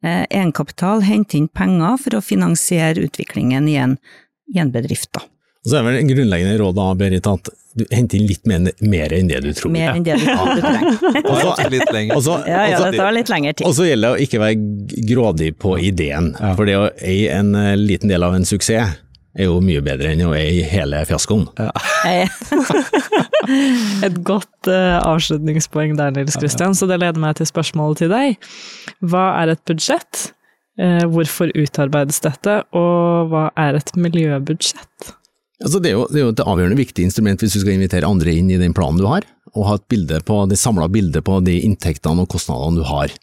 eh, 0.03 0.25
egenkapital, 0.29 1.01
hente 1.05 1.37
inn 1.37 1.47
penger 1.47 1.97
for 2.01 2.17
å 2.17 2.21
finansiere 2.25 3.05
utviklingen 3.07 3.67
i 3.69 3.75
en, 3.81 3.97
i 4.53 4.59
en 4.63 4.71
bedrift. 4.73 5.11
Da. 5.13 5.21
Og 5.65 5.71
så 5.73 5.79
er 5.81 5.83
vel 5.89 5.97
en 5.99 6.07
grunnleggende 6.07 6.57
råd 6.61 6.75
da, 6.77 6.83
Berit, 6.95 7.25
at 7.27 7.49
du 7.77 7.83
henter 7.93 8.17
inn 8.17 8.27
litt 8.29 8.45
mer, 8.49 8.69
mer 8.81 9.13
enn 9.13 9.27
det 9.29 9.41
du 9.43 9.49
tror. 9.53 9.69
Mer 9.73 9.91
enn 9.93 10.05
det 10.05 10.15
du, 10.17 10.25
du 10.25 10.61
trenger. 10.63 11.25
Og 11.27 11.41
så- 11.43 11.69
Litt 11.69 11.91
lenger. 11.93 12.15
og 12.15 12.47
Ja, 12.47 12.61
ja, 12.71 12.79
det 12.89 12.97
tar 12.97 13.11
litt 13.13 13.29
lengre 13.29 13.53
tid. 13.53 13.67
Og 13.67 13.75
så 13.77 13.85
gjelder 13.85 14.07
det 14.07 14.15
å 14.15 14.23
ikke 14.25 14.39
være 14.41 15.03
grådig 15.11 15.49
på 15.61 15.75
ideen, 15.83 16.31
Ja. 16.39 16.55
for 16.55 16.65
det 16.65 16.77
å 16.79 16.87
eie 17.03 17.35
en 17.37 17.53
eh, 17.55 17.75
liten 17.75 18.09
del 18.09 18.23
av 18.23 18.33
en 18.33 18.45
suksess 18.47 18.95
er 19.37 19.49
jo 19.49 19.59
mye 19.63 19.81
bedre 19.85 20.13
enn 20.13 20.25
å 20.25 20.33
eie 20.37 20.65
hele 20.67 21.03
fiaskoen. 21.07 21.45
Ja. 21.59 21.71
Et 24.07 24.17
godt 24.27 24.69
eh, 24.71 24.97
avslutningspoeng 24.97 25.95
der, 25.99 26.11
Nils 26.15 26.37
Kristian, 26.39 26.75
så 26.75 26.83
det 26.89 26.99
leder 27.01 27.21
meg 27.21 27.37
til 27.37 27.49
spørsmålet 27.49 28.03
til 28.03 28.11
deg. 28.11 28.49
Hva 29.05 29.25
er 29.43 29.47
et 29.53 29.63
budsjett? 29.69 30.13
Eh, 30.77 31.05
hvorfor 31.09 31.53
utarbeides 31.57 32.19
dette, 32.25 32.59
og 32.75 33.31
hva 33.31 33.47
er 33.57 33.79
et 33.79 33.93
miljøbudsjett? 33.97 35.13
Altså, 35.63 35.79
det, 35.81 35.89
er 35.89 35.95
jo, 35.95 36.03
det 36.11 36.19
er 36.19 36.27
jo 36.27 36.33
et 36.35 36.43
avgjørende 36.43 36.77
viktig 36.77 37.07
instrument 37.07 37.41
hvis 37.41 37.55
du 37.55 37.61
skal 37.63 37.77
invitere 37.77 38.09
andre 38.09 38.35
inn 38.37 38.51
i 38.53 38.59
den 38.61 38.75
planen 38.77 38.99
du 39.01 39.07
har, 39.09 39.25
og 39.55 39.69
ha 39.69 39.77
et 39.79 39.87
bilde 39.89 40.19
på, 40.27 40.43
det 40.51 40.59
samla 40.61 40.89
bildet 40.93 41.25
på 41.25 41.39
de 41.45 41.55
inntektene 41.65 42.25
og 42.25 42.29
kostnadene 42.33 42.83
du 42.83 42.85
har. 42.85 43.13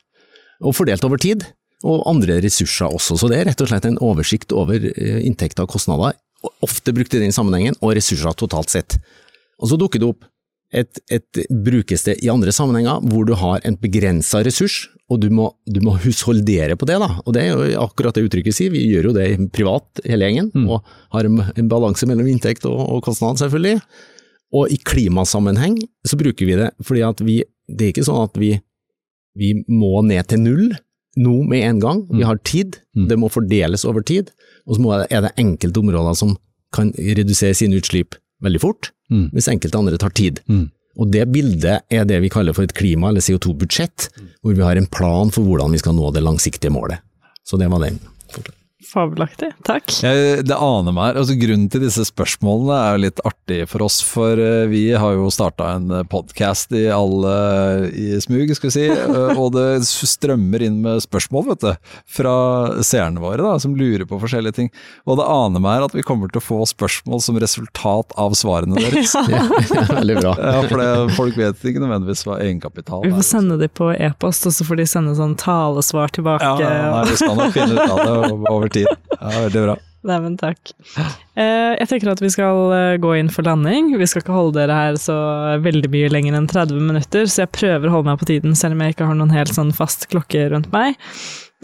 Og 0.64 0.74
fordelt 0.74 1.04
over 1.06 1.20
tid, 1.20 1.44
og 1.84 2.04
andre 2.08 2.40
ressurser 2.44 2.92
også. 2.92 3.18
Så 3.20 3.30
det 3.30 3.40
er 3.40 3.50
rett 3.50 3.60
og 3.60 3.70
slett 3.70 3.88
en 3.88 4.00
oversikt 4.02 4.54
over 4.56 4.88
eh, 4.94 5.20
inntekter 5.26 5.66
og 5.66 5.74
kostnader, 5.76 6.16
ofte 6.64 6.92
brukt 6.96 7.14
i 7.16 7.22
den 7.22 7.34
sammenhengen, 7.34 7.76
og 7.80 7.94
ressurser 7.98 8.36
totalt 8.36 8.72
sett. 8.72 8.98
Og 9.60 9.70
så 9.70 9.78
dukker 9.80 10.02
det 10.02 10.08
opp 10.08 10.24
et, 10.74 10.98
et 11.12 11.44
brukested 11.64 12.24
i 12.24 12.30
andre 12.32 12.52
sammenhenger 12.52 13.04
hvor 13.06 13.28
du 13.28 13.34
har 13.38 13.62
en 13.64 13.76
begrensa 13.80 14.42
ressurs, 14.44 14.88
og 15.12 15.20
du 15.20 15.28
må, 15.32 15.50
du 15.68 15.82
må 15.84 15.94
husholdere 16.00 16.78
på 16.80 16.88
det. 16.88 16.96
da. 17.02 17.10
Og 17.22 17.36
det 17.36 17.44
er 17.44 17.52
jo 17.52 17.84
akkurat 17.84 18.16
det 18.16 18.24
uttrykket 18.26 18.56
sier, 18.56 18.72
vi 18.72 18.86
gjør 18.88 19.10
jo 19.10 19.14
det 19.18 19.28
privat 19.54 20.02
hele 20.08 20.30
gjengen, 20.30 20.50
og 20.64 20.80
har 21.14 21.28
en, 21.28 21.42
en 21.52 21.70
balanse 21.70 22.08
mellom 22.08 22.28
inntekt 22.32 22.66
og, 22.70 22.80
og 22.80 23.04
kostnad 23.06 23.40
selvfølgelig. 23.42 23.82
Og 24.54 24.70
i 24.70 24.78
klimasammenheng 24.86 25.80
så 26.06 26.18
bruker 26.18 26.48
vi 26.48 26.56
det 26.58 26.70
fordi 26.86 27.02
at 27.06 27.20
vi, 27.26 27.40
det 27.68 27.86
er 27.86 27.94
ikke 27.94 28.06
sånn 28.06 28.26
at 28.28 28.36
vi, 28.38 28.54
vi 29.38 29.54
må 29.66 29.98
ned 30.06 30.30
til 30.30 30.42
null 30.44 30.66
nå 31.16 31.46
med 31.48 31.62
en 31.62 31.80
gang. 31.80 32.06
Vi 32.10 32.22
Mm. 32.22 32.26
har 32.26 32.36
tid, 32.44 32.78
det 32.94 33.18
må 33.18 33.30
fordeles 33.30 33.84
over 33.84 34.02
tid, 34.02 34.30
og 34.66 34.76
så 34.76 35.06
er 35.10 35.20
det 35.22 35.32
enkelte 35.38 35.78
områder 35.80 36.14
som 36.16 36.36
kan 36.72 36.92
redusere 36.92 37.54
sine 37.54 37.76
utslipp 37.76 38.14
veldig 38.42 38.60
fort, 38.60 38.90
Mm. 39.10 39.30
mens 39.32 39.48
enkelte 39.48 39.78
andre 39.78 39.98
tar 39.98 40.10
tid. 40.10 40.40
Mm. 40.48 40.70
Og 40.98 41.10
det 41.10 41.30
bildet 41.32 41.80
er 41.90 42.04
det 42.04 42.20
vi 42.22 42.28
kaller 42.28 42.52
for 42.54 42.62
et 42.62 42.74
klima- 42.74 43.08
eller 43.08 43.20
CO2-budsjett, 43.20 44.08
hvor 44.42 44.54
vi 44.54 44.62
har 44.62 44.76
en 44.76 44.86
plan 44.86 45.30
for 45.30 45.42
hvordan 45.42 45.72
vi 45.72 45.78
skal 45.78 45.92
nå 45.94 46.12
det 46.12 46.22
langsiktige 46.22 46.70
målet. 46.70 46.98
Så 47.44 47.58
det 47.58 47.68
var 47.70 47.80
den. 47.80 47.98
Fabelaktig. 48.84 49.50
Takk. 49.66 49.90
Jeg, 50.04 50.44
det 50.48 50.56
aner 50.56 50.94
meg. 50.94 51.16
altså 51.18 51.36
Grunnen 51.38 51.70
til 51.72 51.84
disse 51.84 52.04
spørsmålene 52.08 52.76
er 52.90 53.00
litt 53.06 53.22
artig 53.26 53.62
for 53.70 53.84
oss, 53.86 54.00
for 54.04 54.38
eh, 54.40 54.66
vi 54.70 54.84
har 54.92 55.16
jo 55.16 55.30
starta 55.32 55.72
en 55.78 56.04
podkast 56.10 56.74
i 56.76 56.86
alle 56.92 57.34
i 57.90 58.18
smug, 58.22 58.52
skal 58.56 58.70
vi 58.70 58.74
si, 58.74 58.84
eh, 58.92 59.40
og 59.40 59.54
det 59.56 59.84
strømmer 59.88 60.64
inn 60.66 60.80
med 60.84 61.02
spørsmål, 61.04 61.48
vet 61.52 61.64
du, 61.64 61.94
fra 62.18 62.34
seerne 62.84 63.22
våre 63.22 63.42
da, 63.42 63.56
som 63.62 63.76
lurer 63.78 64.06
på 64.08 64.20
forskjellige 64.22 64.58
ting. 64.60 64.70
Og 65.08 65.18
det 65.20 65.28
aner 65.32 65.64
meg 65.64 65.86
at 65.88 65.96
vi 65.96 66.04
kommer 66.06 66.30
til 66.32 66.42
å 66.42 66.44
få 66.44 66.60
spørsmål 66.68 67.22
som 67.24 67.40
resultat 67.40 68.14
av 68.20 68.36
svarene 68.38 68.78
deres. 68.84 69.16
ja. 69.32 69.44
Veldig 69.94 70.18
bra. 70.20 70.34
Ja, 70.38 70.60
for 70.68 70.82
det, 70.82 70.90
folk 71.18 71.38
vet 71.40 71.64
ikke 71.64 71.82
nødvendigvis 71.82 72.24
hva 72.28 72.38
egenkapital 72.44 73.02
er. 73.02 73.10
Vi 73.10 73.18
får 73.18 73.28
sende 73.30 73.58
dem 73.60 73.72
på 73.74 73.90
e-post, 73.94 74.46
og 74.50 74.56
så 74.56 74.68
får 74.68 74.82
de 74.82 74.88
sende 74.90 75.16
sånn 75.18 75.36
talesvar 75.40 76.12
tilbake. 76.14 76.52
Ja, 76.60 76.90
nei, 76.92 77.04
vi 77.10 77.18
skal 77.22 77.38
nok 77.38 77.54
finne 77.54 77.78
ut 77.78 77.84
av 77.88 78.02
det 78.04 78.14
over 78.52 78.73
tid. 78.80 78.88
Ja, 79.18 79.34
veldig 79.46 79.66
bra. 79.68 79.80
Nei, 80.04 80.18
men 80.20 80.34
takk. 80.36 80.74
Eh, 81.40 81.72
jeg 81.78 81.88
tenker 81.88 82.10
at 82.12 82.20
vi 82.20 82.28
skal 82.32 82.72
eh, 82.76 82.96
gå 83.00 83.14
inn 83.16 83.30
for 83.32 83.46
landing. 83.46 83.88
Vi 83.96 84.08
skal 84.08 84.20
ikke 84.20 84.36
holde 84.36 84.58
dere 84.58 84.76
her 84.76 84.98
så 85.00 85.16
veldig 85.64 85.88
mye 85.94 86.10
lenger 86.12 86.36
enn 86.36 86.48
30 86.50 86.82
minutter, 86.90 87.24
så 87.24 87.44
jeg 87.44 87.54
prøver 87.56 87.88
å 87.88 87.96
holde 87.96 88.10
meg 88.10 88.20
på 88.20 88.28
tiden, 88.28 88.56
selv 88.58 88.76
om 88.76 88.84
jeg 88.84 88.94
ikke 88.94 89.08
har 89.08 89.16
noen 89.16 89.32
helt 89.32 89.54
sånn 89.56 89.72
fast 89.76 90.04
klokke 90.12 90.50
rundt 90.52 90.68
meg. 90.74 90.98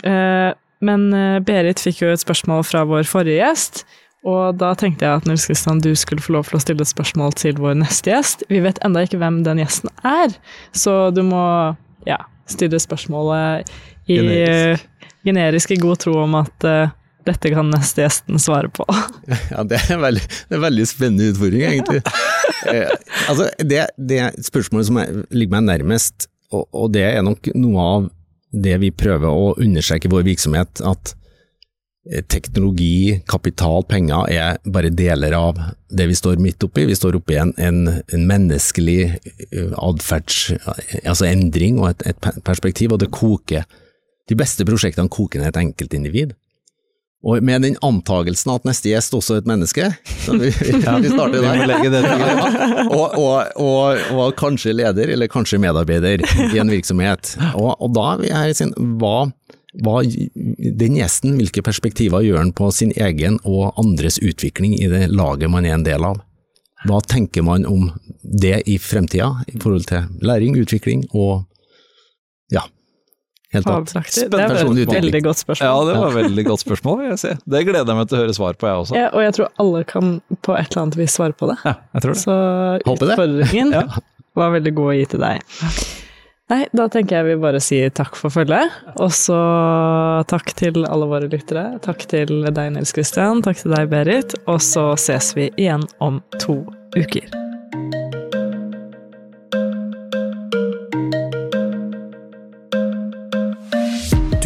Eh, 0.08 0.50
men 0.80 1.02
Berit 1.44 1.82
fikk 1.84 1.98
jo 2.00 2.08
et 2.08 2.22
spørsmål 2.22 2.64
fra 2.64 2.86
vår 2.88 3.04
forrige 3.04 3.42
gjest, 3.42 3.82
og 4.24 4.56
da 4.61 4.70
tenkte 4.76 5.04
jeg 5.04 5.20
at 5.20 5.26
Nils 5.28 5.44
Kristian, 5.48 5.82
du 5.84 5.90
skulle 5.96 6.24
få 6.24 6.38
lov 6.38 6.48
til 6.48 6.56
å 6.56 6.61
stille 6.64 6.84
et 6.84 6.88
spørsmål 6.88 7.36
til 7.36 7.61
vår 7.61 7.76
neste 7.82 8.08
gjest. 8.08 8.46
Vi 8.48 8.62
vet 8.64 8.80
enda 8.84 9.02
ikke 9.04 9.20
hvem 9.20 9.42
den 9.44 9.61
gjesten 9.61 9.92
er, 10.08 10.32
så 10.72 10.94
du 11.12 11.20
må 11.28 11.42
ja, 12.08 12.22
stille 12.48 12.80
spørsmålet 12.80 13.68
i 14.08 14.16
Generisk. 14.16 14.88
generisk 15.28 15.76
i 15.76 15.78
god 15.84 16.00
tro 16.06 16.16
om 16.22 16.40
at 16.40 16.68
dette 17.26 17.52
kan 17.52 17.70
neste 17.72 18.04
gjesten 18.04 18.40
svare 18.42 18.70
på. 18.72 18.86
Ja, 19.52 19.64
det 19.66 19.80
er 19.90 20.00
veldig, 20.00 20.22
det 20.22 20.54
er 20.54 20.58
en 20.60 20.66
veldig 20.66 20.86
spennende 20.88 21.30
utfordring, 21.32 21.64
egentlig. 21.66 22.02
eh, 22.72 22.90
altså, 23.28 23.48
det, 23.58 23.86
det 23.98 24.22
spørsmålet 24.46 24.88
som 24.88 25.00
er, 25.02 25.22
ligger 25.34 25.58
meg 25.58 25.68
nærmest, 25.68 26.28
og, 26.54 26.66
og 26.70 26.92
det 26.94 27.06
er 27.08 27.24
nok 27.26 27.52
noe 27.58 27.86
av 27.94 28.10
det 28.50 28.76
vi 28.82 28.90
prøver 28.90 29.30
å 29.30 29.54
understreke 29.62 30.08
i 30.08 30.12
vår 30.12 30.24
virksomhet, 30.26 30.82
at 30.86 31.12
eh, 32.10 32.24
teknologi, 32.30 33.20
kapital, 33.30 33.84
penger 33.90 34.30
er 34.32 34.58
bare 34.64 34.90
deler 34.94 35.36
av 35.38 35.60
det 35.90 36.08
vi 36.10 36.18
står 36.18 36.42
midt 36.42 36.66
oppi. 36.66 36.88
Vi 36.90 36.98
står 36.98 37.20
oppi 37.20 37.38
en, 37.42 37.54
en, 37.58 37.84
en 38.00 38.26
menneskelig 38.30 39.00
eh, 39.10 39.76
atferds, 39.76 40.50
altså 41.04 41.30
endring 41.30 41.82
og 41.82 41.92
et, 41.92 42.10
et 42.14 42.42
perspektiv, 42.46 42.94
og 42.94 43.02
det 43.04 43.12
koker. 43.14 43.66
De 44.30 44.38
beste 44.38 44.66
prosjektene 44.66 45.10
koker 45.10 45.42
ned 45.42 45.50
et 45.50 45.64
enkeltindivid. 45.64 46.36
Og 47.20 47.42
med 47.44 47.66
den 47.66 47.74
antagelsen 47.84 48.54
at 48.54 48.64
neste 48.64 48.88
gjest 48.94 49.12
også 49.16 49.36
er 49.36 49.42
et 49.42 49.48
menneske, 49.50 49.90
så 50.22 50.36
vi, 50.40 50.48
vi, 50.64 50.72
vi 50.72 51.10
starter 51.12 51.42
der. 51.44 52.06
Og, 52.96 53.12
og, 53.20 53.50
og, 53.60 54.00
og 54.16 54.32
kanskje 54.40 54.72
leder, 54.72 55.12
eller 55.12 55.28
kanskje 55.30 55.60
medarbeider 55.60 56.24
i 56.24 56.58
en 56.58 56.72
virksomhet. 56.72 57.34
Og, 57.52 57.74
og 57.76 57.92
da 57.94 58.06
vil 58.22 58.32
jeg 58.32 58.56
si, 58.56 58.66
hva, 59.00 59.28
hva 59.84 60.00
den 60.02 60.96
gjesten, 60.96 61.36
hvilke 61.38 61.62
perspektiver 61.66 62.24
gjør 62.24 62.40
han 62.40 62.54
på 62.56 62.70
sin 62.74 62.94
egen 62.96 63.38
og 63.44 63.76
andres 63.80 64.18
utvikling 64.24 64.78
i 64.80 64.88
det 64.90 65.06
laget 65.12 65.52
man 65.52 65.68
er 65.68 65.76
en 65.76 65.86
del 65.86 66.08
av? 66.08 66.22
Hva 66.88 67.02
tenker 67.04 67.44
man 67.44 67.68
om 67.68 67.90
det 68.24 68.62
i 68.70 68.78
fremtida, 68.80 69.34
i 69.52 69.60
forhold 69.60 69.84
til 69.90 70.08
læring, 70.24 70.56
utvikling 70.56 71.04
og 71.12 71.44
helt 73.55 73.66
tatt. 73.66 73.90
Fabelaktig. 73.90 74.26
Det 74.30 74.40
er 74.40 74.55
et 74.61 74.92
veldig 74.94 75.22
godt 75.26 75.40
spørsmål. 75.42 75.66
Ja, 75.66 75.84
det 75.88 75.94
var 76.01 76.11
et 76.12 76.18
veldig 76.24 76.44
godt 76.46 76.62
spørsmål, 76.64 76.98
vil 77.01 77.09
jeg 77.12 77.18
si. 77.22 77.32
Det 77.55 77.62
gleder 77.66 77.86
jeg 77.92 77.98
meg 78.01 78.09
til 78.11 78.18
å 78.18 78.22
høre 78.24 78.36
svar 78.36 78.59
på, 78.61 78.68
jeg 78.70 78.82
også. 78.84 78.98
Ja, 78.98 79.09
og 79.14 79.24
jeg 79.26 79.36
tror 79.38 79.48
alle 79.64 79.84
kan 79.84 80.12
på 80.46 80.55
et 80.59 80.68
eller 80.70 80.82
annet 80.84 80.98
vis 81.01 81.16
svare 81.18 81.36
på 81.36 81.51
det. 81.51 81.57
Ja, 81.66 81.74
jeg 81.96 82.05
tror 82.07 82.14
det. 82.14 82.22
Så 82.22 82.36
utfordringen 82.94 83.72
Ja. 83.74 83.82
var 84.38 84.55
veldig 84.55 84.74
god 84.78 84.92
å 84.92 84.98
gi 85.01 85.09
til 85.14 85.20
deg. 85.26 85.42
Nei, 86.51 86.64
da 86.74 86.88
tenker 86.90 87.20
jeg 87.20 87.26
vi 87.28 87.34
bare 87.42 87.61
sier 87.62 87.90
takk 87.94 88.16
for 88.18 88.30
følget. 88.34 88.70
Og 88.98 89.11
så 89.14 89.36
takk 90.26 90.51
til 90.59 90.82
alle 90.86 91.07
våre 91.07 91.28
lyttere. 91.30 91.78
Takk 91.84 92.07
til 92.11 92.42
deg, 92.51 92.72
Nils 92.74 92.90
Kristian. 92.92 93.42
Takk 93.46 93.62
til 93.62 93.70
deg, 93.76 93.86
Berit. 93.92 94.34
Og 94.51 94.59
så 94.59 94.90
ses 94.98 95.30
vi 95.38 95.51
igjen 95.57 95.86
om 96.03 96.18
to 96.42 96.64
uker. 96.98 97.39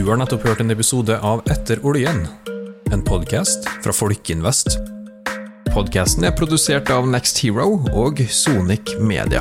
Du 0.05 0.11
har 0.11 0.19
nettopp 0.21 0.43
hørt 0.45 0.61
en 0.61 0.69
episode 0.69 1.15
av 1.25 1.41
Etter 1.49 1.81
oljen, 1.89 2.19
en 2.93 3.03
podkast 3.09 3.65
fra 3.81 3.93
Folkinvest. 3.97 4.75
Podkasten 5.71 6.27
er 6.29 6.35
produsert 6.37 6.93
av 6.93 7.09
Next 7.09 7.41
Hero 7.41 7.79
og 7.97 8.21
Sonic 8.29 8.99
Media. 9.01 9.41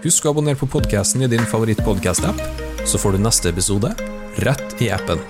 Husk 0.00 0.24
å 0.24 0.32
abonnere 0.32 0.56
på 0.56 0.70
podkasten 0.78 1.26
i 1.26 1.28
din 1.28 1.44
favorittpodkast-app, 1.52 2.40
så 2.88 3.02
får 3.02 3.18
du 3.18 3.26
neste 3.26 3.52
episode 3.52 3.92
rett 4.48 4.80
i 4.80 4.88
appen. 4.96 5.20